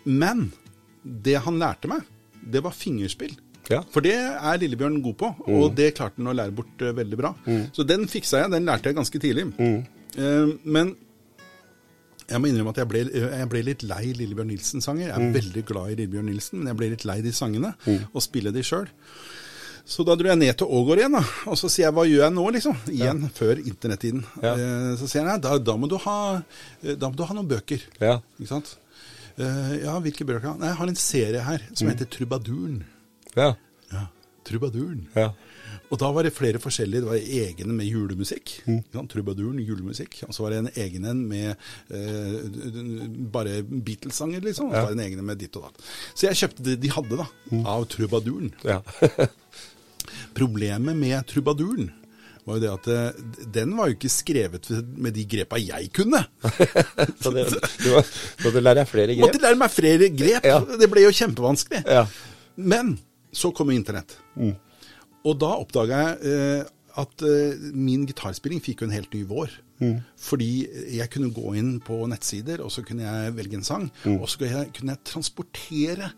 Men 0.05 0.47
det 1.03 1.37
han 1.45 1.59
lærte 1.61 1.87
meg, 1.91 2.01
det 2.41 2.63
var 2.65 2.73
fingerspill. 2.73 3.35
Ja. 3.71 3.81
For 3.93 4.03
det 4.05 4.15
er 4.17 4.59
Lillebjørn 4.61 4.99
god 5.05 5.17
på, 5.21 5.31
og 5.47 5.75
det 5.77 5.93
klarte 5.97 6.19
han 6.21 6.31
å 6.31 6.35
lære 6.37 6.55
bort 6.57 6.83
eh, 6.83 6.93
veldig 6.97 7.19
bra. 7.21 7.33
Så 7.75 7.87
den 7.87 8.07
fiksa 8.11 8.43
jeg, 8.43 8.53
den 8.53 8.67
lærte 8.69 8.91
jeg 8.91 8.99
ganske 8.99 9.23
tidlig. 9.23 9.47
Eh, 9.61 10.53
men 10.63 10.95
jeg 12.31 12.39
må 12.39 12.47
innrømme 12.47 12.71
at 12.71 12.79
jeg 12.79 12.87
ble, 12.87 13.03
jeg 13.11 13.47
ble 13.51 13.61
litt 13.67 13.83
lei 13.83 14.03
Lillebjørn 14.15 14.51
Nilsen-sanger. 14.53 15.09
Jeg 15.09 15.15
er 15.17 15.33
veldig 15.35 15.63
glad 15.67 15.91
i 15.91 15.97
Lillebjørn 15.99 16.29
Nilsen, 16.31 16.61
men 16.61 16.71
jeg 16.71 16.79
ble 16.79 16.91
litt 16.93 17.07
lei 17.09 17.19
de 17.25 17.33
sangene, 17.35 17.73
og 18.11 18.23
spille 18.23 18.53
de 18.55 18.63
sjøl. 18.63 18.87
Så 19.91 20.05
da 20.07 20.15
dro 20.15 20.29
jeg 20.29 20.39
ned 20.39 20.53
til 20.59 20.69
Ågård 20.71 21.01
igjen, 21.01 21.15
da. 21.17 21.23
og 21.49 21.57
så 21.59 21.69
sier 21.71 21.87
jeg 21.87 21.95
hva 21.97 22.05
gjør 22.07 22.23
jeg 22.23 22.33
nå, 22.35 22.45
liksom? 22.55 22.77
Igjen, 22.93 23.23
før 23.35 23.59
internettiden. 23.59 24.21
Ja. 24.43 24.53
Eh, 24.53 24.91
så 24.99 25.09
sier 25.09 25.25
jeg 25.27 25.43
da, 25.43 25.57
da, 25.57 25.75
må 25.79 25.89
du 25.91 25.97
ha, 26.05 26.17
eh, 26.83 26.95
da 26.95 27.09
må 27.09 27.17
du 27.17 27.25
ha 27.27 27.35
noen 27.35 27.49
bøker. 27.49 27.83
Ja. 27.99 28.19
Ikke 28.37 28.51
sant? 28.53 28.75
Eh, 29.35 29.73
ja, 29.81 29.97
hvilke 30.03 30.27
bøker? 30.27 30.53
Nei, 30.61 30.69
jeg 30.71 30.79
har 30.79 30.91
en 30.93 31.01
serie 31.01 31.45
her 31.47 31.65
som 31.73 31.89
heter 31.91 32.09
Trubaduren. 32.13 32.83
Ja. 33.37 33.53
Ja, 33.91 34.07
Trubaduren. 34.47 35.05
Ja. 35.15 35.31
Og 35.91 35.99
da 35.99 36.07
var 36.15 36.23
det 36.23 36.31
flere 36.33 36.59
forskjellige. 36.63 37.03
Det 37.03 37.09
var 37.09 37.31
egne 37.41 37.75
med 37.75 37.87
julemusikk. 37.89 38.53
Mm. 38.63 39.07
Trubaduren, 39.11 39.59
julemusikk. 39.59 40.21
Og 40.27 40.35
så 40.35 40.45
var 40.45 40.53
det 40.53 40.61
en 40.61 40.69
egen 40.85 41.07
en 41.11 41.23
med 41.27 41.51
eh, 41.91 43.07
bare 43.33 43.59
Beatles-sanger, 43.67 44.43
liksom. 44.45 44.71
Og 44.71 44.75
så 44.77 44.85
var 44.85 44.93
det 44.93 44.99
en 44.99 45.05
egen 45.09 45.25
med 45.27 45.41
ditt 45.43 45.55
og 45.59 45.67
datt. 45.67 45.83
Så 46.15 46.29
jeg 46.29 46.39
kjøpte 46.43 46.67
det 46.69 46.77
de 46.83 46.93
hadde, 46.95 47.19
da, 47.19 47.27
av 47.75 47.87
Trubaduren. 47.91 48.53
ja. 48.67 48.79
Problemet 50.35 50.97
med 50.97 51.27
Trubaduren 51.29 51.91
var 52.47 52.57
jo 52.57 52.61
det 52.63 52.71
at 52.71 52.87
eh, 52.89 53.19
den 53.53 53.75
var 53.77 53.91
jo 53.91 53.95
ikke 53.97 54.09
skrevet 54.11 54.69
med 54.97 55.13
de 55.15 55.27
grepa 55.29 55.59
jeg 55.61 55.91
kunne. 55.95 56.23
så 57.21 57.31
det, 57.35 57.45
du 57.83 57.91
må, 57.93 58.01
må 58.45 58.53
du 58.53 58.59
lære 58.63 58.81
deg 58.81 58.89
flere 58.89 59.13
grep? 59.13 59.27
Måtte 59.27 59.43
lære 59.43 59.59
meg 59.61 59.73
flere 59.75 60.09
grep. 60.15 60.47
Ja. 60.47 60.57
Det 60.81 60.89
ble 60.91 61.05
jo 61.05 61.13
kjempevanskelig. 61.19 61.83
Ja. 61.85 62.05
Men 62.57 62.95
så 63.31 63.51
kom 63.55 63.71
internett. 63.73 64.17
internett. 64.35 64.53
Og 65.27 65.37
da 65.41 65.55
oppdaga 65.61 65.99
jeg 66.01 66.31
eh, 66.31 66.69
at 67.01 67.23
eh, 67.23 67.67
min 67.77 68.05
gitarspilling 68.09 68.61
fikk 68.63 68.83
jo 68.83 68.89
en 68.89 68.95
helt 68.95 69.13
ny 69.15 69.23
vår. 69.29 69.53
Fordi 70.21 70.49
jeg 70.93 71.09
kunne 71.09 71.31
gå 71.33 71.55
inn 71.57 71.71
på 71.81 71.95
nettsider, 72.09 72.61
og 72.61 72.69
så 72.73 72.83
kunne 72.85 73.07
jeg 73.07 73.35
velge 73.37 73.57
en 73.57 73.65
sang. 73.65 73.87
Og 74.19 74.27
så 74.29 74.41
kunne 74.41 74.51
jeg, 74.51 74.73
kunne 74.77 74.93
jeg 74.93 75.05
transportere 75.09 76.11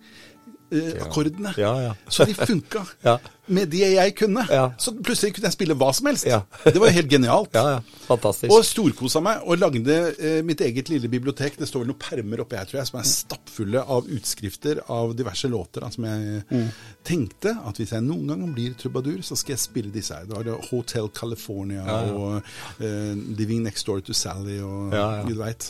akkordene. 1.06 1.54
Ja, 1.58 1.74
ja. 1.90 1.94
så 2.10 2.26
de 2.26 2.34
funka 2.34 2.86
Ja. 3.08 3.18
med 3.48 3.68
det 3.74 3.80
jeg 3.94 4.14
kunne. 4.16 4.46
Så 4.80 4.94
plutselig 5.04 5.34
kunne 5.36 5.50
jeg 5.50 5.56
spille 5.58 5.76
hva 5.76 5.90
som 5.94 6.08
helst. 6.08 6.24
Det 6.26 6.80
var 6.80 6.88
jo 6.90 6.94
helt 7.00 7.10
genialt. 7.12 7.54
Ja, 7.60 7.76
ja. 7.76 7.80
Fantastisk. 8.08 8.52
Og 8.52 8.64
storkosa 8.68 9.22
meg 9.24 9.44
og 9.48 9.58
lagde 9.62 9.98
eh, 10.20 10.42
mitt 10.44 10.60
eget 10.62 10.90
lille 10.92 11.08
bibliotek. 11.12 11.56
Det 11.60 11.68
står 11.70 11.84
vel 11.84 11.92
noen 11.94 12.00
permer 12.04 12.42
oppi 12.44 12.58
her, 12.60 12.66
tror 12.68 12.82
jeg, 12.82 12.90
som 12.92 13.00
er 13.00 13.08
stappfulle 13.08 13.84
av 13.96 14.08
utskrifter 14.12 14.82
av 14.92 15.14
diverse 15.16 15.48
låter. 15.52 15.84
Da, 15.86 15.90
som 15.92 16.08
jeg 16.10 16.44
Mm. 16.54 16.68
tenkte 17.04 17.54
at 17.68 17.78
hvis 17.80 17.92
jeg 17.96 18.04
noen 18.06 18.28
gang 18.32 18.44
blir 18.56 18.74
trubadur, 18.80 19.22
så 19.24 19.36
skal 19.40 19.54
jeg 19.56 19.60
spille 19.64 19.92
disse 19.94 20.14
her. 20.16 20.26
Det 20.28 20.36
var 20.36 20.44
det 20.48 20.58
Hotel 20.70 21.08
California 21.16 21.84
og 22.14 22.42
eh, 22.80 23.14
Living 23.38 23.64
Next 23.64 23.88
Door 23.88 24.02
to 24.08 24.14
Sally 24.14 24.60
og 24.64 24.94
Ja, 24.94 25.06
ja. 25.20 25.24
gud 25.28 25.38
veit. 25.40 25.70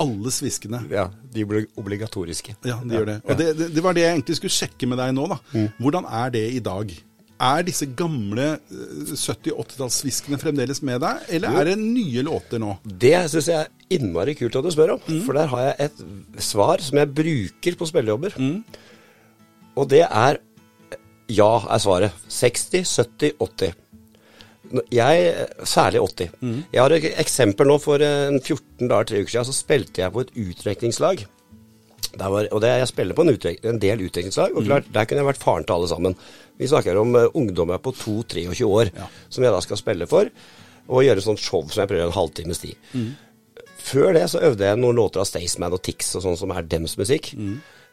Ja. 0.00 0.06
Alle 0.06 0.32
sviskene. 0.32 0.80
ja, 0.88 1.10
de 1.34 1.44
blir 1.44 1.66
obligatoriske. 1.76 2.56
Ja, 2.64 2.78
de 2.80 2.96
gjør 2.96 3.06
det. 3.10 3.20
Og 3.26 3.36
det, 3.36 3.52
det, 3.58 3.68
det 3.76 3.84
var 3.84 3.94
det 3.96 4.06
jeg 4.06 4.16
egentlig 4.16 4.36
skulle 4.40 4.56
sjekke 4.56 4.88
med 4.88 4.98
deg 5.02 5.12
nå, 5.12 5.26
da. 5.28 5.38
Mm. 5.52 5.68
Hvordan 5.76 6.08
er 6.08 6.32
det 6.32 6.44
i 6.56 6.62
dag? 6.64 6.94
Er 7.40 7.62
disse 7.64 7.86
gamle 7.96 8.46
eh, 8.56 9.12
70-80-tallsviskene 9.12 10.40
fremdeles 10.40 10.82
med 10.84 11.00
deg, 11.04 11.22
eller 11.36 11.60
er 11.60 11.70
det 11.70 11.78
nye 11.80 12.24
låter 12.24 12.60
nå? 12.60 12.78
Det 12.84 13.14
syns 13.32 13.48
jeg 13.52 13.60
er 13.66 13.96
innmari 13.96 14.34
kult 14.40 14.56
at 14.56 14.64
du 14.64 14.72
spør 14.72 14.96
om. 14.96 15.04
For 15.26 15.36
der 15.36 15.52
har 15.52 15.66
jeg 15.68 15.90
et 15.90 16.04
svar 16.48 16.80
som 16.84 17.00
jeg 17.00 17.12
bruker 17.20 17.76
på 17.80 17.88
spillejobber. 17.92 18.40
Og 19.76 19.88
det 19.92 20.06
er 20.08 20.40
ja, 21.30 21.50
er 21.70 21.78
svaret. 21.78 22.16
60, 22.28 22.88
70, 22.88 23.36
80. 23.38 23.76
Jeg, 24.94 25.46
særlig 25.66 26.00
80. 26.00 26.30
Jeg 26.72 26.80
har 26.82 26.90
et 26.94 27.06
eksempel 27.18 27.66
nå. 27.66 27.78
For 27.82 28.02
en 28.06 28.40
14 28.40 28.88
dager, 28.88 29.04
tre 29.10 29.20
uker 29.22 29.30
siden 29.34 29.48
så 29.48 29.56
spilte 29.56 30.02
jeg 30.04 30.12
på 30.14 30.20
et 30.20 30.30
utdrikningslag. 30.36 31.24
Og 32.20 32.60
det, 32.62 32.68
jeg 32.80 32.88
spiller 32.90 33.14
på 33.14 33.22
en, 33.22 33.32
utrek, 33.36 33.60
en 33.64 33.78
del 33.82 34.00
utdrikningslag, 34.06 34.54
og 34.56 34.64
klart, 34.66 34.88
der 34.92 35.04
kunne 35.06 35.22
jeg 35.22 35.28
vært 35.30 35.42
faren 35.42 35.64
til 35.66 35.74
alle 35.76 35.88
sammen. 35.90 36.16
Vi 36.58 36.66
snakker 36.70 36.98
om 36.98 37.14
uh, 37.14 37.28
ungdommer 37.38 37.78
på 37.78 37.92
2-23 37.94 38.64
år, 38.66 38.90
Ja. 38.96 39.06
som 39.30 39.44
jeg 39.44 39.52
da 39.54 39.60
skal 39.62 39.78
spille 39.78 40.06
for, 40.10 40.30
og 40.90 41.04
gjøre 41.06 41.22
sånt 41.22 41.38
show 41.42 41.62
som 41.70 41.82
jeg 41.84 41.88
prøver 41.92 42.08
en 42.08 42.16
halvtimes 42.16 42.58
tid. 42.58 42.74
Før 43.80 44.12
det 44.12 44.24
så 44.30 44.42
øvde 44.44 44.66
jeg 44.66 44.76
noen 44.82 44.98
låter 44.98 45.22
av 45.22 45.26
Staysman 45.30 45.72
og 45.72 45.82
Tix 45.86 46.14
og 46.18 46.22
sånn 46.26 46.36
som 46.36 46.50
er 46.52 46.66
dems 46.68 46.98
musikk. 46.98 47.30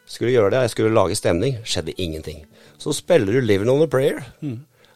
Skulle 0.08 0.32
gjøre 0.34 0.50
det, 0.50 0.60
jeg 0.66 0.70
skulle 0.74 0.94
lage 0.96 1.16
stemning, 1.16 1.58
skjedde 1.64 1.94
ingenting. 2.00 2.42
Så 2.78 2.92
spiller 2.96 3.32
du 3.32 3.40
'Living 3.40 3.70
on 3.70 3.82
a 3.82 3.86
Prayer'. 3.86 4.24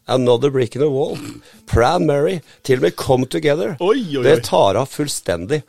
Another 0.07 0.51
Brick 0.51 0.77
in 0.77 0.83
a 0.83 0.89
Wall. 0.91 1.19
Pran 1.67 2.07
Mary. 2.07 2.41
Til 2.67 2.81
og 2.81 2.89
med 2.89 2.97
Come 2.99 3.27
Together. 3.31 3.77
Oi, 3.81 3.99
oi, 3.99 4.17
oi. 4.21 4.25
Det 4.27 4.43
tar 4.49 4.79
av 4.81 4.91
fullstendig. 4.91 5.63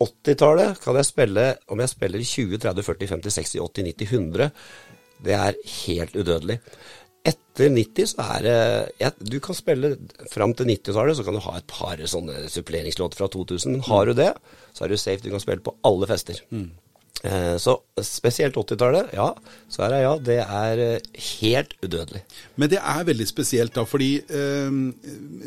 80-tallet 0.00 0.78
kan 0.80 0.96
jeg 0.96 1.08
spille 1.10 1.42
Om 1.68 1.82
jeg 1.82 1.92
spiller 1.92 2.22
20, 2.24 2.60
30, 2.62 2.84
40, 2.86 3.08
50, 3.10 3.34
60, 3.36 3.58
80, 3.66 3.84
90, 3.90 4.14
100 4.16 4.46
Det 5.26 5.34
er 5.36 5.58
helt 5.74 6.14
udødelig. 6.16 6.56
Etter 7.20 7.68
90 7.68 8.14
så 8.14 8.24
er 8.38 8.46
det 8.46 8.56
ja, 9.02 9.10
Du 9.20 9.36
kan 9.44 9.58
spille 9.58 9.90
fram 10.32 10.54
til 10.56 10.70
90-tallet, 10.72 11.18
så 11.18 11.26
kan 11.26 11.36
du 11.36 11.42
ha 11.44 11.58
et 11.58 11.66
par 11.68 12.00
sånne 12.08 12.46
suppleringslåter 12.48 13.20
fra 13.20 13.28
2000. 13.28 13.74
Men 13.76 13.84
har 13.90 14.08
du 14.08 14.14
det, 14.16 14.30
så 14.72 14.86
er 14.86 14.94
du 14.94 14.96
safe. 14.96 15.20
Du 15.20 15.28
kan 15.34 15.42
spille 15.42 15.60
på 15.60 15.76
alle 15.84 16.08
fester. 16.08 16.40
Eh, 16.48 16.70
så 17.60 17.74
spesielt 18.00 18.54
80-tallet, 18.56 19.10
ja. 19.12 19.26
Svaret 19.68 19.98
er 19.98 20.02
ja. 20.06 20.12
Det 20.24 20.38
er 20.40 20.82
eh, 20.86 21.22
helt 21.40 21.74
udødelig. 21.84 22.22
Men 22.56 22.70
det 22.72 22.78
er 22.80 23.04
veldig 23.04 23.26
spesielt, 23.28 23.74
da, 23.76 23.84
fordi 23.84 24.12
eh, 24.24 24.70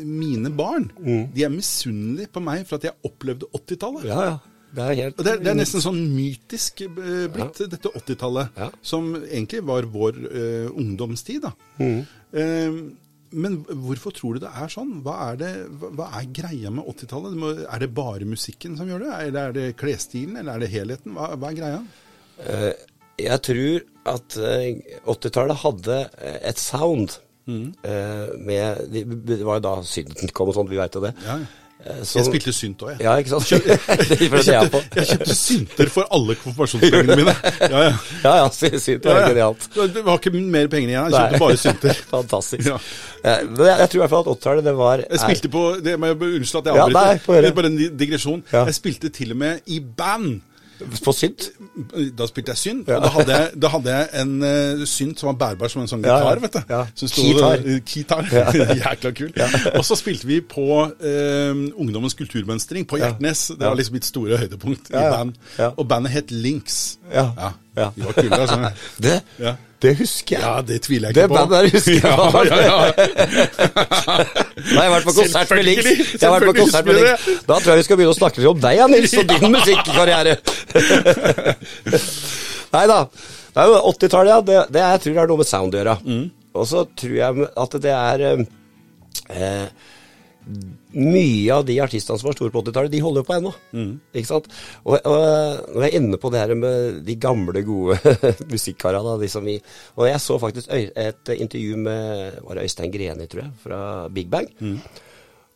mine 0.04 0.50
barn 0.54 0.90
de 1.34 1.42
er 1.46 1.50
misunnelige 1.50 2.30
på 2.34 2.42
meg 2.44 2.62
for 2.68 2.78
at 2.78 2.86
jeg 2.90 2.98
opplevde 3.10 3.48
80-tallet. 3.58 4.06
Ja, 4.10 4.20
ja. 4.32 4.36
Det 4.74 4.82
er 4.82 4.96
helt 4.98 5.18
det, 5.22 5.26
er- 5.30 5.38
det 5.38 5.50
er 5.52 5.54
nesten 5.54 5.82
sånn 5.84 6.00
mytisk 6.16 6.80
blitt, 6.96 7.28
blitt, 7.34 7.60
dette 7.70 7.90
80-tallet, 7.94 8.56
Ja. 8.58 8.70
som 8.82 9.12
egentlig 9.22 9.60
var 9.66 9.86
vår 9.86 10.16
eh, 10.30 10.70
ungdomstid. 10.74 11.44
da. 11.44 11.52
Eh, 11.78 12.78
men 13.34 13.58
hvorfor 13.66 14.14
tror 14.14 14.36
du 14.36 14.44
det 14.44 14.52
er 14.54 14.70
sånn? 14.72 14.96
Hva 15.04 15.16
er, 15.30 15.38
det, 15.40 15.50
hva, 15.82 16.08
er 16.20 16.30
greia 16.34 16.72
med 16.74 16.86
80-tallet? 16.94 17.64
Er 17.66 17.82
det 17.82 17.90
bare 17.96 18.28
musikken 18.28 18.78
som 18.78 18.88
gjør 18.90 19.06
det? 19.06 19.12
Eller 19.28 19.50
er 19.50 19.56
det 19.56 19.66
klesstilen, 19.80 20.38
eller 20.40 20.56
er 20.56 20.64
det 20.64 20.72
helheten? 20.72 21.16
Hva, 21.16 21.32
hva 21.40 21.50
er 21.50 21.58
greia? 21.58 21.82
Eh, 22.44 22.70
jeg 23.24 23.42
tror 23.46 23.84
at 24.14 24.38
eh, 24.38 24.96
80-tallet 25.04 25.62
hadde 25.66 26.00
eh, 26.18 26.40
et 26.50 26.62
sound 26.62 27.20
Mm. 27.44 27.74
med 28.40 28.86
Det 28.88 29.36
var 29.44 29.58
jo 29.58 29.62
da 29.66 29.72
synten 29.84 30.30
kom 30.32 30.48
og 30.48 30.54
sånt, 30.56 30.70
vi 30.72 30.78
veit 30.80 30.94
jo 30.96 31.02
det. 31.04 31.10
Ja. 31.26 31.34
Eh, 31.84 31.96
Jeg 31.98 32.06
som- 32.08 32.24
spilte 32.24 32.52
synt 32.56 32.80
òg, 32.80 32.90
jeg. 32.94 33.00
Ja, 33.04 33.14
ikke 33.20 33.28
sant? 33.28 33.48
det 33.50 33.74
er 34.16 34.36
jeg 34.40 34.70
kjøpte. 34.70 34.80
Jeg 34.96 35.06
kjøpte 35.10 35.34
synter 35.36 35.90
for 35.92 36.06
alle 36.16 36.34
konfirmasjonspengene 36.40 37.16
mine. 37.20 37.34
Ja, 37.74 37.82
ja. 37.82 37.90
Ja, 38.24 38.32
ja, 38.40 38.46
synt 38.80 39.04
var 39.04 39.18
Ja, 39.18 39.20
ja. 39.20 39.28
genialt. 39.34 39.68
Du 39.74 40.00
har 40.08 40.16
ikke 40.18 40.32
mer 40.54 40.68
penger 40.72 40.88
igjen, 40.94 41.10
jeg 41.10 41.12
kjøpte 41.12 41.36
Nei. 41.36 41.42
bare 41.44 41.58
synter. 41.60 42.00
Fantastisk. 42.14 42.70
Ja. 42.72 42.78
Eh, 43.24 43.44
jeg, 43.44 43.76
jeg 43.82 43.90
tror 43.90 43.98
i 43.98 44.02
hvert 44.06 44.14
fall 44.14 44.24
at 44.24 44.32
80-tallet, 44.38 44.64
det 44.70 44.74
var 44.80 45.04
Jeg 45.04 45.20
spilte 45.26 45.52
på 45.52 45.64
det 45.84 45.98
må 46.00 46.06
jeg 46.12 46.18
Unnskyld 46.40 46.62
at 46.62 46.72
jeg 46.72 46.80
Ja, 46.80 46.86
nei, 46.96 47.18
få 47.26 47.36
høre. 47.36 47.52
bare 47.60 47.66
en 47.74 47.78
digresjon. 48.00 48.42
Ja. 48.52 48.64
Jeg 48.64 48.74
spilte 48.80 49.12
til 49.12 49.36
og 49.36 49.42
med 49.44 49.60
i 49.66 49.80
band. 49.80 50.40
På 51.04 51.12
synt. 51.16 51.48
Da 52.18 52.26
spilte 52.30 52.52
jeg 52.54 52.60
synt, 52.60 52.88
Ja. 52.88 52.96
og 52.98 53.02
da 53.06 53.10
hadde 53.16 53.36
jeg, 53.38 53.50
da 53.62 53.68
hadde 53.72 53.94
jeg 53.96 54.08
en 54.22 54.32
uh, 54.42 54.84
synt 54.86 55.20
som 55.20 55.30
var 55.32 55.36
bærbar 55.42 55.72
som 55.72 55.82
en 55.82 55.90
sånn 55.90 56.04
gitar, 56.04 56.40
vet 56.42 56.52
du. 56.52 56.60
Ja. 56.70 56.82
Kitar. 56.94 57.64
Kitar. 57.92 58.30
Jækla 58.84 59.12
kul. 59.16 59.32
Og 59.74 59.84
så 59.88 59.98
spilte 59.98 60.26
vi 60.30 60.40
på 60.40 60.66
uh, 60.84 61.52
Ungdommens 61.80 62.14
kulturmønstring 62.18 62.86
på 62.90 62.98
Hjertnes. 63.02 63.46
Det 63.58 63.66
var 63.66 63.74
liksom 63.78 63.98
mitt 63.98 64.08
store 64.08 64.38
høydepunkt 64.44 64.90
i 64.90 64.96
band. 64.98 65.34
Og 65.76 65.86
bandet 65.88 66.12
het 66.16 66.30
Links. 66.34 66.98
Ja. 67.12 67.30
Ja. 67.38 67.52
Ja. 67.76 67.88
De 67.96 68.04
var 68.06 68.12
kule, 68.12 68.36
altså. 68.38 68.72
Det, 69.02 69.20
Ja. 69.42 69.54
Det 69.84 69.92
husker 69.98 70.34
jeg. 70.36 70.42
Ja, 70.44 70.54
det 70.66 70.78
tviler 70.86 71.10
jeg 71.10 71.14
Det 71.16 71.22
ikke 71.24 71.32
på. 71.32 71.36
bandet 71.38 71.54
der 71.54 71.66
husker 71.74 71.94
jeg. 71.94 72.02
Ja, 72.04 72.16
ja, 72.44 72.56
ja. 72.64 72.88
Da 74.64 74.78
har 74.78 74.86
jeg 74.86 74.92
vært 74.94 75.06
på 75.08 75.14
konsert 75.18 75.54
med 75.54 75.64
Lix. 75.68 75.80
Jeg 75.84 76.24
har 76.24 76.34
vært 76.34 76.48
på 76.50 76.56
konsert 76.62 76.88
med 76.88 76.98
Lix. 77.00 77.28
Da 77.48 77.58
tror 77.60 77.70
jeg 77.74 77.80
vi 77.82 77.86
skal 77.88 77.98
begynne 78.00 78.14
å 78.14 78.18
snakke 78.18 78.40
litt 78.42 78.50
om 78.54 78.60
deg, 78.64 78.82
Nils, 78.94 79.14
og 79.20 79.26
din 79.32 79.52
musikkarriere. 79.58 80.36
Nei 82.74 82.84
da. 82.90 82.98
Det 83.54 83.62
er 83.62 83.70
jo 83.70 83.76
80-tallet, 83.92 84.30
ja. 84.32 84.38
Det, 84.48 84.56
det 84.74 84.82
jeg 84.82 85.02
tror 85.04 85.12
det 85.14 85.22
er 85.24 85.30
noe 85.30 85.40
med 85.44 85.48
sound 85.50 85.74
å 85.76 85.78
gjøre. 85.82 85.96
Og 86.54 86.64
så 86.70 86.84
tror 86.98 87.16
jeg 87.18 87.48
at 87.64 87.76
det 87.84 87.92
er 87.94 88.24
eh, 88.30 89.66
mye 90.94 91.54
av 91.54 91.64
de 91.68 91.78
artistene 91.82 92.18
som 92.20 92.28
var 92.28 92.36
store 92.36 92.54
på 92.54 92.62
80-tallet, 92.62 92.92
de 92.92 93.02
holder 93.04 93.22
jo 93.22 93.28
på 93.28 93.36
ennå. 93.36 93.52
Ikke 94.14 94.30
sant? 94.30 94.50
Og, 94.84 94.98
og 94.98 95.74
når 95.74 95.86
jeg 95.86 95.90
er 95.90 95.98
inne 96.00 96.20
på 96.20 96.30
det 96.32 96.42
her 96.42 96.54
med 96.58 97.00
de 97.06 97.16
gamle, 97.20 97.64
gode 97.66 97.98
musikkarene 98.54 99.16
vi 99.20 99.56
Og 99.96 100.06
jeg 100.08 100.20
så 100.20 100.38
faktisk 100.38 100.70
et 100.70 101.34
intervju 101.34 101.76
med 101.76 102.40
var 102.44 102.54
det 102.54 102.68
Øystein 102.68 102.92
Greni, 102.92 103.26
tror 103.26 103.44
jeg, 103.44 103.52
fra 103.62 103.80
Big 104.08 104.30
Bang. 104.30 104.48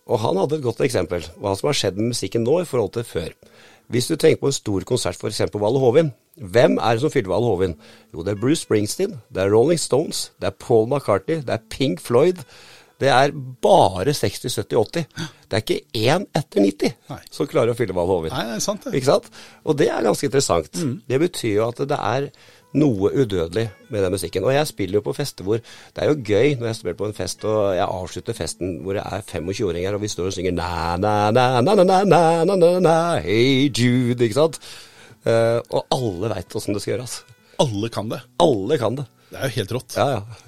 Og 0.08 0.20
han 0.22 0.38
hadde 0.40 0.58
et 0.58 0.64
godt 0.64 0.80
eksempel. 0.80 1.26
Hva 1.36 1.54
som 1.56 1.68
har 1.68 1.76
skjedd 1.76 1.98
med 2.00 2.14
musikken 2.14 2.46
nå 2.46 2.62
i 2.62 2.68
forhold 2.68 2.94
til 2.96 3.04
før. 3.04 3.34
Hvis 3.88 4.08
du 4.08 4.16
tenker 4.16 4.40
på 4.40 4.50
en 4.50 4.56
stor 4.56 4.84
konsert 4.88 5.16
f.eks. 5.16 5.46
på 5.52 5.60
Valle 5.60 5.80
Hovin. 5.80 6.10
Hvem 6.38 6.76
er 6.78 6.96
det 6.96 7.02
som 7.02 7.12
fyller 7.12 7.32
Valle 7.32 7.48
Hovin? 7.48 7.76
Jo, 8.12 8.22
det 8.22 8.34
er 8.34 8.40
Bruce 8.40 8.62
Springsteen, 8.62 9.16
det 9.34 9.42
er 9.42 9.50
Rolling 9.50 9.80
Stones, 9.80 10.28
det 10.38 10.46
er 10.50 10.58
Paul 10.60 10.86
McCartney, 10.86 11.40
det 11.42 11.54
er 11.56 11.64
Pink 11.72 12.00
Floyd. 12.00 12.44
Det 12.98 13.10
er 13.14 13.30
bare 13.62 14.10
60, 14.10 14.50
70, 14.58 14.74
80. 14.74 15.26
Det 15.48 15.56
er 15.58 15.62
ikke 15.62 15.80
én 16.10 16.24
etter 16.34 16.64
90 16.64 16.94
Nei. 17.12 17.18
som 17.30 17.46
klarer 17.46 17.70
å 17.70 17.78
fylle 17.78 17.94
Valle 17.94 18.16
over. 18.16 18.32
Nei, 18.34 18.44
det 18.48 18.56
er 18.56 18.64
sant, 18.64 18.82
det. 18.84 18.94
Ikke 18.98 19.12
sant? 19.12 19.28
Og 19.62 19.78
det 19.78 19.86
er 19.94 20.02
ganske 20.06 20.26
interessant. 20.26 20.80
Det 21.06 21.20
betyr 21.22 21.52
jo 21.60 21.68
at 21.68 21.82
det 21.88 21.98
er 21.98 22.26
noe 22.78 23.08
udødelig 23.14 23.64
med 23.88 24.02
den 24.04 24.12
musikken. 24.12 24.44
Og 24.44 24.52
jeg 24.52 24.68
spiller 24.68 24.98
jo 24.98 25.04
på 25.06 25.14
fester 25.16 25.46
hvor 25.46 25.62
Det 25.62 26.02
er 26.02 26.10
jo 26.10 26.18
gøy 26.20 26.58
når 26.58 26.66
jeg 26.68 26.78
spiller 26.80 26.98
på 26.98 27.06
en 27.08 27.16
fest 27.16 27.46
og 27.48 27.60
jeg 27.78 27.86
avslutter 27.86 28.36
festen 28.36 28.74
hvor 28.82 28.98
det 28.98 29.06
er 29.06 29.24
25-åringer 29.24 29.96
og 29.96 30.02
vi 30.02 30.10
står 30.12 30.28
og 30.28 30.36
synger 30.36 30.58
na, 30.58 30.96
na, 31.00 31.14
na, 31.30 31.46
na, 31.62 31.74
na, 31.78 31.86
na, 31.86 32.02
na, 32.04 32.20
na, 32.44 32.58
na, 32.58 32.72
na, 32.84 32.96
Hey 33.24 33.70
Jude, 33.70 34.18
ikke 34.20 34.40
sant? 34.42 34.60
Eh, 35.24 35.58
og 35.70 35.86
alle 35.94 36.34
veit 36.34 36.58
åssen 36.58 36.76
det 36.76 36.82
skal 36.84 36.96
gjøres. 36.96 37.20
Alle 37.62 37.88
kan 37.94 38.10
det. 38.12 38.20
Alle 38.42 38.78
kan 38.80 39.00
det. 39.00 39.08
Det 39.30 39.38
er 39.40 39.48
jo 39.48 39.56
helt 39.62 39.74
rått. 39.78 39.96
Ja, 39.98 40.10
ja. 40.18 40.44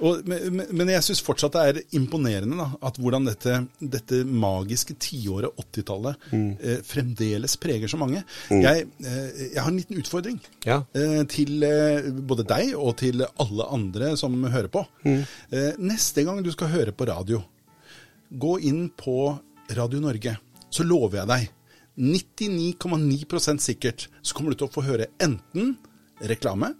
Og, 0.00 0.22
men, 0.26 0.62
men- 0.72 0.88
jeg 0.94 1.02
syns 1.04 1.20
fortsatt 1.22 1.52
det 1.56 1.62
er 1.68 1.80
imponerende 1.98 2.56
da, 2.56 2.66
at 2.88 2.96
hvordan 2.96 3.26
dette, 3.28 3.58
dette 3.80 4.22
magiske 4.24 4.94
tiåret 5.02 5.52
80-tallet 5.60 6.26
eh, 6.32 6.80
fremdeles 6.88 7.56
preger 7.60 7.88
så 7.92 7.98
mange. 8.00 8.22
Jeg, 8.50 8.86
eh, 9.04 9.42
jeg 9.54 9.60
har 9.60 9.68
en 9.70 9.76
liten 9.80 10.00
utfordring 10.00 10.40
Ja. 10.64 10.80
eh, 10.96 11.22
til 11.30 11.62
eh, 11.68 12.08
både 12.26 12.46
deg 12.48 12.72
og 12.80 12.96
til 13.02 13.22
alle 13.26 13.68
andre 13.76 14.14
som 14.16 14.38
hører 14.44 14.68
på. 14.72 14.86
Eh, 15.04 15.72
neste 15.78 16.24
gang 16.24 16.42
du 16.42 16.50
skal 16.54 16.72
høre 16.72 16.92
på 16.96 17.06
radio, 17.12 17.42
gå 18.30 18.56
inn 18.70 18.88
på 18.96 19.18
Radio 19.76 20.00
Norge, 20.02 20.36
så 20.70 20.82
lover 20.86 21.20
jeg 21.20 21.28
deg 21.30 21.48
99,9% 22.00 23.60
sikkert 23.62 24.06
så 24.22 24.34
kommer 24.36 24.52
du 24.54 24.60
til 24.60 24.68
å 24.68 24.72
få 24.72 24.84
høre 24.86 25.08
enten 25.22 25.74
reklame 26.30 26.72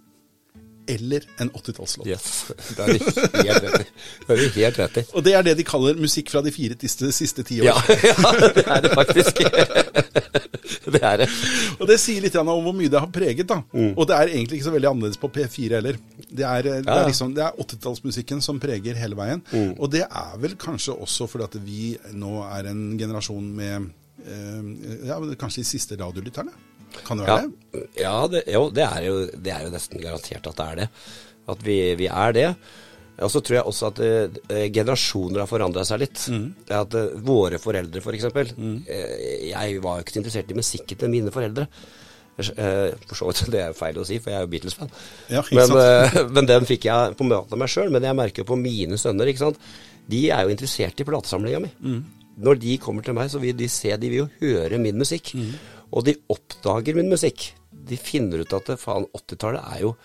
eller 0.89 1.25
en 1.43 1.51
80-tallslåt. 1.51 2.07
Yes. 2.07 2.51
Det 2.75 2.85
er 2.85 2.93
du 2.93 2.99
helt 3.47 3.63
rett 3.65 3.81
i. 3.81 3.87
Det 4.27 4.37
er 4.37 4.53
helt 4.55 4.79
rett 4.81 4.97
i. 5.01 5.03
Og 5.13 5.23
det 5.25 5.33
er 5.37 5.45
det 5.45 5.55
de 5.59 5.65
kaller 5.67 5.99
musikk 5.99 6.31
fra 6.33 6.41
de 6.45 6.51
fire 6.55 6.77
siste, 6.81 7.11
siste 7.15 7.45
ti 7.47 7.59
år. 7.61 7.69
Ja, 7.69 7.75
ja, 8.09 8.49
det 8.55 8.65
er 8.65 8.81
det 8.87 8.93
faktisk. 8.97 9.41
Det 10.91 10.99
er 11.03 11.21
det. 11.21 11.27
Og 11.79 11.85
det 11.87 11.97
sier 12.01 12.23
litt 12.23 12.35
om 12.39 12.47
hvor 12.49 12.73
mye 12.75 12.89
det 12.91 12.99
har 12.99 13.09
preget. 13.13 13.45
da. 13.47 13.59
Og 13.93 14.01
det 14.09 14.15
er 14.15 14.31
egentlig 14.31 14.57
ikke 14.59 14.67
så 14.69 14.73
veldig 14.73 14.89
annerledes 14.89 15.19
på 15.21 15.29
P4 15.33 15.77
heller. 15.77 15.97
Det 16.31 16.43
er, 16.47 16.67
eh, 16.67 16.79
Ja, 16.81 16.95
ja. 16.95 16.97
er, 17.03 17.07
liksom, 17.11 17.33
er 17.37 17.59
80-tallsmusikken 17.61 18.41
som 18.43 18.59
preger 18.59 18.97
hele 18.99 19.15
veien. 19.19 19.43
Og 19.77 19.91
det 19.93 20.03
er 20.07 20.33
vel 20.41 20.55
kanskje 20.59 20.95
også 20.95 21.27
fordi 21.31 21.47
at 21.47 21.57
vi 21.63 21.83
nå 22.17 22.33
er 22.47 22.71
en 22.71 22.83
generasjon 22.99 23.47
med 23.55 23.89
eh, 24.25 25.07
ja, 25.11 25.19
kanskje 25.39 25.63
de 25.63 25.69
siste 25.69 25.99
radiolytterne. 26.01 26.51
Kan 27.07 27.21
det 27.21 27.27
Ja, 27.29 27.35
være 27.39 27.49
det? 27.51 27.83
ja 28.01 28.13
det, 28.27 28.43
jo, 28.51 28.63
det 28.75 28.85
er 28.87 29.03
jo, 29.07 29.17
det 29.47 29.51
er 29.55 29.65
jo 29.67 29.73
nesten 29.73 30.01
garantert 30.03 30.47
at 30.51 30.57
det 30.61 30.65
er 30.71 30.79
det. 30.83 30.87
At 31.51 31.63
vi, 31.65 31.77
vi 31.99 32.07
er 32.11 32.35
det. 32.37 32.47
Og 33.21 33.29
så 33.29 33.41
tror 33.43 33.57
jeg 33.59 33.67
også 33.69 33.87
at 33.91 33.99
eh, 34.01 34.67
generasjoner 34.73 35.43
har 35.43 35.49
forandra 35.49 35.83
seg 35.85 35.99
litt. 36.01 36.21
Mm. 36.31 36.45
At 36.73 36.95
eh, 36.97 37.11
Våre 37.27 37.59
foreldre, 37.61 38.01
f.eks. 38.01 38.05
For 38.07 38.17
eksempel, 38.17 38.53
eh, 38.89 39.49
jeg 39.51 39.81
var 39.83 39.99
jo 39.99 40.05
ikke 40.07 40.17
interessert 40.21 40.49
i 40.53 40.57
musikken 40.57 40.97
til 41.03 41.11
mine 41.13 41.33
foreldre. 41.33 41.67
Eh, 42.41 42.95
For 43.05 43.19
så 43.19 43.27
vidt, 43.29 43.43
det 43.53 43.61
er 43.67 43.75
feil 43.77 43.99
å 44.01 44.05
si, 44.07 44.17
for 44.23 44.33
jeg 44.33 44.39
er 44.39 44.47
jo 44.47 44.51
Beatles-fan. 44.55 44.89
Ja, 45.29 45.43
men, 45.53 45.75
eh, 45.83 46.17
men 46.39 46.49
den 46.49 46.65
fikk 46.69 46.87
jeg 46.89 47.17
på 47.19 47.27
møte 47.29 47.51
med 47.53 47.61
meg 47.65 47.73
sjøl. 47.75 47.91
Men 47.93 48.07
jeg 48.09 48.17
merker 48.17 48.41
jo 48.45 48.49
på 48.53 48.57
mine 48.59 48.97
sønner, 49.01 49.29
ikke 49.29 49.43
sant. 49.43 49.61
De 50.09 50.23
er 50.33 50.47
jo 50.47 50.55
interessert 50.55 51.03
i 51.03 51.05
platesamlinga 51.07 51.61
mi. 51.67 51.71
Når 52.41 52.57
de 52.63 52.77
kommer 52.81 53.05
til 53.05 53.13
meg, 53.13 53.29
så 53.29 53.37
vil 53.43 53.53
de 53.59 53.67
se, 53.69 53.91
de 54.01 54.09
vil 54.09 54.23
jo 54.23 54.29
høre 54.41 54.79
min 54.81 54.97
musikk. 54.97 55.33
Og 55.91 56.05
de 56.07 56.15
oppdager 56.31 56.97
min 56.97 57.11
musikk. 57.11 57.51
De 57.71 57.97
finner 57.99 58.43
ut 58.43 58.55
at 58.55 58.73
faen, 58.79 59.07
80-tallet 59.17 59.75
er 59.75 59.85
jo 59.87 59.95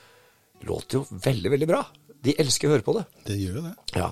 låter 0.67 1.01
jo 1.01 1.07
veldig, 1.11 1.53
veldig 1.53 1.69
bra. 1.69 1.85
De 2.25 2.35
elsker 2.41 2.69
å 2.69 2.77
høre 2.77 2.87
på 2.87 2.97
det. 2.97 3.07
Det 3.29 3.39
gjør 3.39 3.61
jo 3.61 3.65
det. 3.69 3.75
Ja. 4.01 4.11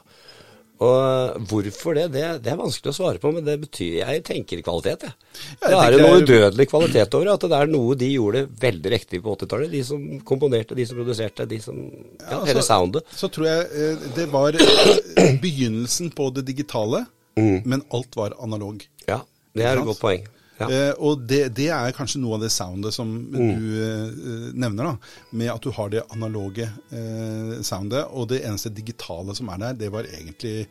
Og 0.84 1.44
hvorfor 1.48 1.94
det, 1.96 2.08
det, 2.12 2.22
det 2.42 2.50
er 2.50 2.58
vanskelig 2.58 2.90
å 2.90 2.96
svare 2.96 3.20
på, 3.22 3.30
men 3.32 3.44
det 3.46 3.54
betyr 3.62 4.00
Jeg 4.00 4.24
tenker 4.26 4.62
kvalitet, 4.66 5.06
jeg. 5.06 5.14
Ja, 5.62 5.68
jeg 5.70 5.70
det 5.70 5.82
er 5.84 5.94
jo 5.94 6.00
noe 6.02 6.24
udødelig 6.24 6.66
kvalitet 6.68 7.14
over 7.14 7.30
at 7.30 7.46
det 7.46 7.60
er 7.60 7.70
noe 7.70 7.96
de 7.98 8.08
gjorde 8.10 8.42
veldig 8.64 8.92
riktig 8.96 9.20
på 9.22 9.36
80-tallet. 9.38 9.70
De 9.72 9.82
som 9.86 10.02
komponerte, 10.26 10.76
de 10.76 10.86
som 10.90 10.98
produserte, 10.98 11.46
de 11.50 11.60
som 11.62 11.78
Ja, 11.78 12.42
hele 12.42 12.64
soundet. 12.66 13.06
Så 13.14 13.30
tror 13.32 13.48
jeg 13.48 13.68
eh, 13.70 14.08
det 14.18 14.26
var 14.34 14.58
eh, 14.58 15.38
begynnelsen 15.44 16.10
på 16.14 16.28
det 16.34 16.46
digitale, 16.50 17.04
men 17.38 17.80
alt 17.94 18.14
var 18.18 18.36
analog. 18.42 18.82
Ja, 19.08 19.22
det 19.54 19.64
er 19.66 19.80
et 19.80 19.86
godt 19.86 20.02
poeng. 20.02 20.26
Ja. 20.58 20.68
Eh, 20.70 20.92
og 21.02 21.24
det, 21.26 21.48
det 21.56 21.68
er 21.74 21.94
kanskje 21.96 22.20
noe 22.22 22.36
av 22.38 22.44
det 22.44 22.52
soundet 22.54 22.94
som 22.94 23.10
du 23.32 23.40
eh, 23.40 24.52
nevner, 24.54 24.92
da. 24.92 25.14
Med 25.34 25.50
at 25.54 25.64
du 25.64 25.72
har 25.74 25.90
det 25.90 26.04
analoge 26.14 26.68
eh, 26.68 27.56
soundet, 27.66 28.04
og 28.10 28.28
det 28.30 28.44
eneste 28.44 28.72
digitale 28.74 29.34
som 29.36 29.50
er 29.50 29.64
der, 29.64 29.80
det 29.82 29.90
var 29.94 30.06
egentlig 30.08 30.68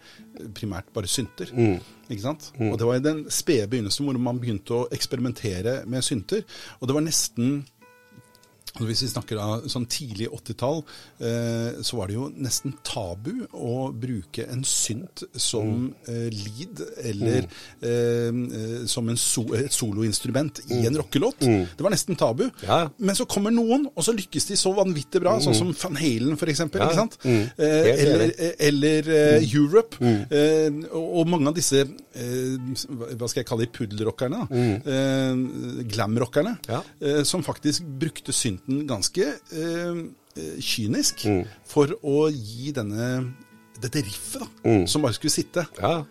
primært 0.55 0.87
bare 0.95 1.09
synter. 1.11 1.51
Ikke 2.09 2.23
sant? 2.23 2.49
Og 2.57 2.77
det 2.79 2.87
var 2.87 2.99
i 2.99 3.03
den 3.03 3.23
spede 3.31 3.67
begynnelsen 3.71 4.07
hvor 4.07 4.17
man 4.19 4.39
begynte 4.41 4.75
å 4.75 4.87
eksperimentere 4.93 5.81
med 5.89 6.05
synter. 6.05 6.43
Og 6.79 6.89
det 6.89 6.97
var 6.97 7.05
nesten 7.05 7.61
og 8.79 8.87
Hvis 8.89 9.03
vi 9.05 9.11
snakker 9.11 9.37
da 9.37 9.69
sånn 9.69 9.85
tidlig 9.85 10.31
80-tall, 10.33 10.79
eh, 11.21 11.81
så 11.85 11.97
var 11.99 12.09
det 12.09 12.15
jo 12.15 12.29
nesten 12.41 12.73
tabu 12.81 13.43
å 13.53 13.91
bruke 13.93 14.47
en 14.49 14.63
synt 14.65 15.21
som 15.37 15.91
eh, 16.09 16.31
lead 16.33 16.81
eller 17.03 17.45
mm. 17.45 18.39
eh, 18.49 18.87
som 18.89 19.11
en 19.11 19.19
so 19.19 19.43
et 19.53 19.73
soloinstrument 19.73 20.63
i 20.73 20.79
en 20.87 20.97
rockelåt. 20.97 21.45
Det 21.45 21.85
var 21.85 21.93
nesten 21.93 22.17
tabu. 22.17 22.47
Ja. 22.65 22.87
Men 22.97 23.17
så 23.19 23.27
kommer 23.29 23.53
noen, 23.53 23.85
og 23.93 24.07
så 24.07 24.15
lykkes 24.17 24.49
de 24.49 24.57
så 24.57 24.73
vanvittig 24.73 25.21
bra, 25.21 25.35
sånn 25.43 25.57
som 25.57 25.69
Van 25.83 25.99
Halen 26.01 26.33
f.eks. 26.33 26.63
Ja. 26.63 26.87
ikke 26.87 26.97
sant? 26.97 27.19
Mm. 27.27 27.43
Eh, 27.53 27.91
eller 27.93 28.35
eller 28.57 29.11
eh, 29.19 29.47
Europe. 29.53 30.01
Eh, 30.01 30.81
og, 30.89 31.27
mange 31.29 31.51
av 31.53 31.57
disse 31.57 31.83
eh, 31.83 32.57
hva 32.89 33.29
skal 33.29 33.43
jeg 33.43 33.49
kalle 33.49 33.67
de 33.67 33.73
puddelrockerne, 33.77 34.43
mm. 34.49 34.73
Eh, 34.93 35.85
glamrockerne, 35.93 36.57
Ja. 36.69 36.81
eh, 37.01 37.21
som 37.27 37.45
faktisk 37.45 37.85
brukte 38.01 38.33
synten 38.67 38.87
ganske 38.87 39.23
eh, 39.51 40.03
eh, 40.35 40.59
kynisk 40.59 41.25
Mm. 41.25 41.45
for 41.65 41.87
å 42.03 42.29
gi 42.31 42.71
denne 42.71 43.33
dette 43.81 44.01
riffet, 44.03 44.39
da, 44.39 44.47
Mm. 44.69 44.87
som 44.87 45.01
bare 45.01 45.13
skulle 45.13 45.31
sitte. 45.31 45.67
Ja, 45.81 46.05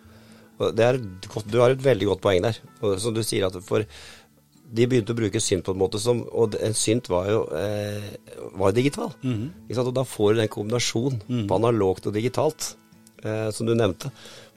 det 0.73 0.81
er 0.81 0.99
godt, 1.29 1.51
du 1.51 1.59
har 1.61 1.71
et 1.71 1.79
veldig 1.83 2.07
godt 2.07 2.21
poeng 2.21 2.43
der. 2.43 2.59
Som 2.99 3.15
du 3.15 3.23
sier 3.23 3.47
at 3.47 3.57
for 3.65 3.85
de 4.75 4.87
begynte 4.87 5.13
å 5.13 5.17
bruke 5.17 5.41
synt 5.41 5.65
på 5.65 5.73
en 5.73 5.79
måte 5.79 5.99
som 6.01 6.23
Og 6.33 6.53
synt 6.75 7.09
var 7.09 7.27
jo, 7.29 7.43
eh, 7.55 8.01
var 8.57 8.73
digital. 8.73 9.13
Sant? 9.23 9.87
Og 9.87 9.95
da 9.95 10.03
får 10.05 10.35
du 10.35 10.41
den 10.41 10.49
kombinasjonen 10.49 11.47
på 11.49 11.55
analogt 11.59 12.07
og 12.07 12.15
digitalt, 12.15 12.75
eh, 13.25 13.51
som 13.51 13.67
du 13.67 13.75
nevnte. 13.75 14.11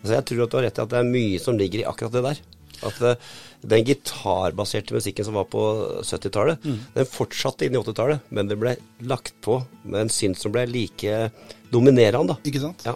Så 0.04 0.12
jeg 0.14 0.26
tror 0.26 0.43
at 0.43 0.50
du 0.52 0.58
har 0.58 0.64
rett 0.64 0.78
i 0.78 0.82
at 0.82 0.89
det 0.89 1.00
er 1.00 1.04
mye 1.04 1.39
som 1.39 1.58
ligger 1.58 1.80
i 1.80 1.84
akkurat 1.89 2.12
det 2.12 2.24
der. 2.24 2.38
At 2.84 3.02
eh, 3.02 3.16
den 3.62 3.86
gitarbaserte 3.88 4.95
musikken 4.95 5.28
som 5.28 5.38
var 5.38 5.47
på 5.51 5.62
70-tallet, 6.01 6.66
den 6.95 7.10
fortsatte 7.10 7.66
inn 7.66 7.78
i 7.78 7.82
80-tallet, 7.82 8.26
men 8.30 8.49
det 8.51 8.60
ble 8.62 8.76
lagt 9.08 9.36
på 9.45 9.62
med 9.84 10.06
en 10.06 10.14
synt 10.14 10.39
som 10.41 10.53
ble 10.56 10.66
like 10.70 11.30
dominerende. 11.74 12.38
Ikke 12.47 12.62
sant? 12.64 12.86
Ja. 12.88 12.95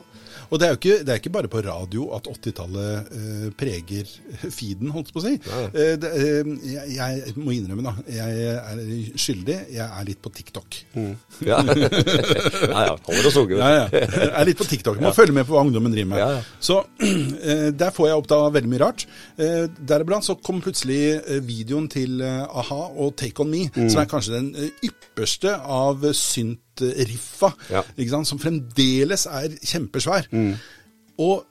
Og 0.50 0.60
det 0.60 0.66
er 0.68 0.72
jo 0.74 0.78
ikke, 0.80 0.98
det 1.06 1.14
er 1.14 1.20
ikke 1.22 1.32
bare 1.36 1.50
på 1.52 1.62
radio 1.66 2.08
at 2.18 2.26
80-tallet 2.32 3.12
eh, 3.20 3.48
preger 3.60 4.08
feeden, 4.50 4.90
holdt 4.96 5.12
jeg 5.12 5.16
på 5.16 5.22
å 5.22 5.26
si. 5.28 5.34
Eh, 5.70 5.94
det, 6.02 6.10
eh, 6.10 6.50
jeg, 6.74 6.96
jeg 6.98 7.34
må 7.38 7.54
innrømme, 7.54 7.86
da. 7.86 7.94
Jeg 8.10 8.48
er 8.50 8.82
skyldig. 9.20 9.58
Jeg 9.76 9.86
er 9.86 10.08
litt 10.10 10.22
på 10.26 10.32
TikTok. 10.34 10.80
Ja, 11.50 11.62
ja, 11.64 11.88
ja 12.68 12.96
holder 13.06 13.28
oss 13.30 13.38
unge. 13.40 13.56
Ja, 13.60 13.70
ja. 13.76 13.84
Jeg 13.94 14.32
er 14.42 14.48
litt 14.50 14.60
på 14.60 14.66
TikTok. 14.68 14.98
Må 15.04 15.12
følge 15.16 15.36
med 15.38 15.48
på 15.48 15.56
hva 15.56 15.62
ungdommen 15.66 15.94
driver 15.94 16.10
med. 16.12 16.20
Ja, 16.20 16.30
ja. 16.40 16.42
Så 16.60 16.80
eh, 17.06 17.70
der 17.80 17.94
får 17.96 18.10
jeg 18.10 18.20
oppdaga 18.24 18.50
veldig 18.58 18.72
mye 18.74 18.82
rart. 18.84 19.06
Eh, 19.40 19.68
Deriblant 19.90 20.26
så 20.28 20.36
kom 20.44 20.60
plutselig 20.66 21.00
eh, 21.22 21.40
videoen 21.46 21.88
til 21.92 22.20
eh, 22.26 22.42
a-ha 22.50 22.82
og 23.00 23.14
Take 23.20 23.44
On 23.46 23.52
Me, 23.54 23.66
Mm. 23.70 23.90
som 23.92 24.00
er 24.02 24.08
kanskje 24.10 24.34
den 24.34 24.48
ypperste 24.84 25.52
av 25.62 26.02
syntriffa, 26.80 27.52
Ja. 27.70 27.84
ikke 27.98 28.10
sant? 28.14 28.28
som 28.28 28.40
fremdeles 28.42 29.26
er 29.30 29.56
kjempesvær. 29.60 30.28
Mm. 30.32 30.54
Og 31.20 31.46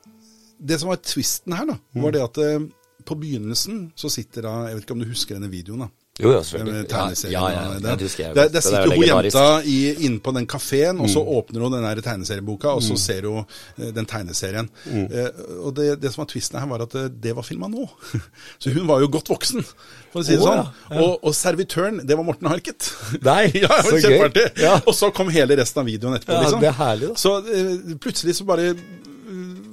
det 0.59 0.81
som 0.81 0.89
var 0.91 0.97
twisten 1.05 1.53
her, 1.55 1.67
da, 1.67 1.77
var 2.03 2.11
det 2.17 2.23
at 2.25 2.39
eh, 2.43 2.67
på 3.07 3.15
begynnelsen 3.21 3.93
så 3.97 4.11
sitter 4.13 4.43
da 4.43 4.55
Jeg 4.69 4.75
vet 4.77 4.83
ikke 4.85 4.97
om 4.97 5.01
du 5.05 5.09
husker 5.09 5.39
denne 5.39 5.51
videoen, 5.53 5.81
da. 5.87 5.89
Jo, 6.19 6.33
jo, 6.33 6.43
selvfølgelig. 6.43 6.87
Ja, 6.91 7.31
ja, 7.31 7.63
ja, 7.63 7.75
det. 7.79 7.83
Det, 7.83 8.09
det 8.35 8.35
Det 8.35 8.57
er 8.59 8.61
sitter 8.61 8.85
jo 8.85 8.91
hun. 8.91 9.05
Mm. 9.05 9.25
jenta 9.25 9.45
inne 10.07 10.21
på 10.21 10.33
den 10.35 10.47
kafeen, 10.51 10.99
og 11.01 11.11
så 11.11 11.23
åpner 11.23 11.63
hun 11.63 11.77
den 11.77 11.87
der 11.87 12.01
tegneserieboka, 12.03 12.73
og 12.75 12.83
så 12.83 12.97
ser 12.99 13.29
hun 13.29 13.45
eh, 13.79 13.93
den 13.95 14.07
tegneserien. 14.07 14.71
Mm. 14.85 15.05
Eh, 15.07 15.29
og 15.63 15.77
det, 15.77 16.03
det 16.03 16.13
som 16.13 16.25
var 16.25 16.31
twisten 16.33 16.59
her, 16.59 16.67
var 16.67 16.83
at 16.89 16.97
eh, 16.99 17.07
det 17.23 17.37
var 17.37 17.47
filma 17.47 17.71
nå. 17.71 17.87
så 18.59 18.75
hun 18.75 18.89
var 18.89 19.05
jo 19.05 19.11
godt 19.15 19.31
voksen, 19.31 19.63
for 20.11 20.25
å 20.25 20.27
si 20.27 20.35
det 20.35 20.43
oh, 20.43 20.49
sånn. 20.51 20.99
Og, 20.99 21.23
og 21.23 21.37
servitøren, 21.39 22.03
det 22.03 22.19
var 22.19 22.27
Morten 22.27 22.51
Harket. 22.51 22.91
Nei, 23.29 23.53
ja, 23.63 23.71
så 23.87 24.01
gøy. 24.03 24.27
Og 24.81 24.95
så 24.99 25.13
kom 25.15 25.31
hele 25.31 25.61
resten 25.61 25.85
av 25.85 25.87
videoen 25.87 26.19
etterpå, 26.19 26.41
liksom. 26.43 26.65
det 26.65 26.73
er 26.73 26.79
herlig, 26.81 27.13
da. 27.13 27.23
Så 27.29 27.37
eh, 27.47 27.95
plutselig 28.03 28.41
så 28.41 28.49
bare 28.49 28.73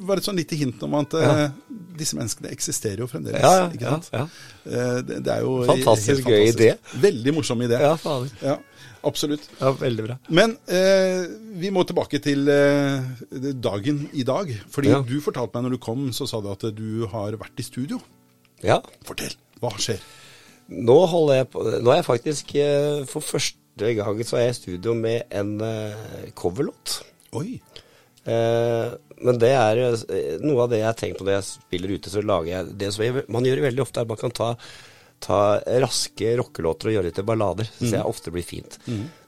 var 0.05 0.17
det 0.17 0.21
et 0.23 0.27
sånn 0.27 0.37
lite 0.39 0.57
hint 0.59 0.81
om 0.85 0.95
at 0.99 1.13
eh, 1.19 1.43
disse 1.95 2.17
menneskene 2.17 2.49
eksisterer 2.51 3.03
jo 3.03 3.07
fremdeles. 3.07 3.41
Ja, 3.41 3.51
ja, 3.61 3.67
ikke 3.71 3.85
ja, 3.85 3.93
sant? 3.95 4.09
ja. 4.13 4.23
uh, 4.67 4.97
Det, 5.07 5.19
det 5.25 5.31
er 5.35 5.45
jo 5.45 5.53
Fantastisk 5.69 6.25
helt 6.27 6.31
gøy 6.31 6.45
fantastisk. 6.51 7.01
Veldig 7.05 7.33
morsom 7.37 7.63
idé. 7.65 7.79
Ja, 7.83 7.93
fader. 8.01 8.33
Ja, 8.43 8.55
absolutt. 9.07 9.45
Ja, 9.61 9.71
veldig 9.79 10.05
bra. 10.09 10.17
Men 10.41 10.57
uh, 10.67 11.21
vi 11.61 11.71
må 11.71 11.85
tilbake 11.87 12.19
til 12.23 12.43
dagen 13.63 14.03
i 14.13 14.25
dag. 14.27 14.51
Fordi 14.75 14.91
Ja. 14.91 14.99
du 15.07 15.15
fortalte 15.23 15.55
meg 15.55 15.67
når 15.69 15.77
du 15.77 15.81
kom, 15.87 16.05
så 16.15 16.27
sa 16.27 16.41
du 16.43 16.51
at 16.51 16.67
du 16.75 17.05
har 17.13 17.37
vært 17.39 17.63
i 17.63 17.67
studio. 17.67 18.01
Ja. 18.65 18.81
Fortell, 19.07 19.33
hva 19.63 19.71
skjer? 19.79 20.03
Nå 20.67 20.95
holder 21.11 21.43
jeg 21.43 21.47
på 21.53 21.61
Nå 21.85 21.91
er 21.93 21.99
jeg 21.99 22.05
faktisk 22.07 22.53
For 23.11 23.21
første 23.21 23.91
gang 23.99 24.21
så 24.25 24.39
er 24.39 24.47
jeg 24.47 24.55
i 24.55 24.57
studio 24.57 24.95
med 24.97 25.27
en 25.29 25.51
coverlåt. 26.33 27.03
Oi. 27.37 27.59
Eh, 28.26 28.95
men 29.26 29.39
det 29.41 29.51
er 29.53 29.82
eh, 29.86 30.36
noe 30.43 30.65
av 30.65 30.71
det 30.71 30.82
jeg 30.82 30.89
har 30.89 30.97
tenkt 30.99 31.19
på 31.19 31.28
når 31.28 31.38
jeg 31.38 31.47
spiller 31.51 31.95
ute, 31.95 32.11
så 32.11 32.23
lager 32.26 32.51
jeg 32.51 32.76
det 32.82 32.91
som 32.95 33.05
jeg, 33.05 33.26
man 33.32 33.45
gjør 33.47 33.63
veldig 33.67 33.86
ofte, 33.86 34.01
er 34.01 34.07
at 34.07 34.13
man 34.13 34.21
kan 34.21 34.34
ta, 34.36 34.49
ta 35.23 35.41
raske 35.86 36.34
rockelåter 36.41 36.89
og 36.91 36.97
gjøre 36.97 37.09
det 37.11 37.15
til 37.19 37.28
ballader. 37.30 37.69
Så 37.80 37.93
jeg 37.99 38.09
ofte 38.09 38.34
blir 38.36 38.45
fint. 38.45 38.80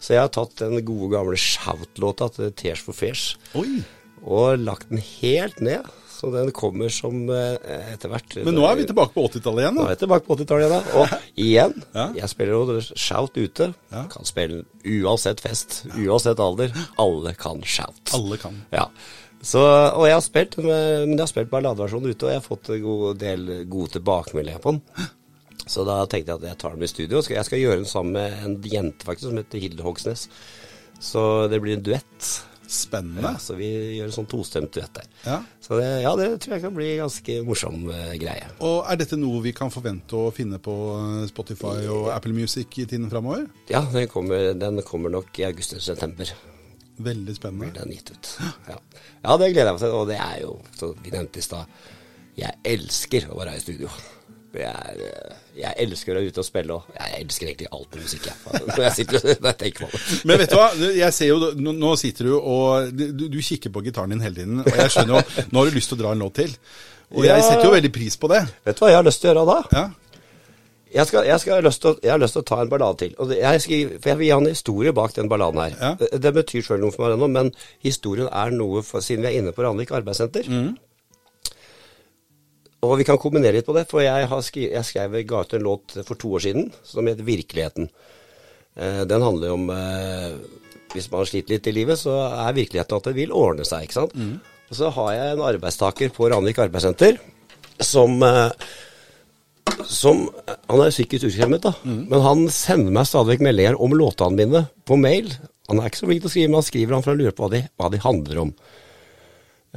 Så 0.01 0.15
jeg 0.17 0.23
har 0.25 0.33
tatt 0.33 0.57
den 0.63 0.81
gode 0.87 1.11
gamle 1.13 1.37
Shout-låta 1.39 2.31
til 2.35 2.51
Tears 2.57 2.83
for 2.85 2.97
Fears 2.97 3.35
og 4.27 4.57
lagt 4.59 4.89
den 4.89 4.99
helt 4.99 5.61
ned. 5.63 5.85
Så 6.17 6.31
den 6.33 6.49
kommer 6.55 6.89
som 6.89 7.27
eh, 7.29 7.57
etter 7.93 8.09
hvert 8.09 8.35
Men 8.47 8.55
nå 8.57 8.63
er 8.65 8.79
vi 8.79 8.87
tilbake 8.89 9.13
på 9.13 9.27
80-tallet 9.27 9.61
igjen, 9.61 9.75
Nå 9.77 9.83
er 9.85 9.91
vi 9.93 9.99
tilbake 10.01 10.25
på 10.25 10.37
80-tallet 10.39 10.65
igjen, 10.65 10.73
da. 10.73 10.97
Og 10.97 11.11
igjen, 11.45 11.75
Ja. 11.93 12.05
jeg 12.23 12.31
spiller 12.31 12.55
jo 12.57 12.79
shout 12.97 13.37
ute. 13.37 13.67
Ja. 13.93 14.01
Kan 14.09 14.25
spille 14.25 14.63
uansett 15.03 15.43
fest, 15.45 15.83
uansett 15.93 16.41
alder. 16.41 16.73
Alle 16.97 17.35
kan 17.37 17.61
shout. 17.61 18.01
Alle 18.17 18.39
kan. 18.41 18.57
Ja. 18.73 18.87
Så, 19.45 19.61
og 19.61 20.07
jeg 20.09 20.15
har 20.17 20.23
spilt, 20.25 20.57
men 20.57 21.13
jeg 21.13 21.21
har 21.21 21.29
spilt 21.29 21.51
balladeversjonen 21.53 22.09
ute, 22.09 22.25
og 22.25 22.31
jeg 22.33 22.41
har 22.41 22.47
fått 22.47 22.71
en 22.73 22.81
god 22.81 23.19
del 23.21 23.45
gode 23.69 23.93
tilbakemeldinger 23.99 24.63
på 24.63 24.73
den. 24.73 25.07
Så 25.67 25.83
da 25.85 25.99
tenkte 26.09 26.31
jeg 26.33 26.39
at 26.41 26.47
jeg 26.49 26.57
tar 26.63 26.73
den 26.73 26.87
i 26.87 26.89
studio. 26.89 27.21
Jeg 27.21 27.45
skal 27.45 27.61
gjøre 27.61 27.81
den 27.83 27.89
sammen 27.89 28.17
med 28.17 28.41
en 28.47 28.57
jente 28.73 29.05
faktisk 29.05 29.29
som 29.29 29.37
heter 29.37 29.61
Hilde 29.61 29.85
Hogsnes. 29.85 30.25
Så 30.97 31.21
det 31.51 31.59
blir 31.61 31.77
en 31.77 31.83
duett. 31.85 32.29
Spennende. 32.67 33.23
Ja, 33.23 33.39
så 33.39 33.55
vi 33.55 33.67
gjør 33.95 34.11
sånn 34.11 34.27
tostemt 34.27 34.73
duett 34.75 34.91
der. 34.97 35.07
Ja. 35.23 35.37
Så 35.63 35.79
det, 35.79 35.87
ja, 36.03 36.11
det 36.19 36.27
tror 36.43 36.57
jeg 36.57 36.63
kan 36.65 36.75
bli 36.75 36.89
ganske 36.99 37.37
morsom 37.47 37.87
uh, 37.87 38.11
greie. 38.19 38.49
Og 38.59 38.81
er 38.91 38.99
dette 38.99 39.19
noe 39.19 39.39
vi 39.45 39.53
kan 39.55 39.71
forvente 39.71 40.19
å 40.19 40.33
finne 40.35 40.59
på 40.63 40.75
eh, 40.97 41.23
Spotify 41.31 41.87
og 41.93 42.11
Apple 42.11 42.35
Music 42.35 42.75
i 42.83 42.87
tiden 42.89 43.07
framover? 43.11 43.47
Ja, 43.71 43.85
den 43.93 44.09
kommer, 44.11 44.51
den 44.59 44.83
kommer 44.87 45.13
nok 45.13 45.39
i 45.39 45.47
august-september. 45.47 46.33
Veldig 47.07 47.37
spennende. 47.37 47.71
Den 47.79 47.95
gitt 47.95 48.11
ut. 48.11 48.33
Ja. 48.67 48.77
ja, 49.23 49.37
det 49.37 49.51
gleder 49.53 49.71
jeg 49.71 49.77
meg 49.77 49.83
til. 49.85 49.95
Og 49.95 50.11
det 50.11 50.19
er 50.19 50.37
jo, 50.43 50.53
som 50.75 50.93
vi 51.05 51.13
nevnte 51.13 51.39
i 51.39 51.45
stad, 51.45 51.79
jeg 52.37 52.59
elsker 52.75 53.29
å 53.31 53.39
være 53.39 53.55
i 53.57 53.63
studio. 53.63 53.91
Er, 54.63 55.01
eh, 55.07 55.35
jeg 55.61 55.73
elsker 55.85 56.13
å 56.13 56.19
være 56.19 56.31
ute 56.31 56.41
og 56.41 56.45
spille, 56.47 56.73
òg. 56.79 56.89
jeg 56.97 57.21
elsker 57.25 57.47
egentlig 57.51 57.67
alt 57.71 57.95
med 57.95 58.03
musikk. 58.07 58.25
Jeg. 58.29 58.61
Når 58.67 58.83
jeg 58.87 58.95
sitter 58.97 59.27
jeg 59.29 59.57
tenker 59.61 59.85
på 59.85 59.91
det. 59.93 60.01
Men 60.29 60.41
vet 60.41 60.49
du 60.53 60.57
hva, 60.57 60.67
jeg 60.97 61.13
ser 61.17 61.31
jo, 61.31 61.37
nå, 61.61 61.73
nå 61.77 61.93
sitter 62.01 62.29
du 62.31 62.35
og 62.39 62.91
du, 62.97 63.27
du 63.29 63.39
kikker 63.41 63.73
på 63.73 63.83
gitaren 63.85 64.13
din 64.15 64.21
hele 64.25 64.35
tiden, 64.41 64.59
og 64.65 64.73
jeg 64.73 64.93
skjønner 64.95 65.17
jo, 65.19 65.45
nå 65.51 65.61
har 65.63 65.69
du 65.71 65.77
lyst 65.79 65.93
til 65.93 65.99
å 65.99 66.01
dra 66.05 66.15
en 66.17 66.25
låt 66.25 66.35
til. 66.41 66.57
Og 67.15 67.23
jeg 67.23 67.43
setter 67.45 67.69
jo 67.69 67.75
veldig 67.77 67.93
pris 67.95 68.17
på 68.19 68.27
det. 68.33 68.43
Vet 68.67 68.75
du 68.77 68.83
hva 68.83 68.89
jeg 68.91 68.99
har 68.99 69.07
lyst 69.07 69.21
til 69.23 69.29
å 69.29 69.33
gjøre 69.33 69.47
da? 69.53 69.61
Ja, 69.77 69.85
Jeg, 70.87 71.03
skal, 71.09 71.25
jeg, 71.27 71.39
skal 71.43 71.57
ha 71.57 71.63
lyst 71.65 71.81
til, 71.83 71.91
å- 71.91 71.99
jeg 72.03 72.11
har 72.13 72.19
lyst 72.23 72.33
til 72.37 72.41
å 72.41 72.47
ta 72.47 72.57
en 72.63 72.69
ballade 72.71 72.97
til. 73.01 73.09
Og 73.19 73.31
jeg, 73.35 73.61
skal, 73.61 73.89
for 73.99 74.09
jeg 74.13 74.17
vil 74.21 74.27
gi 74.29 74.33
en 74.37 74.45
historie 74.47 74.93
bak 74.95 75.13
den 75.17 75.27
balladen 75.31 75.59
her. 75.65 75.73
Ja. 75.81 75.89
Det, 75.99 76.07
det 76.23 76.31
betyr 76.37 76.63
selv 76.63 76.79
noe 76.85 76.95
for 76.95 77.03
meg 77.09 77.17
ennå, 77.17 77.27
men 77.33 77.49
historien 77.83 78.29
er 78.31 78.53
noe 78.55 78.81
for, 78.87 79.03
siden 79.03 79.25
vi 79.25 79.33
er 79.33 79.41
inne 79.41 79.51
på 79.55 79.65
Ranvik 79.65 79.91
arbeidssenter. 79.97 80.47
Og 82.85 82.99
vi 82.99 83.07
kan 83.07 83.17
kombinere 83.17 83.57
litt 83.57 83.65
på 83.65 83.73
det, 83.73 83.87
for 83.89 84.03
jeg, 84.03 84.27
har 84.29 84.43
skri, 84.45 84.67
jeg 84.69 84.85
skrev, 84.85 85.15
ga 85.25 85.41
ut 85.41 85.55
en 85.57 85.65
låt 85.65 85.97
for 86.03 86.19
to 86.19 86.35
år 86.37 86.45
siden 86.45 86.69
som 86.85 87.07
het 87.09 87.23
'Virkeligheten'. 87.25 87.89
Eh, 88.77 89.03
den 89.09 89.21
handler 89.21 89.53
om 89.53 89.69
eh, 89.69 90.37
Hvis 90.93 91.11
man 91.11 91.25
sliter 91.25 91.55
litt 91.55 91.67
i 91.67 91.71
livet, 91.71 91.99
så 91.99 92.13
er 92.29 92.53
virkeligheten 92.53 92.97
at 92.97 93.03
det 93.09 93.15
vil 93.15 93.33
ordne 93.35 93.65
seg, 93.65 93.83
ikke 93.83 93.93
sant. 93.93 94.13
Og 94.69 94.75
så 94.75 94.89
har 94.89 95.11
jeg 95.13 95.33
en 95.33 95.41
arbeidstaker 95.41 96.09
på 96.15 96.29
Ranvik 96.29 96.59
arbeidssenter 96.63 97.17
som 97.79 98.23
eh, 98.23 98.51
som 99.85 100.29
Han 100.67 100.81
er 100.81 100.91
psykisk 100.91 101.27
utkremmet, 101.27 101.63
da. 101.63 101.73
Men 101.83 102.23
han 102.23 102.47
sender 102.49 102.91
meg 102.91 103.07
stadig 103.07 103.35
vekk 103.35 103.45
meldinger 103.47 103.79
om 103.83 103.93
låtene 103.93 104.35
mine 104.35 104.65
på 104.87 104.97
mail. 104.99 105.31
Han 105.67 105.79
er 105.79 105.89
ikke 105.89 105.99
så 106.01 106.07
flink 106.07 106.23
til 106.23 106.29
å 106.29 106.33
skrive, 106.33 106.47
men 106.47 106.59
han 106.59 106.67
skriver 106.67 106.95
han 106.95 107.03
for 107.05 107.13
å 107.13 107.19
lure 107.19 107.35
på 107.35 107.45
hva 107.45 107.51
de, 107.51 107.61
hva 107.77 107.89
de 107.91 108.01
handler 108.03 108.41
om. 108.45 108.53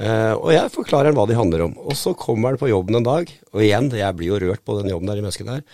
Eh, 0.01 0.33
og 0.33 0.49
jeg 0.53 0.73
forklarer 0.73 1.11
han 1.11 1.17
hva 1.17 1.27
de 1.29 1.37
handler 1.37 1.65
om. 1.67 1.73
Og 1.85 1.95
så 1.99 2.13
kommer 2.17 2.53
han 2.53 2.61
på 2.61 2.71
jobben 2.71 2.97
en 2.97 3.07
dag, 3.07 3.31
og 3.53 3.63
igjen, 3.63 3.91
jeg 3.93 4.17
blir 4.17 4.31
jo 4.33 4.39
rørt 4.41 4.63
på 4.65 4.77
den 4.79 4.91
jobben 4.93 5.11
der, 5.11 5.19
i 5.21 5.25
mennesket 5.25 5.49
der. 5.49 5.65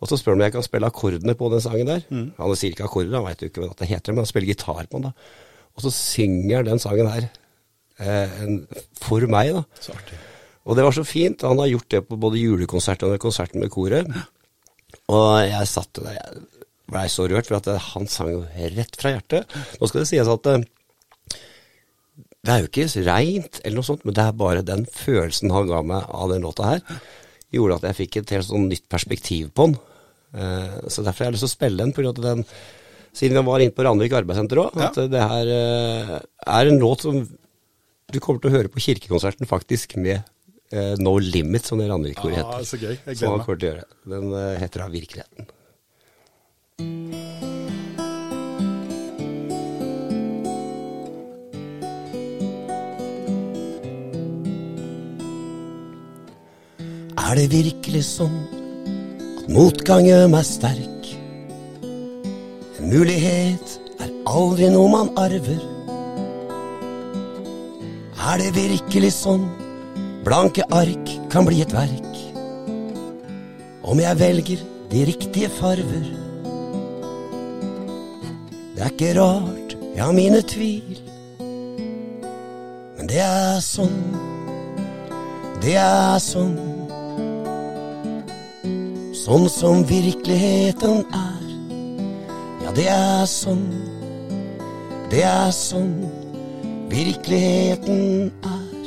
Og 0.00 0.10
så 0.10 0.18
spør 0.20 0.34
han 0.34 0.42
om 0.42 0.46
jeg 0.46 0.54
kan 0.54 0.64
spille 0.64 0.88
akkordene 0.90 1.34
på 1.38 1.50
den 1.52 1.64
sangen 1.64 1.88
der. 1.88 2.04
Han 2.36 2.56
sier 2.56 2.72
ikke 2.74 2.86
akkorder, 2.88 3.16
han 3.16 3.26
veit 3.26 3.42
jo 3.42 3.50
ikke 3.50 3.64
hva 3.64 3.76
det 3.76 3.90
heter, 3.90 4.12
men 4.12 4.24
han 4.24 4.30
spiller 4.30 4.52
gitar 4.52 4.88
på 4.88 5.00
den 5.00 5.08
da. 5.08 5.12
Og 5.76 5.84
så 5.84 5.92
synger 5.92 6.60
han 6.60 6.70
den 6.70 6.80
sangen 6.80 7.08
her 7.12 7.28
eh, 8.00 8.40
for 9.00 9.24
meg, 9.32 9.52
da. 9.56 9.64
så 9.80 9.96
artig. 9.96 10.20
Og 10.66 10.74
det 10.76 10.82
var 10.82 10.96
så 10.96 11.04
fint. 11.06 11.44
Han 11.46 11.60
har 11.62 11.70
gjort 11.70 11.92
det 11.94 12.02
på 12.08 12.18
både 12.18 12.40
julekonsert 12.42 13.04
og 13.06 13.18
konserten 13.22 13.62
med 13.62 13.70
koret. 13.70 14.08
Og 15.12 15.28
jeg 15.46 15.68
satt 15.70 16.00
der, 16.00 16.16
jeg 16.16 16.46
blei 16.90 17.04
så 17.10 17.26
rørt, 17.30 17.46
for 17.46 17.60
at 17.60 17.68
han 17.92 18.08
sang 18.10 18.32
jo 18.32 18.40
rett 18.74 18.98
fra 18.98 19.14
hjertet. 19.14 19.54
Nå 19.78 19.88
skal 19.88 20.02
det 20.02 20.08
sies 20.10 20.32
at 20.32 20.50
eh, 20.50 20.64
det 22.46 22.52
er 22.54 22.60
jo 22.62 22.68
ikke 22.70 23.04
reint 23.06 23.54
eller 23.64 23.76
noe 23.80 23.88
sånt, 23.90 24.04
men 24.06 24.14
det 24.16 24.24
er 24.24 24.32
bare 24.38 24.62
den 24.66 24.82
følelsen 24.86 25.50
han 25.54 25.68
ga 25.70 25.80
meg 25.86 26.02
av 26.14 26.26
den 26.32 26.42
låta 26.46 26.62
her, 26.70 26.80
gjorde 27.54 27.76
at 27.80 27.86
jeg 27.90 27.98
fikk 28.00 28.12
et 28.22 28.32
helt 28.36 28.48
sånn 28.48 28.68
nytt 28.70 28.86
perspektiv 28.92 29.44
på 29.56 29.62
den. 29.70 29.76
Uh, 30.36 30.76
så 30.92 30.98
derfor 31.06 31.20
har 31.24 31.28
jeg 31.30 31.34
lyst 31.38 31.44
til 31.46 31.52
å 31.52 31.56
spille 31.56 31.80
den, 31.82 31.92
på 31.96 32.00
grunn 32.02 32.18
av 32.18 32.24
den, 32.26 32.40
siden 33.16 33.38
vi 33.38 33.42
var 33.48 33.58
inne 33.64 33.72
på 33.72 33.84
Ranvik 33.86 34.12
arbeidssenter 34.18 34.56
òg, 34.60 34.70
Ja. 34.76 34.80
at 34.90 34.96
det 35.10 35.22
her 35.32 35.46
uh, 35.48 36.18
er 36.60 36.64
en 36.72 36.80
låt 36.82 37.00
som 37.06 37.14
du 38.12 38.18
kommer 38.20 38.40
til 38.42 38.50
å 38.52 38.56
høre 38.58 38.68
på 38.70 38.82
kirkekonserten 38.84 39.46
faktisk 39.50 39.88
med 39.98 40.18
uh, 40.74 40.94
No 41.02 41.12
Limit, 41.18 41.64
som 41.66 41.78
det 41.80 41.88
Ranvik-koret 41.90 42.42
Ah, 42.44 42.58
heter. 42.60 42.68
så 42.68 42.76
gøy. 42.78 42.94
Jeg 43.06 43.14
gleder 43.22 43.80
meg. 43.80 43.86
Den 44.14 44.26
eh, 44.36 44.58
heter 44.62 44.78
da 44.84 44.88
Virkeligheten. 44.92 45.42
Er 57.26 57.34
det 57.34 57.48
virkelig 57.50 58.04
sånn 58.06 58.34
at 59.40 59.48
motgang 59.50 60.04
gjør 60.06 60.28
meg 60.30 60.44
sterk? 60.46 61.08
En 61.82 62.86
mulighet 62.86 63.72
er 63.98 64.12
aldri 64.30 64.68
noe 64.70 64.92
man 64.92 65.10
arver. 65.18 65.58
Er 68.28 68.38
det 68.38 68.52
virkelig 68.54 69.10
sånn 69.16 69.48
blanke 70.22 70.68
ark 70.70 71.10
kan 71.32 71.48
bli 71.48 71.64
et 71.64 71.74
verk? 71.74 72.20
Om 73.82 74.04
jeg 74.04 74.20
velger 74.22 74.62
de 74.94 75.02
riktige 75.10 75.50
farver? 75.58 76.06
Det 78.76 78.86
er 78.86 78.94
ikke 78.94 79.16
rart 79.18 79.76
jeg 79.96 80.04
har 80.04 80.14
mine 80.14 80.44
tvil. 80.46 81.02
Men 81.42 83.10
det 83.10 83.18
er 83.26 83.60
sånn, 83.66 84.00
det 85.66 85.74
er 85.74 86.22
sånn. 86.22 86.75
Sånn 89.26 89.48
som 89.50 89.80
virkeligheten 89.82 91.00
er. 91.10 91.46
Ja, 92.62 92.70
det 92.76 92.84
er 92.86 93.24
sånn, 93.26 93.64
det 95.10 95.24
er 95.26 95.48
sånn 95.50 95.96
virkeligheten 96.92 98.28
er. 98.46 98.84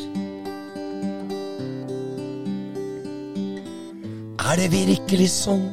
Er 4.39 4.61
det 4.61 4.69
virkelig 4.71 5.27
sånn 5.33 5.65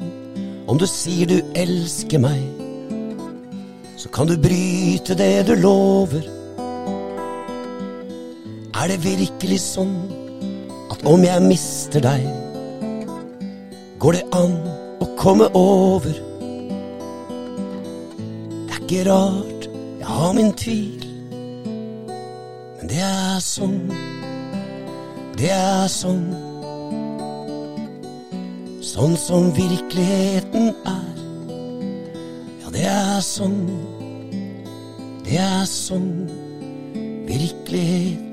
om 0.67 0.81
du 0.83 0.87
sier 0.91 1.31
du 1.31 1.37
elsker 1.55 2.19
meg, 2.25 2.43
så 3.95 4.11
kan 4.11 4.27
du 4.27 4.35
bryte 4.35 5.15
det 5.15 5.45
du 5.47 5.55
lover? 5.61 6.27
Er 8.75 8.91
det 8.91 8.99
virkelig 9.07 9.61
sånn 9.63 9.95
at 10.91 11.07
om 11.07 11.23
jeg 11.23 11.47
mister 11.47 12.03
deg, 12.03 12.27
går 14.07 14.15
det 14.15 14.27
an 14.39 14.53
å 15.03 15.07
komme 15.19 15.49
over? 15.59 16.15
Det 18.69 18.75
er 18.77 18.83
ikke 18.85 19.01
rart, 19.09 19.65
jeg 19.99 20.07
har 20.07 20.35
min 20.37 20.53
tvil. 20.55 21.07
Men 22.77 22.93
det 22.93 23.01
er 23.03 23.41
sånn, 23.43 23.81
det 25.41 25.51
er 25.51 25.91
sånn. 25.91 26.23
Sånn 28.93 29.19
som 29.19 29.51
virkeligheten 29.57 30.71
er. 30.93 31.19
Ja, 32.63 32.71
det 32.77 32.87
er 32.93 33.19
sånn, 33.27 33.59
det 35.27 35.43
er 35.43 35.67
sånn 35.67 36.13
virkeligheten 37.27 38.26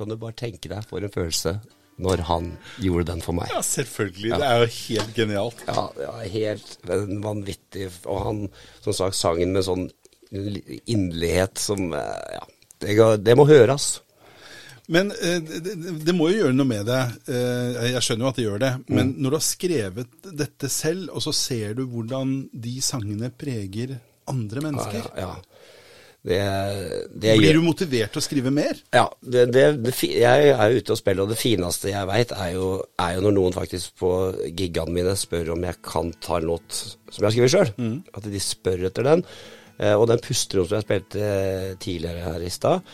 Så 0.00 0.08
du 0.08 0.16
bare 0.16 0.32
tenke 0.32 0.70
deg 0.72 0.86
for 0.88 1.04
en 1.04 1.12
følelse 1.12 1.58
når 2.00 2.22
han 2.24 2.46
gjorde 2.80 3.10
den 3.10 3.18
for 3.20 3.36
meg. 3.36 3.50
Ja, 3.52 3.60
selvfølgelig. 3.60 4.30
Det 4.40 4.46
er 4.46 4.62
jo 4.62 4.68
helt 4.72 5.10
genialt. 5.18 5.64
Ja, 5.68 5.82
ja 6.00 6.12
helt 6.32 6.76
vanvittig. 6.88 7.90
Og 8.08 8.22
han 8.24 8.38
som 8.80 8.96
sagt 8.96 9.18
sangen 9.18 9.52
med 9.52 9.66
sånn 9.66 9.90
inderlighet 10.30 11.60
som 11.60 11.90
eh, 11.92 12.38
Ja, 12.38 12.46
det, 12.80 12.94
det 13.26 13.36
må 13.36 13.44
høres. 13.50 13.98
Men 14.88 15.12
eh, 15.12 15.42
det, 15.44 15.76
det, 16.06 16.14
må 16.16 16.30
jo 16.30 16.46
gjøre 16.46 16.56
noe 16.56 16.70
med 16.72 16.88
det. 16.88 17.02
Eh, 17.28 17.90
jeg 17.92 18.04
skjønner 18.06 18.24
jo 18.24 18.32
at 18.32 18.40
det 18.40 18.48
gjør 18.48 18.64
det. 18.64 18.74
Men 18.88 19.10
mm. 19.10 19.14
når 19.20 19.34
du 19.34 19.36
har 19.36 19.46
skrevet 19.50 20.30
dette 20.40 20.72
selv, 20.72 21.10
og 21.12 21.26
så 21.26 21.36
ser 21.36 21.76
du 21.76 21.84
hvordan 21.90 22.38
de 22.64 22.78
sangene 22.80 23.28
preger 23.28 23.98
andre 24.30 24.62
mennesker 24.62 25.00
ja, 25.02 25.12
ja, 25.18 25.30
ja. 25.34 25.49
Det, 26.20 26.38
det 27.16 27.34
Blir 27.40 27.56
du 27.56 27.62
motivert 27.64 28.12
til 28.12 28.20
å 28.20 28.24
skrive 28.24 28.50
mer? 28.52 28.76
Ja. 28.92 29.06
Det, 29.24 29.46
jeg 30.04 30.50
er 30.52 30.72
jo 30.72 30.82
ute 30.82 30.92
og 30.92 31.00
spiller, 31.00 31.24
og 31.24 31.32
det 31.32 31.38
fineste 31.40 31.92
jeg 31.94 32.08
veit, 32.10 32.34
er, 32.36 32.58
er, 33.00 33.14
jo 33.16 33.22
når 33.24 33.36
noen 33.38 33.56
faktisk 33.56 33.94
på 34.02 34.10
gigene 34.48 34.96
mine 34.98 35.14
spør 35.16 35.54
om 35.56 35.64
jeg 35.64 35.80
kan 35.86 36.12
ta 36.20 36.36
en 36.36 36.50
låt 36.50 36.76
som 36.76 37.22
jeg 37.22 37.26
har 37.26 37.36
skrevet 37.36 37.54
sjøl. 37.54 37.72
Mm. 37.80 37.96
At 38.12 38.28
de 38.28 38.42
spør 38.44 38.84
etter 38.90 39.08
den. 39.08 39.24
Eh, 39.80 39.94
og 39.94 40.10
den 40.10 40.20
pusterom 40.24 40.68
som 40.68 40.76
jeg 40.76 40.88
spilte 40.88 41.30
tidligere 41.80 42.26
her 42.28 42.44
i 42.44 42.52
stad, 42.52 42.84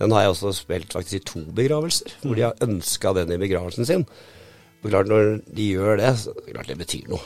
den 0.00 0.16
har 0.16 0.24
jeg 0.24 0.32
også 0.32 0.54
spilt 0.56 0.96
faktisk 0.96 1.18
i 1.18 1.26
to 1.28 1.44
begravelser. 1.56 2.16
Mm. 2.16 2.24
Hvor 2.24 2.38
de 2.38 2.46
har 2.46 2.64
ønska 2.64 3.12
den 3.20 3.34
i 3.36 3.40
begravelsen 3.44 3.88
sin. 3.88 4.06
Og 4.80 4.88
klart 4.88 5.12
Når 5.12 5.42
de 5.44 5.68
gjør 5.74 6.00
det, 6.00 6.14
så 6.16 6.32
klart 6.48 6.72
det 6.72 6.80
betyr 6.80 7.12
noe. 7.12 7.20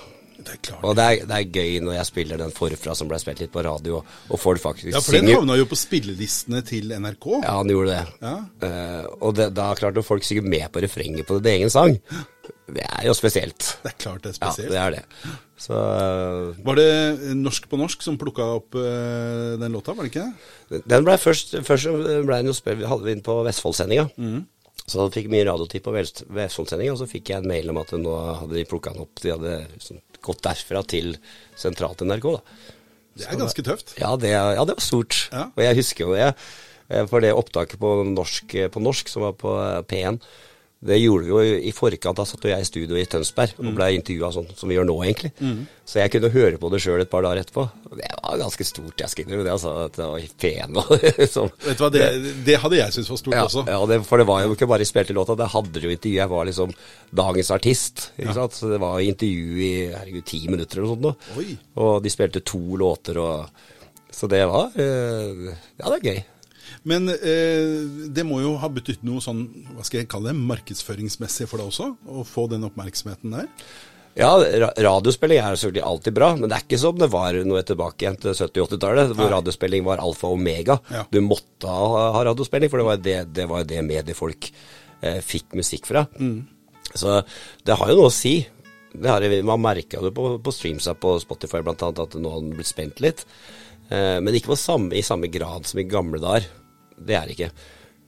Det 0.44 0.74
og 0.82 0.94
det 0.98 1.04
er, 1.04 1.22
det 1.28 1.36
er, 1.38 1.46
gøy 1.48 1.78
når 1.84 1.96
jeg 1.98 2.08
spiller 2.10 2.40
den 2.40 2.52
forfra 2.54 2.94
som 2.98 3.08
ble 3.10 3.18
spilt 3.22 3.40
litt 3.42 3.52
på 3.54 3.62
radio, 3.64 4.00
og 4.02 4.40
folk 4.40 4.60
faktisk 4.62 4.88
synger. 4.88 4.98
Ja, 4.98 5.04
for 5.06 5.16
den 5.16 5.30
havna 5.32 5.56
jo 5.58 5.66
på 5.70 5.78
spillelistene 5.78 6.60
til 6.66 6.92
NRK. 6.92 7.28
Ja, 7.40 7.56
den 7.62 7.72
gjorde 7.74 7.96
det. 7.96 8.04
Ja. 8.24 8.36
Uh, 8.64 9.10
og 9.20 9.34
det, 9.38 9.48
da 9.56 9.70
klart 9.78 9.98
når 9.98 10.06
folk 10.06 10.26
synger 10.26 10.46
med 10.54 10.68
på 10.74 10.84
refrenget 10.84 11.28
på 11.28 11.40
din 11.40 11.58
egen 11.58 11.72
sang, 11.72 11.98
det 12.74 12.84
er 12.84 13.08
jo 13.08 13.16
spesielt. 13.16 13.74
Det 13.82 13.92
er 13.92 13.98
klart 14.06 14.24
det 14.24 14.34
er 14.34 14.38
spesielt. 14.38 14.70
Ja, 14.70 14.72
det 14.74 14.82
er 14.82 14.96
det. 14.98 15.34
Så, 15.64 15.74
uh, 15.74 16.64
var 16.66 16.80
det 16.80 16.88
Norsk 17.38 17.68
på 17.70 17.78
norsk 17.80 18.02
som 18.04 18.18
plukka 18.20 18.48
opp 18.58 18.76
uh, 18.76 19.54
den 19.60 19.76
låta, 19.76 19.96
var 19.96 20.06
det 20.06 20.12
ikke 20.12 20.26
det? 20.72 20.82
Den 20.90 21.06
ble 21.06 21.16
først, 21.20 21.56
først 21.64 21.88
ble 22.26 22.40
den 22.40 22.50
jo 22.50 22.56
spilt, 22.56 22.84
hadde 22.90 23.06
vi 23.06 23.16
den 23.16 23.24
på 23.24 23.38
Vestfoldsendinga. 23.46 24.10
Mm. 24.18 24.42
Så 24.84 25.00
han 25.00 25.12
fikk 25.14 25.30
mye 25.32 25.46
radiotid 25.48 25.84
på 25.84 25.94
Vestfoldsendinga, 25.94 26.92
og 26.92 27.00
så 27.00 27.08
fikk 27.08 27.32
jeg 27.32 27.40
en 27.40 27.48
mail 27.48 27.70
om 27.72 27.80
at 27.80 27.94
nå 27.96 28.16
hadde 28.42 28.58
de 28.58 28.66
plukka 28.68 28.92
den 28.92 29.06
opp. 29.06 29.22
De 29.22 29.32
hadde 29.32 29.54
liksom 29.72 30.00
gått 30.24 30.42
derfra 30.46 30.82
til 30.88 31.14
sentralt 31.60 32.04
NRK. 32.04 32.30
da. 32.38 32.70
Det 33.14 33.26
er 33.30 33.38
ganske 33.38 33.62
tøft. 33.66 33.94
Ja, 34.00 34.14
det, 34.18 34.32
ja, 34.34 34.64
det 34.66 34.74
var 34.74 34.82
stort. 34.82 35.28
Ja. 35.30 35.46
Og 35.54 35.62
jeg 35.62 35.78
husker 35.78 36.08
jo 36.08 36.16
det. 36.16 36.32
Eh, 36.90 37.04
for 37.10 37.22
det 37.24 37.34
opptaket 37.36 37.80
på 37.80 37.92
norsk, 38.10 38.56
på 38.74 38.82
norsk 38.82 39.12
som 39.12 39.28
var 39.28 39.36
på 39.38 39.54
eh, 39.62 39.82
P1, 39.90 40.18
det 40.84 40.98
gjorde 41.00 41.24
vi 41.24 41.30
jo 41.30 41.60
i 41.64 41.72
forkant. 41.72 42.18
Da 42.18 42.26
satt 42.28 42.44
jeg 42.44 42.60
i 42.60 42.68
studio 42.68 42.98
i 43.00 43.06
Tønsberg 43.08 43.56
og 43.56 43.70
mm. 43.70 43.76
ble 43.78 43.86
intervjua 43.96 44.32
sånn 44.34 44.50
som 44.56 44.68
vi 44.68 44.76
gjør 44.76 44.88
nå, 44.88 44.96
egentlig. 45.06 45.30
Mm. 45.40 45.62
Så 45.88 46.00
jeg 46.00 46.12
kunne 46.12 46.32
høre 46.32 46.58
på 46.60 46.68
det 46.72 46.80
sjøl 46.84 47.00
et 47.00 47.10
par 47.12 47.24
dager 47.24 47.40
etterpå. 47.40 47.64
Det 47.94 48.10
var 48.18 48.36
ganske 48.40 48.66
stort. 48.68 49.00
Jeg 49.00 49.12
skal 49.12 49.24
innrømme 49.24 49.46
det, 49.46 49.54
altså. 49.54 49.72
At 49.86 49.96
det 49.96 50.08
var 50.10 50.20
og 50.84 50.92
sånn. 51.36 51.54
Vet 51.64 51.80
du 51.80 51.84
hva, 51.84 51.90
det, 51.94 52.08
det 52.44 52.58
hadde 52.60 52.80
jeg 52.80 52.96
syntes 52.96 53.12
var 53.14 53.22
stort 53.22 53.36
ja, 53.38 53.46
også. 53.48 53.64
Ja, 53.68 53.78
det, 53.88 53.98
for 54.08 54.20
det 54.20 54.28
var 54.28 54.44
jo 54.44 54.56
ikke 54.56 54.68
bare 54.70 54.84
spilt 54.84 54.94
spilte 54.94 55.16
låta, 55.16 55.38
det 55.40 55.50
hadde 55.54 55.84
jo 55.84 55.92
intervju. 55.92 56.18
Jeg 56.18 56.32
var 56.34 56.48
liksom 56.50 56.76
dagens 57.24 57.50
artist. 57.56 58.04
ikke 58.18 58.30
ja. 58.30 58.36
sant? 58.36 58.58
Så 58.60 58.72
det 58.72 58.82
var 58.82 59.00
intervju 59.00 59.64
i 59.64 59.72
herregud, 59.94 60.26
ti 60.28 60.44
minutter 60.50 60.80
eller 60.82 60.92
noe 60.92 61.14
sånt. 61.14 61.32
Oi. 61.40 61.56
Og 61.80 61.96
de 62.04 62.12
spilte 62.12 62.44
to 62.44 62.62
låter 62.80 63.20
og 63.24 63.64
Så 64.14 64.28
det 64.30 64.44
var 64.46 64.70
øh, 64.78 65.48
Ja, 65.80 65.88
det 65.88 65.96
er 65.96 66.04
gøy. 66.06 66.22
Men 66.88 67.08
eh, 67.08 68.08
det 68.12 68.26
må 68.28 68.42
jo 68.42 68.54
ha 68.60 68.68
betydd 68.68 69.04
noe 69.08 69.22
sånn, 69.24 69.46
hva 69.72 69.84
skal 69.86 70.02
jeg 70.02 70.10
kalle 70.12 70.32
det, 70.32 70.46
markedsføringsmessig 70.52 71.48
for 71.48 71.60
deg 71.60 71.72
også? 71.72 71.90
Å 72.04 72.24
få 72.28 72.46
den 72.52 72.66
oppmerksomheten 72.68 73.36
der? 73.38 73.48
Ja, 74.14 74.30
radiospilling 74.38 75.40
er 75.42 75.56
selvfølgelig 75.56 75.86
alltid 75.88 76.14
bra, 76.14 76.28
men 76.38 76.46
det 76.46 76.56
er 76.56 76.66
ikke 76.66 76.78
som 76.78 76.98
det 77.00 77.08
var 77.10 77.34
noe 77.48 77.64
tilbake 77.66 78.04
igjen 78.04 78.18
til 78.22 78.36
70-80-tallet, 78.36 79.14
hvor 79.18 79.32
radiospilling 79.32 79.86
var 79.86 80.02
alfa 80.04 80.28
og 80.28 80.36
omega. 80.36 80.76
Ja. 80.92 81.02
Du 81.10 81.18
måtte 81.24 81.72
ha, 81.72 82.22
radiospilling, 82.28 82.70
for 82.70 82.82
det 82.82 82.86
var 82.86 83.00
det, 83.02 83.16
det, 83.34 83.48
var 83.50 83.66
det 83.66 83.82
mediefolk 83.86 84.52
eh, 85.00 85.18
fikk 85.24 85.56
musikk 85.58 85.90
fra. 85.90 86.04
Mm. 86.20 86.44
Så 86.94 87.16
det 87.66 87.80
har 87.80 87.90
jo 87.90 87.98
noe 87.98 88.12
å 88.12 88.14
si. 88.14 88.36
Har, 89.02 89.24
man 89.42 89.64
merka 89.64 89.98
det 90.04 90.12
på, 90.14 90.36
på 90.38 90.54
streamsa 90.54 90.94
på 90.94 91.16
Spotify 91.18 91.64
bl.a. 91.66 91.74
at 91.74 92.14
nå 92.14 92.30
har 92.30 92.44
den 92.44 92.54
blitt 92.54 92.70
spent 92.70 93.02
litt. 93.02 93.24
Eh, 93.90 94.20
men 94.22 94.36
ikke 94.38 94.54
samme, 94.54 94.94
i 94.94 95.02
samme 95.02 95.26
grad 95.32 95.66
som 95.66 95.82
i 95.82 95.88
gamle 95.90 96.22
dager. 96.22 96.46
Det 96.98 97.16
er 97.18 97.26
det 97.26 97.38
ikke. 97.38 97.50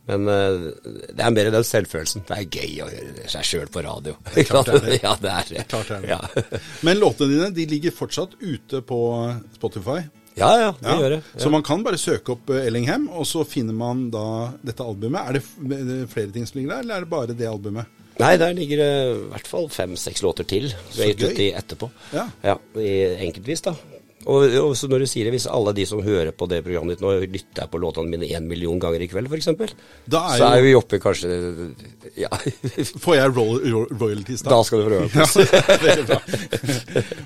Men 0.06 0.28
uh, 0.30 0.66
det 0.86 1.22
er 1.22 1.32
mer 1.34 1.50
den 1.50 1.66
selvfølelsen. 1.66 2.26
Det 2.28 2.36
er 2.36 2.60
gøy 2.60 2.76
å 2.84 2.90
høre 2.90 3.30
seg 3.32 3.48
sjøl 3.48 3.72
på 3.74 3.82
radio. 3.86 4.14
Klart 4.46 4.70
det 4.70 4.76
er 4.76 4.86
det. 4.86 5.00
ja, 5.02 5.14
det 5.22 5.32
er 5.32 5.50
det. 5.50 5.64
Klart 5.72 5.90
det 5.90 5.96
er 5.96 6.04
det. 6.04 6.12
Ja. 6.14 6.60
Men 6.86 7.00
låtene 7.02 7.32
dine 7.32 7.50
de 7.56 7.66
ligger 7.72 7.96
fortsatt 7.96 8.38
ute 8.42 8.84
på 8.86 9.00
Spotify? 9.58 10.04
Ja, 10.36 10.50
ja, 10.60 10.72
det 10.78 10.88
ja. 10.92 10.96
gjør 11.00 11.14
det. 11.16 11.20
Ja. 11.32 11.40
Så 11.40 11.50
man 11.50 11.64
kan 11.64 11.82
bare 11.84 11.98
søke 11.98 12.34
opp 12.34 12.50
eh, 12.52 12.66
Ellingham, 12.68 13.06
og 13.08 13.24
så 13.28 13.40
finner 13.48 13.76
man 13.76 14.10
da 14.12 14.52
dette 14.60 14.84
albumet. 14.84 15.30
Er 15.30 15.38
det 15.40 16.00
flere 16.12 16.28
ting 16.34 16.44
som 16.48 16.60
ligger 16.60 16.74
der, 16.74 16.84
eller 16.84 16.98
er 16.98 17.06
det 17.06 17.12
bare 17.14 17.36
det 17.38 17.48
albumet? 17.48 18.02
Nei, 18.20 18.34
der 18.40 18.52
ligger 18.56 18.80
det 18.80 18.92
i 19.12 19.16
hvert 19.32 19.48
fall 19.48 19.66
fem-seks 19.72 20.22
låter 20.24 20.46
til. 20.48 20.70
Så 20.92 21.08
gøy. 21.08 21.50
etterpå. 21.56 21.88
Ja. 22.16 22.28
ja. 22.44 22.56
Enkeltvis, 22.76 23.64
da. 23.64 23.74
Og, 24.26 24.56
og 24.58 24.72
når 24.90 25.04
du 25.04 25.06
sier 25.08 25.28
det, 25.28 25.34
hvis 25.36 25.46
alle 25.50 25.72
de 25.76 25.84
som 25.86 26.02
hører 26.02 26.32
på 26.34 26.48
det 26.50 26.58
programmet 26.66 26.96
ditt 26.96 27.04
nå, 27.04 27.12
lytter 27.30 27.68
på 27.70 27.80
låtene 27.82 28.10
mine 28.10 28.26
én 28.26 28.48
million 28.48 28.80
ganger 28.82 29.04
i 29.04 29.08
kveld, 29.10 29.30
f.eks., 29.30 29.76
så 30.10 30.48
er 30.48 30.64
vi 30.64 30.74
oppe 30.78 30.98
kanskje 31.02 31.30
ja. 32.18 32.30
Får 33.04 33.18
jeg 33.18 33.34
royalties 33.36 34.42
da? 34.42 34.50
Da 34.56 34.60
skal 34.66 34.82
du 34.82 34.90
royalties. 34.90 35.36
Ja, 35.46 36.20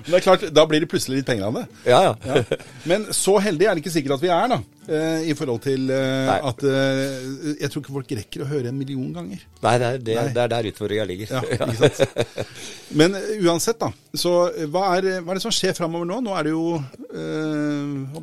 Men 0.05 0.13
det 0.13 0.19
er 0.19 0.25
klart, 0.27 0.45
da 0.53 0.67
blir 0.69 0.83
det 0.83 0.91
plutselig 0.91 1.21
litt 1.21 1.29
penger 1.29 1.49
av 1.49 1.57
det. 1.61 1.65
Ja, 1.89 2.03
ja. 2.11 2.13
ja. 2.27 2.61
Men 2.89 3.09
så 3.15 3.37
heldig 3.41 3.67
er 3.67 3.75
det 3.75 3.85
ikke 3.85 3.95
sikkert 3.97 4.19
at 4.19 4.25
vi 4.25 4.33
er, 4.33 4.53
da. 4.53 4.61
Uh, 4.91 5.23
I 5.23 5.33
forhold 5.39 5.61
til 5.63 5.87
uh, 5.87 6.33
at 6.49 6.63
uh, 6.67 7.53
Jeg 7.55 7.69
tror 7.71 7.79
ikke 7.79 7.93
folk 7.95 8.09
rekker 8.17 8.41
å 8.43 8.47
høre 8.49 8.71
en 8.73 8.75
million 8.75 9.07
ganger. 9.15 9.45
Nei, 9.63 9.75
det 9.79 9.87
er, 9.87 10.01
det, 10.03 10.15
Nei. 10.17 10.33
det 10.35 10.41
er 10.43 10.51
der 10.51 10.67
utfordringa 10.67 11.05
ligger. 11.07 11.31
Ja, 11.31 11.41
ikke 11.53 11.77
sant? 11.79 12.51
Men 12.99 13.15
uansett, 13.39 13.79
da. 13.79 13.91
Så 14.19 14.33
hva 14.73 14.89
er, 14.97 15.07
hva 15.23 15.31
er, 15.31 15.39
det 15.39 15.45
som 15.45 15.55
skjer 15.55 15.77
framover 15.77 16.09
nå? 16.09 16.19
Nå 16.25 16.35
er 16.35 16.49
det 16.49 16.51
jo 16.51 16.65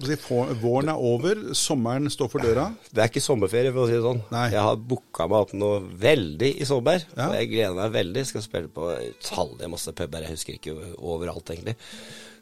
si, 0.04 0.18
Våren 0.60 0.92
er 0.92 1.00
over, 1.10 1.40
sommeren 1.56 2.12
står 2.12 2.32
for 2.34 2.44
døra. 2.44 2.68
Det 2.92 3.00
er 3.00 3.08
ikke 3.08 3.24
sommerferie, 3.24 3.72
for 3.72 3.86
å 3.86 3.88
si 3.88 3.96
det 3.96 4.04
sånn. 4.04 4.22
Nei. 4.34 4.46
Jeg 4.52 4.66
har 4.68 4.84
booka 4.92 5.28
meg 5.30 5.48
opp 5.48 5.56
noe 5.56 5.80
veldig 6.04 6.52
i 6.60 6.68
sommer. 6.68 7.00
Ja. 7.14 7.30
Og 7.30 7.38
jeg 7.38 7.52
gleder 7.54 7.80
meg 7.80 7.96
veldig. 7.96 8.28
Skal 8.28 8.44
spille 8.44 8.72
på 8.72 8.92
utallige 8.92 9.72
masse 9.72 9.96
puber. 9.96 10.26
Jeg 10.26 10.36
husker 10.36 10.60
ikke 10.60 10.76
overalt, 10.98 11.56
egentlig. 11.56 11.78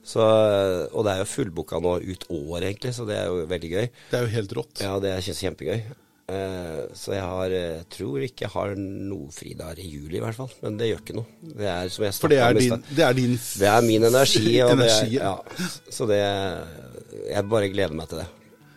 Så, 0.06 0.22
og 0.22 1.06
det 1.06 1.12
er 1.12 1.22
jo 1.24 1.28
fullbooka 1.28 1.80
nå 1.82 1.96
ut 1.98 2.26
året, 2.30 2.68
egentlig, 2.68 2.92
så 2.94 3.06
det 3.08 3.16
er 3.18 3.30
jo 3.30 3.46
veldig 3.50 3.70
gøy. 3.72 3.86
Det 4.12 4.18
er 4.18 4.26
jo 4.26 4.34
helt 4.36 4.52
rått. 4.54 4.82
Ja, 4.84 4.92
det 5.02 5.14
er 5.16 5.24
kjempegøy. 5.26 5.80
Uh, 6.26 6.90
så 6.98 7.12
jeg 7.14 7.22
har, 7.22 7.52
uh, 7.54 7.82
tror 7.90 8.22
ikke 8.26 8.48
jeg 8.48 8.50
har 8.50 8.72
noe 8.78 9.30
fridag 9.34 9.78
i 9.78 9.86
juli, 9.86 10.16
i 10.18 10.22
hvert 10.22 10.38
fall. 10.38 10.50
Men 10.64 10.78
det 10.78 10.88
gjør 10.90 11.02
ikke 11.04 11.18
noe. 11.20 11.36
Det 11.42 11.68
er 11.70 11.90
For 11.94 12.32
det 12.32 12.40
er, 12.42 12.58
din, 12.58 12.82
det 12.90 13.04
er 13.06 13.14
din 13.14 13.36
Det 13.38 13.68
er 13.70 13.86
min 13.86 14.06
energi. 14.08 14.56
energi. 14.64 15.20
Er, 15.20 15.28
ja. 15.28 15.68
Så 15.94 16.08
det 16.10 16.18
Jeg 16.18 17.46
bare 17.50 17.70
gleder 17.70 17.94
meg 17.94 18.10
til 18.10 18.22
det. 18.24 18.26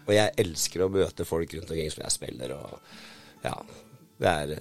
Og 0.05 0.13
jeg 0.13 0.34
elsker 0.45 0.86
å 0.86 0.91
møte 0.93 1.25
folk 1.25 1.57
rundt 1.57 1.73
omkring 1.73 1.89
som 1.93 2.05
jeg 2.05 2.15
spiller, 2.17 2.53
og 2.57 3.45
ja. 3.45 3.55
Det 4.19 4.30
er 4.30 4.53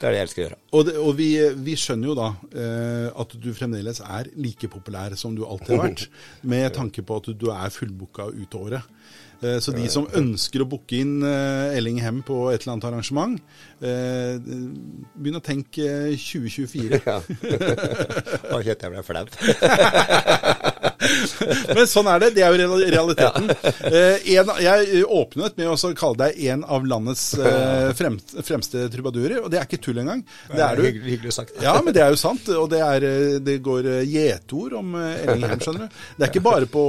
det 0.00 0.08
er 0.08 0.14
det 0.14 0.20
jeg 0.20 0.26
elsker 0.26 0.40
å 0.40 0.44
gjøre. 0.46 0.58
Og, 0.72 0.84
det, 0.88 0.92
og 0.96 1.10
vi, 1.18 1.30
vi, 1.60 1.76
skjønner 1.76 2.08
jo 2.08 2.14
da 2.16 2.28
eh, 2.56 3.08
at 3.20 3.34
du 3.36 3.50
fremdeles 3.56 4.00
er 4.00 4.30
like 4.40 4.70
populær 4.72 5.16
som 5.20 5.34
du 5.36 5.42
alltid 5.44 5.74
har 5.76 5.90
vært, 5.90 6.06
med 6.54 6.70
tanke 6.76 7.04
på 7.04 7.18
at 7.20 7.28
du 7.36 7.50
er 7.52 7.74
fullbooka 7.74 8.30
ut 8.32 8.56
året. 8.56 8.96
Eh, 9.40 9.58
så 9.60 9.72
de 9.76 9.86
som 9.92 10.08
ønsker 10.16 10.64
å 10.64 10.68
booke 10.68 10.98
inn 11.00 11.20
eh, 11.24 11.76
Elling 11.78 12.00
Hem 12.04 12.20
på 12.24 12.42
et 12.52 12.62
eller 12.62 12.74
annet 12.76 12.88
arrangement, 12.90 13.36
eh, 13.80 14.36
begynn 14.40 15.40
å 15.40 15.44
tenke 15.44 15.88
2024. 16.16 17.00
ja. 17.04 17.20
Nå 17.20 18.62
kjente 18.64 18.88
jeg 18.88 18.96
ble 18.96 19.04
flau. 19.04 19.28
Men 21.76 21.86
sånn 21.88 22.08
er 22.10 22.22
det. 22.22 22.30
Det 22.36 22.44
er 22.44 22.54
jo 22.54 22.78
realiteten. 22.80 23.50
Eh, 23.90 24.28
en, 24.36 24.52
jeg 24.62 25.04
åpnet 25.04 25.58
med 25.58 25.70
å 25.72 25.92
kalle 25.98 26.26
deg 26.26 26.40
en 26.52 26.64
av 26.64 26.86
landets 26.86 27.24
eh, 27.38 27.90
frem, 27.96 28.18
fremste 28.44 28.86
trubadurer, 28.92 29.40
og 29.44 29.50
det 29.52 29.60
er 29.60 29.68
ikke 29.68 29.80
tull 29.84 30.02
engang. 30.02 30.22
Det 30.50 30.62
er 30.64 30.80
du. 30.80 30.86
Hyggelig, 30.86 31.34
sagt. 31.36 31.56
Ja, 31.64 31.76
men 31.84 31.96
det 31.96 32.04
er 32.04 32.14
jo 32.14 32.20
sant. 32.20 32.48
Og 32.54 32.68
det, 32.72 32.82
er, 32.84 33.06
eh, 33.08 33.36
det 33.44 33.58
går 33.64 33.90
gjetord 34.08 34.78
om 34.80 34.96
Ellingheim, 35.00 35.62
skjønner 35.64 35.86
du. 35.88 36.00
Det 36.16 36.26
er 36.26 36.32
ikke 36.32 36.44
bare 36.44 36.70
på, 36.70 36.86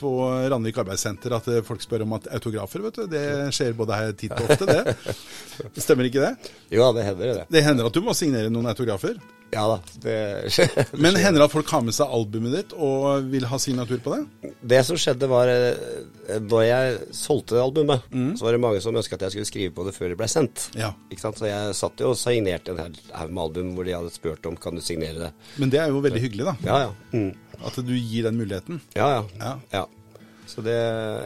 på 0.00 0.14
Randvik 0.52 0.82
arbeidssenter 0.84 1.36
at 1.38 1.50
folk 1.68 1.84
spør 1.84 2.06
om 2.06 2.16
at 2.18 2.30
autografer, 2.38 2.84
vet 2.88 3.02
du. 3.02 3.08
Det 3.12 3.24
skjer 3.54 3.76
både 3.78 4.02
her 4.02 4.14
titt 4.18 4.36
og 4.38 4.54
ofte, 4.54 4.68
det. 4.68 5.16
Stemmer 5.82 6.08
ikke 6.08 6.24
det? 6.24 6.52
Jo 6.72 6.88
det 6.96 7.04
hender 7.04 7.34
det. 7.40 7.48
Det 7.52 7.64
hender 7.64 7.88
at 7.88 7.96
du 7.96 8.04
må 8.04 8.14
signere 8.16 8.52
noen 8.52 8.70
autografer. 8.70 9.18
Ja 9.50 9.64
da. 9.68 9.78
Det, 10.02 10.50
Men 10.92 11.16
hender 11.16 11.40
det 11.40 11.46
at 11.48 11.52
folk 11.52 11.70
har 11.72 11.84
med 11.84 11.96
seg 11.96 12.12
albumet 12.12 12.52
ditt 12.52 12.74
og 12.76 13.17
vil 13.30 13.44
ha 13.50 13.58
signatur 13.58 13.98
på 14.04 14.14
det? 14.14 14.52
det 14.62 14.80
som 14.86 14.96
skjedde 15.00 15.28
var 15.30 15.48
eh, 15.48 16.38
Da 16.48 16.60
jeg 16.64 16.98
solgte 17.16 17.58
albumet, 17.62 18.02
så 18.38 18.44
var 18.46 18.52
det 18.56 18.60
mange 18.62 18.80
som 18.84 18.96
ønsket 18.96 19.16
at 19.18 19.26
jeg 19.28 19.32
skulle 19.36 19.48
skrive 19.50 19.74
på 19.74 19.84
det 19.86 19.94
før 19.96 20.12
det 20.12 20.18
ble 20.20 20.28
sendt. 20.28 20.68
Ja. 20.78 20.92
Ikke 21.10 21.20
sant? 21.24 21.38
Så 21.40 21.48
jeg 21.48 21.74
satt 21.78 22.00
jo 22.04 22.10
og 22.12 22.16
signerte 22.20 22.74
en 22.74 22.96
haug 23.14 23.30
med 23.32 23.42
album 23.44 23.74
hvor 23.76 23.84
de 23.88 23.94
hadde 23.96 24.12
spurt 24.14 24.46
om 24.50 24.56
kan 24.60 24.74
du 24.76 24.80
signere 24.84 25.18
det. 25.28 25.32
Men 25.58 25.70
det 25.72 25.80
er 25.82 25.88
jo 25.92 26.00
veldig 26.04 26.20
hyggelig, 26.26 26.44
da. 26.50 26.56
Ja 26.68 26.78
ja. 26.86 26.90
Mm. 27.12 27.32
At 27.66 27.74
du 27.82 27.94
gir 27.96 28.28
den 28.28 28.36
muligheten. 28.38 28.80
Ja, 28.94 29.08
ja 29.18 29.22
Ja. 29.40 29.54
ja. 29.72 29.84
Så 30.48 30.62
det, 30.64 30.76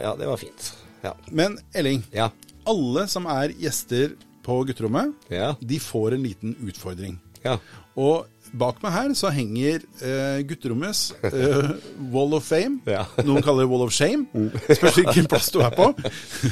ja, 0.03 0.15
det 0.19 0.27
var 0.27 0.37
fint. 0.41 0.73
Ja. 1.03 1.13
Men 1.31 1.57
Elling, 1.73 2.03
Ja. 2.11 2.29
alle 2.67 3.07
som 3.07 3.25
er 3.27 3.53
gjester 3.59 4.15
på 4.43 4.63
gutterommet, 4.67 5.13
Ja. 5.29 5.53
de 5.61 5.79
får 5.79 6.13
en 6.15 6.23
liten 6.23 6.55
utfordring. 6.67 7.19
ja. 7.43 7.57
Og 7.95 8.25
bak 8.53 8.77
meg 8.83 8.91
her 8.93 9.13
så 9.17 9.31
henger 9.33 9.81
eh, 10.05 10.41
gutterommets 10.45 11.07
eh, 11.25 11.71
Wall 12.13 12.35
of 12.37 12.45
Fame. 12.45 12.79
Ja. 12.85 13.03
Noen 13.25 13.41
kaller 13.45 13.65
det 13.65 13.71
Wall 13.71 13.85
of 13.87 13.93
Shame. 13.95 14.27
Spørs 14.77 14.99
hvilken 14.99 15.27
plass 15.31 15.49
du 15.53 15.59
er 15.65 15.73
på. 15.73 15.87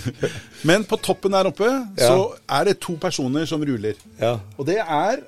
Men 0.69 0.85
på 0.89 0.97
toppen 1.01 1.33
der 1.35 1.49
oppe 1.51 1.69
så 1.99 2.31
er 2.49 2.69
det 2.71 2.79
to 2.83 2.95
personer 3.01 3.45
som 3.49 3.61
ruler. 3.65 3.99
Ja. 4.21 4.37
Og 4.57 4.65
det 4.69 4.79
er 4.81 5.21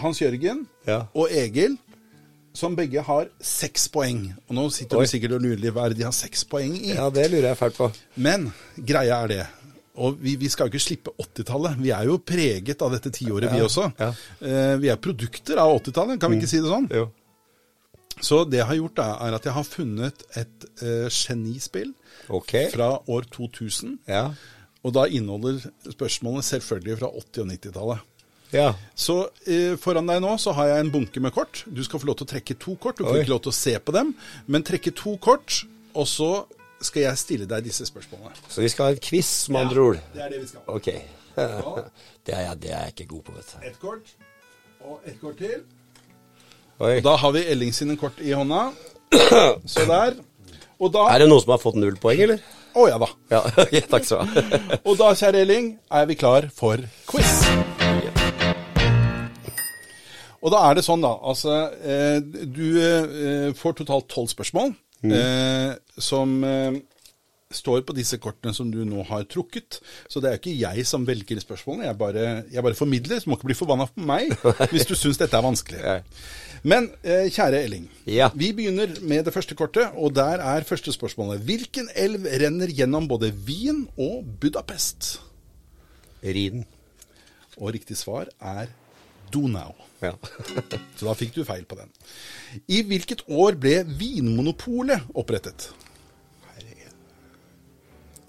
Hans 0.00 0.20
Jørgen 0.22 0.64
Ja. 0.88 1.02
og 1.14 1.28
Egil, 1.30 1.76
som 2.54 2.74
begge 2.78 3.02
har 3.02 3.28
seks 3.42 3.88
poeng. 3.90 4.28
Og 4.48 4.56
nå 4.58 4.68
sitter 4.74 4.98
Oi. 5.00 5.04
du 5.04 5.10
sikkert 5.10 5.36
og 5.38 5.44
lurer 5.44 5.60
litt 5.62 5.74
hva 5.74 5.86
er 5.88 5.94
det 5.94 6.00
de 6.02 6.06
har 6.08 6.14
seks 6.14 6.44
poeng 6.50 6.74
i. 6.78 6.92
ja, 6.94 7.08
det 7.10 7.28
lurer 7.32 7.50
jeg 7.52 7.58
fælt 7.60 7.78
på. 7.78 7.88
Men 8.16 8.48
greia 8.78 9.20
er 9.24 9.32
det. 9.32 9.44
Og 9.94 10.16
vi, 10.18 10.34
vi 10.40 10.48
skal 10.50 10.66
jo 10.66 10.74
ikke 10.74 10.82
slippe 10.82 11.12
80-tallet. 11.22 11.76
Vi 11.78 11.92
er 11.94 12.08
jo 12.08 12.16
preget 12.18 12.80
av 12.82 12.94
dette 12.96 13.12
tiåret, 13.14 13.52
vi 13.52 13.62
også. 13.62 13.90
ja. 14.00 14.08
Eh, 14.42 14.72
vi 14.82 14.90
er 14.90 14.98
produkter 14.98 15.60
av 15.62 15.76
80-tallet, 15.76 16.18
kan 16.22 16.32
vi 16.32 16.40
ikke 16.40 16.50
si 16.50 16.62
det 16.62 16.72
sånn? 16.72 16.88
Jo. 16.94 17.10
Så 18.22 18.40
det 18.46 18.60
jeg 18.60 18.68
har 18.70 18.78
gjort, 18.78 18.96
da, 18.98 19.06
er 19.26 19.36
at 19.36 19.46
jeg 19.46 19.54
har 19.54 19.66
funnet 19.66 20.26
et 20.38 20.66
eh, 20.82 21.06
genispill 21.10 21.92
okay. 22.28 22.68
fra 22.74 22.96
år 23.10 23.28
2000. 23.34 24.00
Ja. 24.10 24.28
Og 24.84 24.94
da 24.94 25.06
inneholder 25.06 25.62
spørsmålene 25.92 26.44
selvfølgelig 26.46 26.98
fra 27.00 27.10
80- 27.10 27.44
og 27.44 27.54
90-tallet. 27.54 28.10
Ja. 28.54 28.68
Så 28.94 29.16
eh, 29.50 29.74
foran 29.80 30.10
deg 30.10 30.20
nå 30.22 30.34
så 30.42 30.54
har 30.54 30.70
jeg 30.70 30.84
en 30.84 30.92
bunke 30.94 31.22
med 31.22 31.34
kort. 31.34 31.64
Du 31.66 31.82
skal 31.86 32.02
få 32.02 32.10
lov 32.10 32.20
til 32.20 32.28
å 32.28 32.32
trekke 32.34 32.58
to 32.62 32.76
kort. 32.82 32.98
Du 32.98 33.06
får 33.06 33.18
Oi. 33.18 33.22
ikke 33.24 33.34
lov 33.34 33.44
til 33.46 33.54
å 33.54 33.56
se 33.56 33.74
på 33.78 33.94
dem, 33.94 34.12
men 34.46 34.66
trekke 34.66 34.94
to 34.94 35.16
kort, 35.22 35.62
og 35.94 36.06
så 36.10 36.30
skal 36.84 37.06
jeg 37.06 37.20
stille 37.20 37.46
deg 37.50 37.64
disse 37.66 37.86
spørsmålene. 37.88 38.34
Så 38.48 38.64
vi 38.64 38.70
skal 38.72 38.88
ha 38.88 38.94
en 38.94 39.02
quiz, 39.02 39.30
med 39.48 39.60
andre 39.66 39.86
ord. 39.88 40.00
Ja, 40.00 40.10
Det 40.14 40.24
er 40.24 40.34
det 40.34 40.42
vi 40.42 40.50
skal. 40.52 40.66
Ok. 40.66 40.90
Det 42.24 42.32
er, 42.32 42.54
det 42.56 42.70
er 42.70 42.84
jeg 42.86 42.92
ikke 42.94 43.06
god 43.10 43.22
på, 43.26 43.32
vet 43.36 43.48
du. 43.52 43.64
Ett 43.68 43.80
kort, 43.82 44.12
og 44.80 45.00
ett 45.04 45.18
kort 45.20 45.36
til. 45.36 45.64
Oi. 46.80 47.00
Da 47.04 47.16
har 47.20 47.32
vi 47.34 47.42
Elling 47.52 47.74
sine 47.74 47.96
kort 48.00 48.16
i 48.22 48.32
hånda. 48.32 48.68
Så 49.74 49.84
der. 49.90 50.16
Og 50.80 50.92
da 50.94 51.04
Er 51.12 51.20
det 51.20 51.28
noen 51.28 51.42
som 51.42 51.52
har 51.52 51.60
fått 51.60 51.76
null 51.76 51.98
poeng, 52.00 52.22
eller? 52.24 52.40
Å 52.74 52.86
ja 52.88 52.96
da. 53.02 53.10
Ja, 53.30 53.42
okay, 53.62 53.82
takk 53.90 54.06
skal 54.08 54.24
du 54.24 54.40
ha. 54.40 54.78
Og 54.88 54.96
da, 54.98 55.10
kjære 55.18 55.42
Elling, 55.44 55.68
er 55.92 56.08
vi 56.10 56.16
klar 56.18 56.48
for 56.54 56.80
quiz. 57.10 57.34
Og 60.44 60.52
da 60.52 60.64
er 60.68 60.76
det 60.76 60.84
sånn, 60.84 61.04
da. 61.04 61.12
Altså, 61.24 61.54
eh, 61.84 62.18
du 62.24 62.66
eh, 62.80 63.52
får 63.56 63.78
totalt 63.80 64.10
tolv 64.12 64.32
spørsmål 64.32 64.74
eh, 65.12 65.74
som 66.00 66.36
eh, 66.44 66.78
står 67.54 67.84
på 67.86 67.94
disse 67.94 68.18
kortene 68.18 68.54
som 68.56 68.70
du 68.72 68.80
nå 68.88 69.04
har 69.06 69.26
trukket. 69.30 69.80
Så 70.10 70.20
det 70.22 70.30
er 70.32 70.40
ikke 70.40 70.54
jeg 70.58 70.86
som 70.88 71.04
velger 71.06 71.38
spørsmålene, 71.42 71.86
jeg 71.90 71.98
bare, 72.00 72.24
jeg 72.50 72.64
bare 72.66 72.78
formidler. 72.78 73.20
Så 73.20 73.28
du 73.28 73.30
må 73.34 73.38
ikke 73.38 73.50
bli 73.52 73.58
forbanna 73.58 73.86
på 73.90 74.06
meg 74.08 74.32
hvis 74.72 74.88
du 74.90 74.94
syns 74.98 75.20
dette 75.20 75.36
er 75.38 75.44
vanskelig. 75.46 75.98
Men 76.64 76.88
eh, 77.04 77.26
kjære 77.28 77.60
Elling, 77.66 77.88
Ja. 78.08 78.30
vi 78.34 78.52
begynner 78.56 78.94
med 79.04 79.26
det 79.28 79.34
første 79.34 79.54
kortet, 79.58 79.92
og 80.00 80.14
der 80.16 80.40
er 80.40 80.64
første 80.64 80.92
spørsmålet. 80.96 81.42
Hvilken 81.44 81.90
elv 81.94 82.24
renner 82.40 82.72
gjennom 82.72 83.06
både 83.10 83.28
Wien 83.46 83.84
og 84.00 84.24
Budapest? 84.40 85.18
Riden. 86.24 86.64
Og 87.60 87.74
riktig 87.76 87.98
svar 88.00 88.30
er 88.40 88.72
Donau. 89.34 89.72
Ja. 90.04 90.12
Så 90.98 91.08
da 91.08 91.14
fikk 91.18 91.34
du 91.36 91.44
feil 91.48 91.64
på 91.68 91.78
den. 91.78 91.90
I 92.70 92.82
hvilket 92.86 93.24
år 93.28 93.58
ble 93.60 93.80
Vinmonopolet 93.98 95.10
opprettet? 95.14 95.70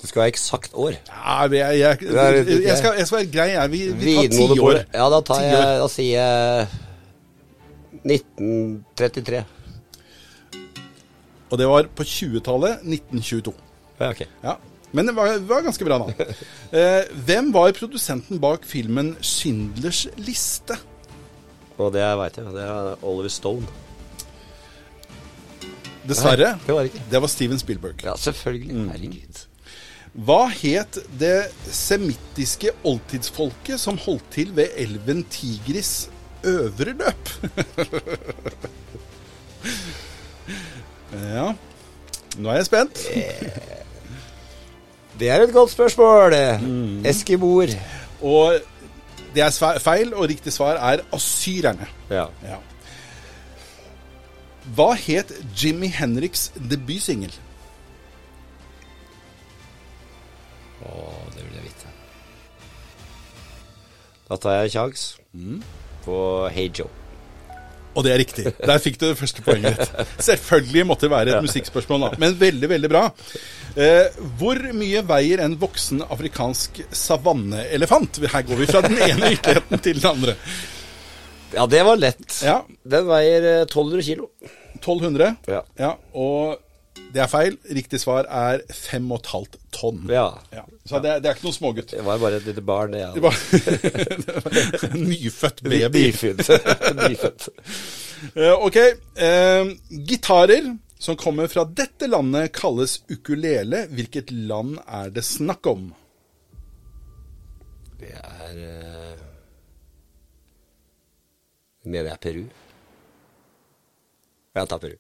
Det 0.05 0.11
skal 0.11 0.21
være 0.21 0.31
eksakt 0.35 0.75
år. 0.77 0.95
Ja, 1.09 1.35
jeg, 1.49 1.79
jeg, 1.79 1.97
er 2.13 2.35
jeg, 2.45 2.77
skal, 2.77 2.93
jeg 2.99 3.07
skal 3.07 3.17
være 3.17 3.29
grei. 3.33 3.47
Jeg. 3.55 3.71
Vi, 3.71 3.79
vi 3.89 4.15
tar 4.19 4.27
ti 4.35 4.59
år. 4.61 4.77
Ja, 4.93 5.07
da 5.09 5.19
tar 5.25 5.39
jeg. 5.41 5.79
Da 5.81 5.87
sier 5.89 6.19
jeg 6.19 6.67
1933. 8.05 9.39
Og 11.49 11.57
det 11.57 11.67
var 11.71 11.89
på 11.97 12.05
20-tallet 12.05 12.85
1922. 12.85 13.55
Ja, 13.97 14.11
okay. 14.11 14.29
Ja, 14.43 14.57
Men 14.91 15.09
det 15.09 15.15
var, 15.17 15.39
var 15.49 15.65
ganske 15.65 15.85
bra, 15.87 15.97
da. 16.03 16.29
Eh, 16.75 17.07
hvem 17.25 17.53
var 17.55 17.71
produsenten 17.77 18.39
bak 18.43 18.65
filmen 18.67 19.15
'Schindlers 19.21 20.05
liste'? 20.17 20.77
Og 21.77 21.91
det 21.93 22.05
veit 22.19 22.37
jeg. 22.39 22.53
Det 22.55 22.63
er 22.63 23.03
Oliver 23.03 23.33
Stone. 23.33 23.67
Dessverre. 26.05 26.53
Nei, 26.53 26.67
det 26.67 26.75
var 26.77 26.87
ikke. 26.89 27.01
Det 27.11 27.21
var 27.23 27.31
Steven 27.31 27.59
Spielberg. 27.59 28.05
Ja, 28.05 28.15
selvfølgelig. 28.21 28.77
Mm. 28.77 28.89
Herregud. 28.93 29.41
Hva 30.25 30.43
het 30.47 30.99
det 31.19 31.49
semittiske 31.75 32.71
oldtidsfolket 32.87 33.81
som 33.81 33.97
holdt 33.99 34.29
til 34.31 34.53
ved 34.55 34.71
elven 34.79 35.25
Tigris 35.27 36.05
øvre 36.47 36.93
løp? 36.95 37.31
ja, 41.35 41.49
nå 42.37 42.53
er 42.53 42.61
jeg 42.61 42.69
spent. 42.69 43.01
Det 45.19 45.27
er 45.31 45.43
et 45.43 45.55
godt 45.55 45.71
spørsmål. 45.73 46.33
Eskimoer. 47.11 47.75
Og 48.23 48.55
det 49.35 49.43
er 49.43 49.79
feil, 49.83 50.13
og 50.15 50.29
riktig 50.31 50.53
svar 50.55 50.79
er 50.93 51.03
asyrerne. 51.15 51.87
Ja. 52.09 52.27
Ja. 52.45 52.57
Hva 54.75 54.93
het 54.97 55.29
Jimmy 55.61 55.91
Henriks 55.93 56.47
debutsingel? 56.57 57.33
Å, 60.85 60.91
det 61.35 61.43
vil 61.45 61.55
jeg 61.59 61.65
vite. 61.69 61.93
Da 64.29 64.37
tar 64.41 64.61
jeg 64.63 64.73
kjangs 64.77 65.07
Mm. 65.35 65.59
på 66.05 66.15
Hey 66.55 66.69
Joe. 66.71 66.87
Og 67.95 68.03
det 68.03 68.11
er 68.13 68.17
riktig. 68.19 68.43
Der 68.59 68.79
fikk 68.83 68.97
du 68.99 69.05
det 69.09 69.17
første 69.19 69.41
poenget 69.43 69.77
ditt. 69.79 70.07
Selvfølgelig 70.23 70.85
måtte 70.87 71.05
det 71.07 71.11
være 71.11 71.35
et 71.37 71.43
musikkspørsmål, 71.47 72.01
da. 72.05 72.09
Men 72.19 72.35
veldig, 72.39 72.69
veldig 72.71 72.89
bra. 72.91 73.01
Eh, 73.75 74.07
hvor 74.39 74.59
mye 74.73 75.01
veier 75.03 75.41
en 75.43 75.57
voksen 75.59 76.01
afrikansk 76.07 76.79
savanneelefant? 76.95 78.21
Her 78.31 78.45
går 78.47 78.61
vi 78.61 78.67
fra 78.71 78.81
den 78.85 78.95
ene 79.03 79.31
ytterligheten 79.35 79.81
til 79.83 79.99
den 79.99 80.09
andre. 80.13 80.35
Ja, 81.55 81.65
det 81.71 81.81
var 81.87 81.99
lett. 81.99 82.37
Ja, 82.43 82.61
Den 82.83 83.07
veier 83.09 83.49
eh, 83.49 83.65
1200 83.67 84.05
kilo. 84.07 84.29
1200. 84.79 85.35
Ja. 85.51 85.61
Ja, 85.79 85.91
og 86.15 86.61
det 87.15 87.21
er 87.23 87.29
feil. 87.31 87.57
Riktig 87.75 87.99
svar 88.01 88.27
er 88.31 88.63
5,5 88.71 89.59
tonn. 89.75 90.01
Ja. 90.11 90.29
Ja. 90.55 90.63
Så 90.87 90.99
det, 91.03 91.11
er- 91.11 91.19
det 91.23 91.29
er 91.29 91.35
ikke 91.37 91.47
noen 91.49 91.55
smågutt. 91.59 91.91
Det 91.95 92.03
var 92.05 92.19
bare 92.23 92.39
et 92.41 92.47
lite 92.47 92.63
barn, 92.65 92.95
det. 92.95 93.03
Det 93.15 93.19
Ja. 93.19 93.27
var 93.27 94.89
en 94.95 95.05
nyfødt 95.09 95.61
baby. 95.67 96.05
Nyfødt. 96.09 96.49
Nyfødt. 97.03 97.47
Eh, 98.35 98.55
ok. 98.55 98.77
Eh, 99.19 99.71
gitarer 100.07 100.71
som 101.05 101.17
kommer 101.17 101.47
fra 101.51 101.65
dette 101.69 102.07
landet, 102.09 102.53
kalles 102.57 103.03
ukulele. 103.11 103.87
Hvilket 103.93 104.31
land 104.33 104.79
er 104.87 105.09
det 105.13 105.23
snakk 105.25 105.67
om? 105.69 105.93
Det 107.99 108.13
er 108.17 108.59
uh, 108.59 109.17
Mener 111.85 112.09
jeg 112.09 112.19
Peru? 112.23 112.43
Jeg 114.55 114.67
tar 114.71 114.79
Peru. 114.81 114.97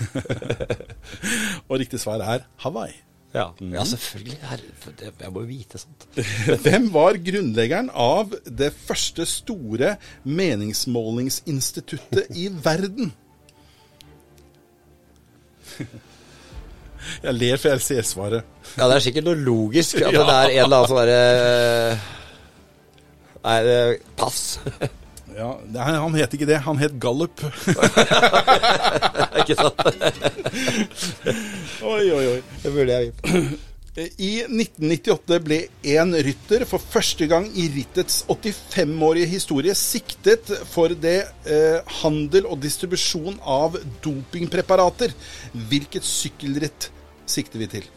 Og 1.70 1.78
riktig 1.78 2.00
svar 2.02 2.18
er 2.24 2.40
Hawaii. 2.64 2.96
Ja, 3.30 3.54
ja 3.62 3.84
selvfølgelig. 3.86 4.38
Herre, 4.42 4.66
jeg 5.22 5.30
må 5.30 5.40
jo 5.44 5.52
vite 5.52 5.78
sånt. 5.78 6.06
Hvem 6.66 6.90
var 6.90 7.14
grunnleggeren 7.30 7.90
av 7.94 8.34
det 8.42 8.74
første 8.74 9.22
store 9.28 10.02
meningsmålingsinstituttet 10.26 12.34
i 12.34 12.50
verden? 12.50 13.14
Jeg 17.24 17.32
ler, 17.34 17.56
for 17.56 17.68
jeg 17.72 17.80
ser 17.80 18.02
svaret. 18.04 18.44
Ja, 18.76 18.84
det 18.90 18.96
er 18.98 19.04
sikkert 19.06 19.24
noe 19.30 19.38
logisk 19.40 19.96
at 20.04 20.12
det 20.16 20.20
er 20.20 20.50
en 20.52 20.64
eller 20.66 20.76
annen 20.76 20.90
sånn 20.90 21.00
derre 21.00 21.20
Nei, 23.40 23.58
det- 23.64 24.00
pass. 24.20 24.42
Ja, 25.40 25.54
nei, 25.72 25.84
Han 25.94 26.14
het 26.18 26.32
ikke 26.36 26.44
det, 26.50 26.56
han 26.66 26.76
het 26.82 26.96
Gallup. 27.00 27.40
Ikke 29.40 29.54
sant? 29.56 29.78
oi, 31.86 32.02
oi, 32.12 32.24
oi. 32.34 32.40
Det 32.60 32.72
burde 32.74 32.92
jeg 32.98 33.12
vite. 33.14 33.44
I 33.98 34.44
1998 34.46 35.38
ble 35.42 35.56
en 35.96 36.12
rytter 36.22 36.62
for 36.68 36.78
første 36.78 37.26
gang 37.26 37.48
i 37.58 37.64
rittets 37.74 38.20
85-årige 38.30 39.26
historie 39.32 39.74
siktet 39.74 40.52
for 40.70 40.94
det 40.94 41.24
eh, 41.42 41.80
handel 41.98 42.46
og 42.46 42.60
distribusjon 42.62 43.40
av 43.42 43.74
dopingpreparater. 44.04 45.10
Hvilket 45.72 46.06
sykkelritt 46.06 46.86
sikter 47.26 47.64
vi 47.64 47.70
til? 47.72 47.88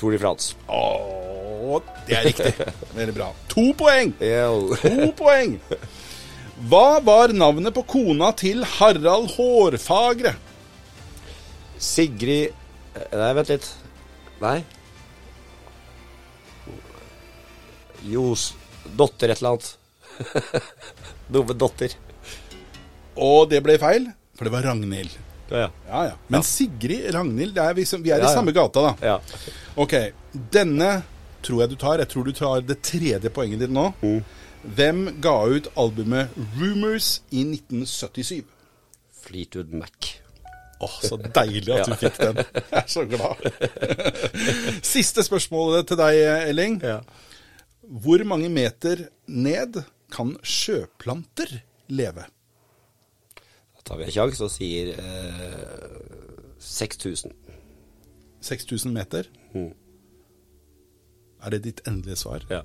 Tour 0.00 0.16
de 0.16 0.22
France. 0.22 0.56
Å, 0.64 1.82
det 2.08 2.16
er 2.16 2.26
riktig. 2.30 2.54
Veldig 2.96 3.16
bra. 3.18 3.28
To 3.52 3.66
poeng! 3.76 4.16
To 4.16 5.12
poeng! 5.20 5.58
Hva 6.72 7.02
var 7.04 7.36
navnet 7.36 7.76
på 7.76 7.84
kona 7.98 8.32
til 8.32 8.64
Harald 8.78 9.28
Hårfagre? 9.36 10.38
Sigrid 11.76 12.56
Nei, 12.92 13.30
vent 13.36 13.48
litt. 13.48 13.70
Nei. 14.42 14.58
Jos 18.10 18.48
Dotter 18.98 19.30
et 19.30 19.38
eller 19.42 19.54
annet. 19.54 19.76
Med 21.32 21.54
dotter. 21.56 21.92
Og 23.22 23.46
det 23.50 23.60
ble 23.64 23.76
feil, 23.80 24.08
for 24.36 24.48
det 24.48 24.52
var 24.52 24.66
Ragnhild. 24.66 25.14
Ja, 25.52 25.68
Ja, 25.86 26.00
ja. 26.08 26.12
Men 26.32 26.42
Sigrid 26.44 27.06
Ragnhild, 27.14 27.54
det 27.56 27.62
er 27.62 27.74
vi, 27.76 27.84
som- 27.88 28.02
vi 28.02 28.10
er 28.10 28.24
i 28.24 28.28
samme 28.32 28.52
gata, 28.56 28.82
da. 28.88 28.92
ja. 29.04 29.18
Ok, 29.76 29.94
denne 30.52 31.02
tror 31.44 31.60
jeg 31.62 31.70
du 31.70 31.76
tar. 31.76 31.98
Jeg 32.02 32.08
tror 32.08 32.24
du 32.24 32.32
tar 32.36 32.60
det 32.66 32.78
tredje 32.82 33.30
poenget 33.30 33.60
ditt 33.64 33.70
nå. 33.72 33.92
Mm. 34.02 34.20
Hvem 34.76 35.00
ga 35.20 35.36
ut 35.50 35.68
albumet 35.76 36.34
Rumors 36.58 37.20
i 37.30 37.44
1977? 37.44 38.44
Fleetwood 39.22 39.72
Mac. 39.72 40.12
Åh, 40.82 40.94
så 41.06 41.18
deilig 41.20 41.74
at 41.76 41.86
du 41.86 41.94
fikk 41.98 42.18
den. 42.18 42.40
Jeg 42.72 42.78
er 42.80 42.88
så 42.90 43.04
glad. 43.06 43.42
Siste 44.94 45.22
spørsmålet 45.26 45.86
til 45.90 46.00
deg, 46.00 46.22
Elling. 46.50 46.80
Ja. 46.82 47.00
Hvor 47.82 48.24
mange 48.26 48.50
meter 48.50 49.06
ned 49.30 49.82
kan 50.12 50.34
sjøplanter 50.42 51.60
leve? 51.92 52.26
Da 53.76 53.86
tar 53.86 54.00
vi 54.00 54.08
en 54.08 54.14
sjanse 54.14 54.46
og 54.46 54.52
sier 54.54 54.92
eh, 54.98 56.52
6000. 56.62 57.34
6000 58.42 58.94
meter? 58.94 59.30
Mm. 59.54 59.70
Er 61.42 61.54
det 61.54 61.64
ditt 61.66 61.82
endelige 61.86 62.18
svar? 62.22 62.46
Ja. 62.50 62.62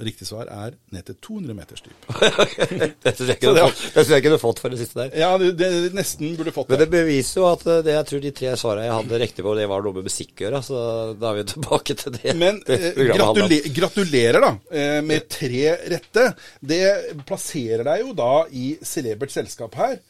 Riktig 0.00 0.26
svar 0.28 0.48
er 0.48 0.74
ned 0.94 1.04
til 1.04 1.16
200 1.26 1.54
meters 1.58 1.82
dyp. 1.84 2.06
det 3.04 3.12
tror 3.16 3.28
jeg 3.28 3.36
ikke 3.36 3.50
du 3.50 3.58
det 3.58 3.64
har 3.66 4.38
fått- 4.40 4.62
for 4.62 4.72
det 4.72 4.78
siste 4.80 4.96
der. 5.02 5.10
Ja, 5.20 5.30
du 5.40 5.50
det, 5.52 5.68
nesten 5.96 6.32
burde 6.38 6.54
fått 6.56 6.70
det. 6.70 6.76
Men 6.76 6.80
det. 6.80 6.86
det 6.88 6.94
beviser 7.04 7.40
jo 7.42 7.48
at 7.50 7.66
eh, 7.66 7.82
det, 7.86 7.96
jeg 7.98 8.08
tror 8.10 8.22
de 8.24 8.32
tre 8.40 8.54
svarene 8.62 8.86
jeg 8.86 8.96
hadde 8.96 9.20
riktig 9.24 9.44
på, 9.44 9.54
det 9.58 9.66
var 9.70 9.84
noe 9.84 9.98
med 9.98 10.08
musikk 10.08 10.32
å 10.38 10.46
gjøre. 10.46 10.62
Så 10.64 10.84
da 11.20 11.32
er 11.32 11.38
vi 11.40 11.44
tilbake 11.52 11.98
til 12.00 12.16
det. 12.16 12.36
Men 12.40 12.62
det 12.68 12.78
eh, 12.92 13.02
gratulerer, 13.10 13.68
gratulerer 13.80 14.46
da, 14.46 14.52
eh, 14.72 14.96
med 15.10 15.28
tre 15.36 15.76
rette. 15.94 16.26
Det 16.72 16.82
plasserer 17.28 17.84
deg 17.90 18.06
jo 18.06 18.16
da 18.16 18.32
i 18.56 18.72
celebert 18.86 19.34
selskap 19.34 19.76
her, 19.80 20.00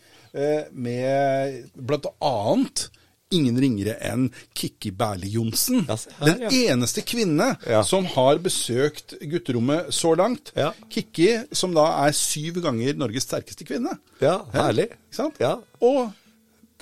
med 0.71 1.65
blant 1.75 2.05
annet 2.23 2.85
ingen 3.31 3.59
ringere 3.63 3.95
enn 4.11 4.29
Kikki 4.59 4.91
Berli 4.97 5.29
Johnsen. 5.37 5.85
Ja, 5.89 5.97
Den 6.27 6.41
ja. 6.47 6.51
eneste 6.73 7.03
kvinne 7.07 7.53
Ja. 7.67 7.83
som 7.87 8.05
har 8.17 8.39
besøkt 8.43 9.15
gutterommet 9.23 9.93
så 9.95 10.15
langt. 10.19 10.53
Kikki, 10.91 11.29
som 11.53 11.75
da 11.75 11.87
er 12.07 12.13
syv 12.17 12.59
ganger 12.65 12.95
Norges 12.99 13.29
sterkeste 13.29 13.65
kvinne. 13.69 13.97
Ja, 14.21 14.41
herlig. 14.55 14.89
Ikke 14.91 15.21
sant? 15.23 15.39
Ja. 15.41 15.57
Og 15.81 16.11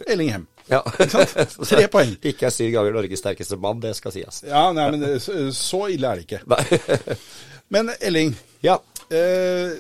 Ellinghem. 0.07 0.47
Ja. 0.71 0.83
sant? 1.09 1.37
Tre 1.69 1.85
poeng. 1.95 2.17
Ikke 2.23 2.47
er 2.49 2.55
syv 2.55 2.73
ganger 2.77 2.97
Norges 2.97 3.21
sterkeste 3.21 3.59
mann, 3.61 3.81
det 3.85 3.95
skal 3.99 4.15
sies. 4.17 4.43
Ja, 4.49 4.69
nei, 4.73 4.89
men 4.95 5.05
det, 5.05 5.15
så, 5.25 5.37
så 5.53 5.85
ille 5.93 6.09
er 6.15 6.21
det 6.23 6.29
ikke. 6.29 6.43
Nei. 6.49 7.17
Men 7.75 7.91
Elling, 8.01 8.31
ja. 8.65 8.79
Eh, 9.13 9.75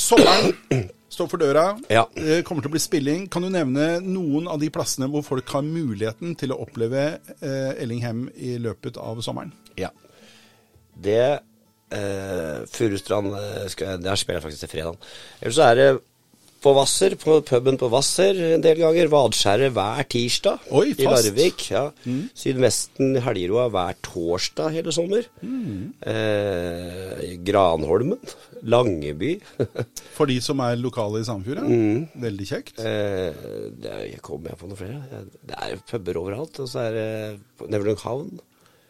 sommeren 0.00 0.54
står 1.18 1.28
for 1.34 1.42
døra. 1.42 1.66
Ja. 1.92 2.06
Det 2.14 2.40
kommer 2.46 2.62
til 2.64 2.70
å 2.70 2.76
bli 2.76 2.82
spilling. 2.82 3.26
Kan 3.30 3.44
du 3.44 3.50
nevne 3.52 3.98
noen 4.06 4.46
av 4.48 4.58
de 4.62 4.70
plassene 4.74 5.10
hvor 5.12 5.26
folk 5.26 5.50
har 5.56 5.66
muligheten 5.66 6.32
til 6.38 6.54
å 6.54 6.60
oppleve 6.64 7.04
eh, 7.42 7.72
Ellinghem 7.82 8.28
i 8.38 8.56
løpet 8.62 8.96
av 9.02 9.20
sommeren? 9.26 9.52
ja. 9.78 9.90
Det 10.98 11.20
eh, 11.94 12.64
Furustrand 12.74 13.30
eh, 13.38 13.66
skal 13.70 13.92
jeg- 13.92 14.02
Der 14.02 14.16
spiller 14.18 14.40
jeg 14.40 14.46
faktisk 14.48 14.64
til 14.64 14.72
fredag. 14.72 14.96
Ellers 15.40 15.54
så 15.60 15.68
er 15.70 15.74
det 15.78 15.88
på 16.62 16.72
Hvasser, 16.74 17.14
på 17.20 17.38
puben 17.46 17.78
på 17.78 17.88
Hvasser 17.92 18.38
en 18.54 18.64
del 18.64 18.80
ganger. 18.82 19.10
Vadskjæret 19.12 19.74
hver 19.76 20.06
tirsdag 20.10 20.66
Oi, 20.74 20.90
i. 20.92 21.06
Larvik. 21.06 21.64
Ja. 21.70 21.84
Sydvesten 22.38 23.18
Helgeroa 23.24 23.68
hver 23.72 23.98
torsdag 24.04 24.74
hele 24.74 24.94
sommer. 24.94 25.28
Eh, 25.42 27.36
Granholmen. 27.46 28.18
Langeby. 28.66 29.36
For 30.16 30.30
de 30.30 30.40
som 30.42 30.60
er 30.64 30.80
lokale 30.80 31.22
i 31.22 31.28
Sandefjord. 31.28 31.62
Mm. 31.68 32.08
Veldig 32.26 32.50
kjekt. 32.50 32.82
Eh, 32.82 33.38
det 33.78 33.94
er, 33.94 34.18
kommer 34.24 34.52
jeg 34.52 34.62
på 34.62 34.70
noe 34.70 34.80
flere? 34.80 35.24
Det 35.46 35.62
er 35.62 35.80
puber 35.88 36.20
overalt. 36.24 36.58
Og 36.64 36.70
så 36.70 36.88
er 36.88 36.98
det 36.98 37.08
på 37.58 37.70
Nevlung 37.70 37.98
havn. 38.02 38.36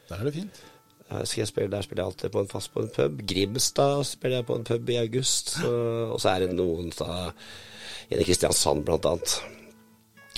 Der 0.09 0.21
er 0.21 0.31
det 0.31 0.37
fint. 0.41 0.65
Der 1.09 1.25
skal 1.25 1.41
jeg 1.41 1.49
spille, 1.49 1.73
der 1.73 1.85
spiller 1.85 2.05
jeg 2.05 2.13
alltid 2.13 2.33
på 2.35 2.43
en 2.45 2.51
fast 2.51 2.73
på 2.75 2.83
en 2.85 2.91
pub. 2.93 3.23
Grimstad 3.29 4.05
spiller 4.05 4.43
jeg 4.43 4.47
på 4.49 4.59
en 4.59 4.67
pub 4.69 4.91
i 4.93 4.99
august. 5.01 5.55
Så, 5.57 5.73
og 6.13 6.21
så 6.21 6.35
er 6.35 6.45
det 6.45 6.57
noen 6.59 6.93
da 6.93 7.31
i 8.13 8.25
Kristiansand, 8.25 8.85
blant 8.85 9.09
annet. 9.09 9.39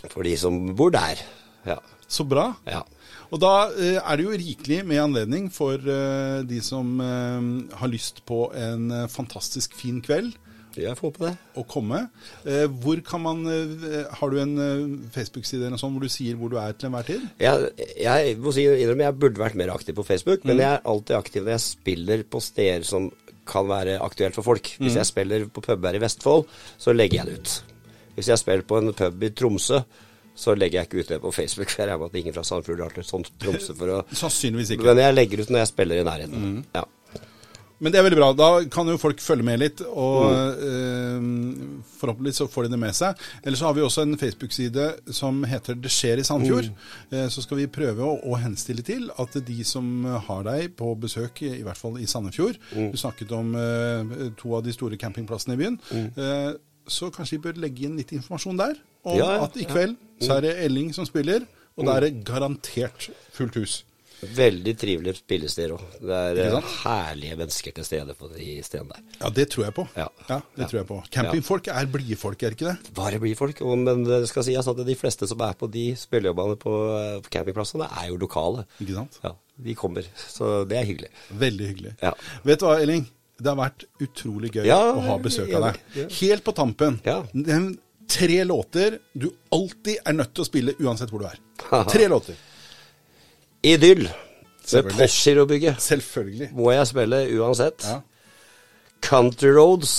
For 0.09 0.27
de 0.27 0.37
som 0.39 0.61
bor 0.79 0.93
der. 0.95 1.21
Ja. 1.67 1.81
Så 2.11 2.27
bra. 2.27 2.53
ja. 2.67 2.83
Og 3.31 3.39
da 3.39 3.71
eh, 3.79 3.99
er 3.99 4.19
det 4.19 4.25
jo 4.25 4.35
rikelig 4.35 4.81
med 4.87 4.99
anledning 4.99 5.45
for 5.55 5.79
eh, 5.79 6.41
de 6.47 6.59
som 6.67 6.99
eh, 6.99 7.51
har 7.79 7.91
lyst 7.93 8.25
på 8.27 8.49
en 8.59 8.91
eh, 8.91 9.07
fantastisk 9.11 9.77
fin 9.79 10.01
kveld. 10.03 10.33
Jeg 10.77 10.97
får 10.99 11.09
håpe 11.11 11.25
det. 11.27 11.33
å 11.57 11.65
komme. 11.67 12.01
Eh, 12.47 12.67
hvor 12.83 13.01
kan 13.07 13.21
man 13.25 13.41
eh, 13.51 14.05
Har 14.21 14.31
du 14.31 14.39
en 14.41 14.53
eh, 14.59 15.09
Facebook-side 15.15 15.67
eller 15.67 15.81
sånt 15.81 15.97
hvor 15.97 16.05
du 16.07 16.09
sier 16.13 16.37
hvor 16.39 16.51
du 16.53 16.57
er 16.63 16.73
til 16.79 16.89
enhver 16.91 17.07
tid? 17.09 17.25
Jeg, 17.41 17.71
jeg 18.01 18.37
må 18.39 18.53
si, 18.55 18.67
innrømme, 18.69 19.07
jeg 19.09 19.19
burde 19.19 19.43
vært 19.43 19.59
mer 19.59 19.73
aktiv 19.75 19.95
på 19.99 20.05
Facebook, 20.07 20.45
Mm. 20.45 20.53
men 20.53 20.63
jeg 20.63 20.71
er 20.77 20.87
alltid 20.93 21.17
aktiv 21.17 21.43
når 21.43 21.57
jeg 21.57 21.61
spiller 21.67 22.23
på 22.31 22.41
steder 22.41 22.83
som 22.87 23.11
kan 23.51 23.67
være 23.67 23.97
aktuelt 24.01 24.35
for 24.39 24.43
folk. 24.47 24.69
Hvis 24.79 24.93
Mm. 24.95 25.01
jeg 25.01 25.07
spiller 25.07 25.47
på 25.51 25.61
pub 25.65 25.85
her 25.85 25.95
i 25.99 26.01
Vestfold, 26.05 26.47
så 26.79 26.93
legger 26.95 27.25
jeg 27.25 27.27
det 27.27 27.39
ut. 27.41 27.63
Hvis 28.15 28.29
jeg 28.29 28.39
spiller 28.39 28.63
på 28.63 28.79
en 28.79 28.93
pub 28.95 29.23
i 29.23 29.31
Tromsø, 29.31 29.81
så 30.41 30.55
legger 30.57 30.79
jeg 30.81 30.87
ikke 30.89 31.01
ut 31.01 31.09
det 31.09 31.21
på 31.21 31.33
Facebook. 31.35 31.69
For 31.69 31.83
jeg 31.83 31.89
regner 31.91 31.99
med 31.99 32.15
at 32.15 32.21
ingen 32.23 32.35
fra 32.35 32.43
Sandefjord 32.47 32.81
har 32.81 32.95
til 32.95 33.03
sånn 33.05 33.25
Tromsø 33.43 33.75
for 33.77 33.87
å 33.97 34.05
Sannsynligvis 34.15 34.71
ikke. 34.77 34.85
Men 34.87 35.03
jeg 35.03 35.15
legger 35.19 35.43
ut 35.43 35.51
når 35.51 35.59
jeg 35.65 35.69
spiller 35.73 36.01
i 36.01 36.05
nærheten. 36.07 36.41
Mm. 36.47 36.65
Ja. 36.75 36.85
Men 37.81 37.93
det 37.93 38.01
er 38.01 38.05
veldig 38.05 38.19
bra. 38.19 38.29
Da 38.37 38.49
kan 38.73 38.89
jo 38.93 38.99
folk 39.01 39.23
følge 39.25 39.47
med 39.47 39.61
litt, 39.63 39.81
og 39.89 40.27
eh, 40.61 41.23
forhåpentligvis 42.01 42.41
så 42.43 42.47
får 42.53 42.67
de 42.67 42.75
det 42.75 42.81
med 42.83 42.97
seg. 42.97 43.23
Eller 43.41 43.57
så 43.57 43.69
har 43.69 43.77
vi 43.77 43.85
også 43.87 44.05
en 44.05 44.19
Facebook-side 44.21 44.87
som 45.17 45.41
heter 45.49 45.79
Det 45.81 45.93
skjer 45.93 46.21
i 46.21 46.27
Sandefjord. 46.29 46.69
Eh, 47.09 47.27
så 47.33 47.45
skal 47.45 47.63
vi 47.63 47.69
prøve 47.73 48.05
å, 48.05 48.19
å 48.21 48.39
henstille 48.43 48.85
til 48.87 49.09
at 49.17 49.39
de 49.47 49.59
som 49.65 50.05
har 50.29 50.45
deg 50.51 50.75
på 50.79 50.93
besøk, 51.01 51.43
i 51.49 51.63
hvert 51.65 51.81
fall 51.81 51.97
i 52.01 52.09
Sandefjord 52.11 52.59
Du 52.75 52.99
snakket 53.01 53.33
om 53.37 53.55
eh, 53.57 54.29
to 54.41 54.53
av 54.59 54.65
de 54.67 54.75
store 54.77 55.01
campingplassene 55.01 55.57
i 55.57 55.63
byen. 55.63 55.81
Eh, 55.97 56.51
så 56.91 57.11
kanskje 57.15 57.39
vi 57.39 57.45
bør 57.49 57.61
legge 57.65 57.87
inn 57.87 57.97
litt 58.01 58.13
informasjon 58.17 58.61
der 58.61 58.77
om 59.07 59.17
Ja, 59.17 59.37
ja, 59.37 59.45
at 59.47 59.57
i 59.57 59.65
ja. 59.65 59.73
kveld 59.73 59.97
så 60.21 60.37
er 60.37 60.45
det 60.45 60.57
Elling 60.67 60.91
som 60.93 61.07
spiller, 61.09 61.47
og 61.79 61.87
da 61.89 61.97
er 61.97 62.09
det 62.09 62.25
garantert 62.29 63.09
fullt 63.33 63.57
hus. 63.57 63.81
Veldig 64.21 64.73
trivelig 64.79 65.15
spillested 65.19 65.73
òg. 65.75 65.83
Det 66.05 66.17
er 66.17 66.41
eh, 66.45 66.71
herlige 66.85 67.37
mennesker 67.41 67.73
til 67.77 67.87
stede 67.87 68.15
på 68.19 68.29
de 68.35 68.49
stedene 68.67 68.93
der. 68.97 69.05
Ja, 69.23 69.31
det 69.39 69.47
tror 69.53 69.65
jeg 69.67 69.75
på. 69.79 69.85
Ja. 69.97 70.09
det 70.29 70.41
Ja. 70.61 70.67
tror 70.69 70.79
jeg 70.81 70.87
på. 70.91 70.99
Campingfolk 71.11 71.69
er 71.73 71.87
blide 71.87 72.19
folk, 72.21 72.43
er 72.43 72.57
ikke 72.57 72.69
det? 72.71 72.93
Bare 72.95 73.21
blide 73.23 73.39
folk. 73.39 73.61
Men 73.65 74.05
det 74.05 74.23
skal 74.29 74.45
sies 74.45 74.69
at 74.69 74.83
de 74.87 74.97
fleste 74.99 75.29
som 75.31 75.41
er 75.47 75.55
på 75.57 75.71
de 75.73 75.87
spillejobbene 75.97 76.59
på, 76.61 76.75
eh, 76.99 77.29
campingplassene, 77.33 77.89
er 78.03 78.09
jo 78.13 78.17
lokale. 78.21 78.67
Ikke 78.81 78.95
sant? 79.01 79.19
Ja, 79.25 79.33
De 79.61 79.75
kommer. 79.75 80.05
Så 80.17 80.67
det 80.69 80.79
er 80.79 80.85
hyggelig. 80.89 81.11
Veldig 81.37 81.67
hyggelig. 81.73 81.95
Ja. 82.03 82.13
Vet 82.45 82.61
du 82.61 82.67
hva, 82.67 82.79
Elling? 82.81 83.07
Det 83.41 83.47
har 83.49 83.57
vært 83.57 83.85
utrolig 84.01 84.51
gøy 84.53 84.67
Ja, 84.67 84.93
å 84.93 85.01
ha 85.01 85.17
besøk 85.19 85.49
av 85.57 85.73
deg. 85.73 86.11
Helt 86.21 86.45
på 86.45 86.53
tampen. 86.55 87.01
Ja. 87.05 87.23
Nevn 87.33 87.79
tre 88.11 88.43
låter 88.45 88.99
du 89.17 89.31
alltid 89.55 89.99
er 90.05 90.13
nødt 90.13 90.35
til 90.35 90.43
å 90.45 90.49
spille 90.49 90.75
uansett 90.83 91.09
hvor 91.13 91.21
du 91.23 91.27
er. 91.29 91.39
Tre 91.89 92.09
låter. 92.09 92.35
Idyll 93.63 94.09
Selvfølgelig. 94.71 94.99
Postgirobygget 95.01 95.83
Selvfølgelig. 95.83 96.49
må 96.55 96.71
jeg 96.73 96.87
spille 96.87 97.19
uansett. 97.41 97.85
Ja. 97.89 97.97
Country 99.03 99.49
Roads. 99.57 99.93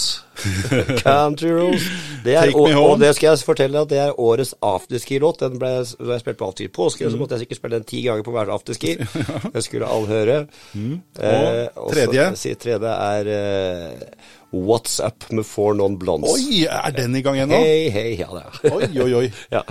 Country 1.04 1.50
Roads. 1.52 1.84
Det 2.24 2.36
er, 2.38 2.52
og, 2.56 2.70
og 2.92 3.00
det 3.02 3.10
skal 3.18 3.28
jeg 3.34 3.40
fortelle 3.44 3.80
at 3.82 3.90
det 3.90 3.98
er 4.00 4.20
årets 4.22 4.54
afterski-låt. 4.62 5.40
Den 5.42 5.58
ble 5.60 5.72
da 5.82 6.14
jeg 6.14 6.22
spilte 6.22 6.38
på 6.40 6.48
afterski 6.52 6.68
påske, 6.78 7.06
Mm. 7.08 7.12
så 7.12 7.18
måtte 7.20 7.34
jeg 7.36 7.40
sikkert 7.44 7.58
spille 7.60 7.80
den 7.82 7.88
ti 7.90 8.02
ganger 8.06 8.24
på 8.24 8.32
hver 8.36 8.52
afterski. 8.54 8.94
Det 9.56 9.64
skulle 9.66 9.90
alle 9.90 10.08
høre. 10.08 10.38
Mm. 10.74 10.94
Eh, 11.20 11.68
Og 11.76 11.92
tredje? 11.94 12.28
så- 12.38 12.56
tredje 12.62 12.94
er 12.94 13.32
uh, 13.34 14.62
What's 14.70 15.00
Up 15.06 15.28
med 15.32 15.44
Four 15.50 15.74
Non 15.74 15.98
Blondes. 16.00 16.32
Oi, 16.38 16.64
er 16.70 16.92
den 16.96 17.16
i 17.16 17.22
gang 17.26 17.40
ennå? 17.42 17.58
Hei, 17.58 17.90
hei, 17.90 18.16
ja 18.22 18.30
det 18.38 18.46
er 18.70 18.78
Oi, 18.78 19.02
oi, 19.02 19.14
oi. 19.24 19.32
ja. 19.58 19.62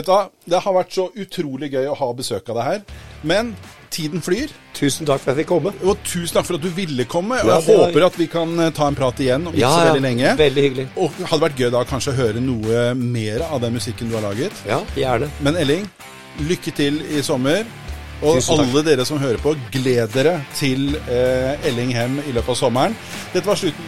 Hva, 0.00 0.24
det 0.48 0.64
har 0.64 0.74
vært 0.80 0.92
så 0.96 1.10
utrolig 1.14 1.70
gøy 1.76 1.86
å 1.92 1.94
ha 2.00 2.12
besøk 2.16 2.48
av 2.48 2.56
deg 2.62 2.64
her. 2.72 2.82
Men 3.22 3.54
tiden 3.90 4.22
flyr. 4.22 4.48
Tusen 4.74 5.04
takk 5.06 5.20
for 5.20 5.32
at 5.32 5.36
jeg 5.36 5.44
fikk 5.44 5.50
komme. 5.50 5.72
Og 5.84 5.98
tusen 6.06 6.34
takk 6.38 6.46
for 6.46 6.56
at 6.56 6.62
du 6.62 6.68
ville 6.72 7.04
komme. 7.10 7.40
Og 7.42 7.48
jeg 7.50 7.66
var- 7.76 7.86
håper 7.90 8.06
at 8.06 8.16
vi 8.18 8.26
kan 8.26 8.60
eh, 8.60 8.70
ta 8.70 8.86
en 8.88 8.94
prat 8.94 9.18
igjen 9.20 9.46
om 9.46 9.52
ikke 9.52 9.60
Ja, 9.60 9.70
så 9.70 9.84
ja, 9.86 9.92
veldig 9.92 10.02
lenge. 10.02 10.36
veldig 10.38 10.62
hyggelig. 10.62 10.88
Og 10.96 11.10
hadde 11.26 11.42
vært 11.42 11.56
gøy 11.58 11.70
da 11.70 11.84
kanskje 11.84 12.12
å 12.12 12.16
høre 12.16 12.40
noe 12.40 12.94
mer 12.94 13.42
av 13.50 13.60
den 13.60 13.74
musikken 13.74 14.08
du 14.08 14.14
har 14.16 14.22
laget. 14.22 14.52
Ja, 14.66 14.80
gjerne. 14.96 15.28
Men 15.40 15.56
Elling, 15.56 15.90
lykke 16.40 16.72
til 16.74 17.02
i 17.18 17.20
sommer. 17.22 17.64
Og 18.22 18.36
alle 18.52 18.82
dere 18.84 19.04
som 19.06 19.18
hører 19.18 19.38
på, 19.40 19.54
gled 19.72 20.12
dere 20.12 20.42
til 20.54 20.94
eh, 21.08 21.56
Elling 21.64 21.90
Hem 21.92 22.18
i 22.28 22.32
løpet 22.32 22.48
av 22.50 22.56
sommeren. 22.56 22.96
Dette 23.32 23.46
var 23.46 23.56
slutten 23.56 23.84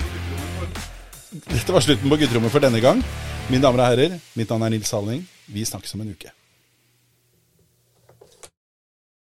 Dette 1.49 1.73
var 1.73 1.81
slutten 1.81 2.09
på 2.11 2.17
gutterommet 2.21 2.51
for 2.53 2.61
denne 2.61 2.81
gang. 2.81 3.03
Mine 3.51 3.63
damer 3.63 3.81
og 3.81 3.87
herrer, 3.93 4.19
mitt 4.37 4.49
navn 4.53 4.63
er 4.67 4.71
Nils 4.75 4.91
Halling. 4.93 5.27
Vi 5.53 5.65
snakkes 5.65 5.95
om 5.95 6.01
en 6.05 6.11
uke. 6.13 6.31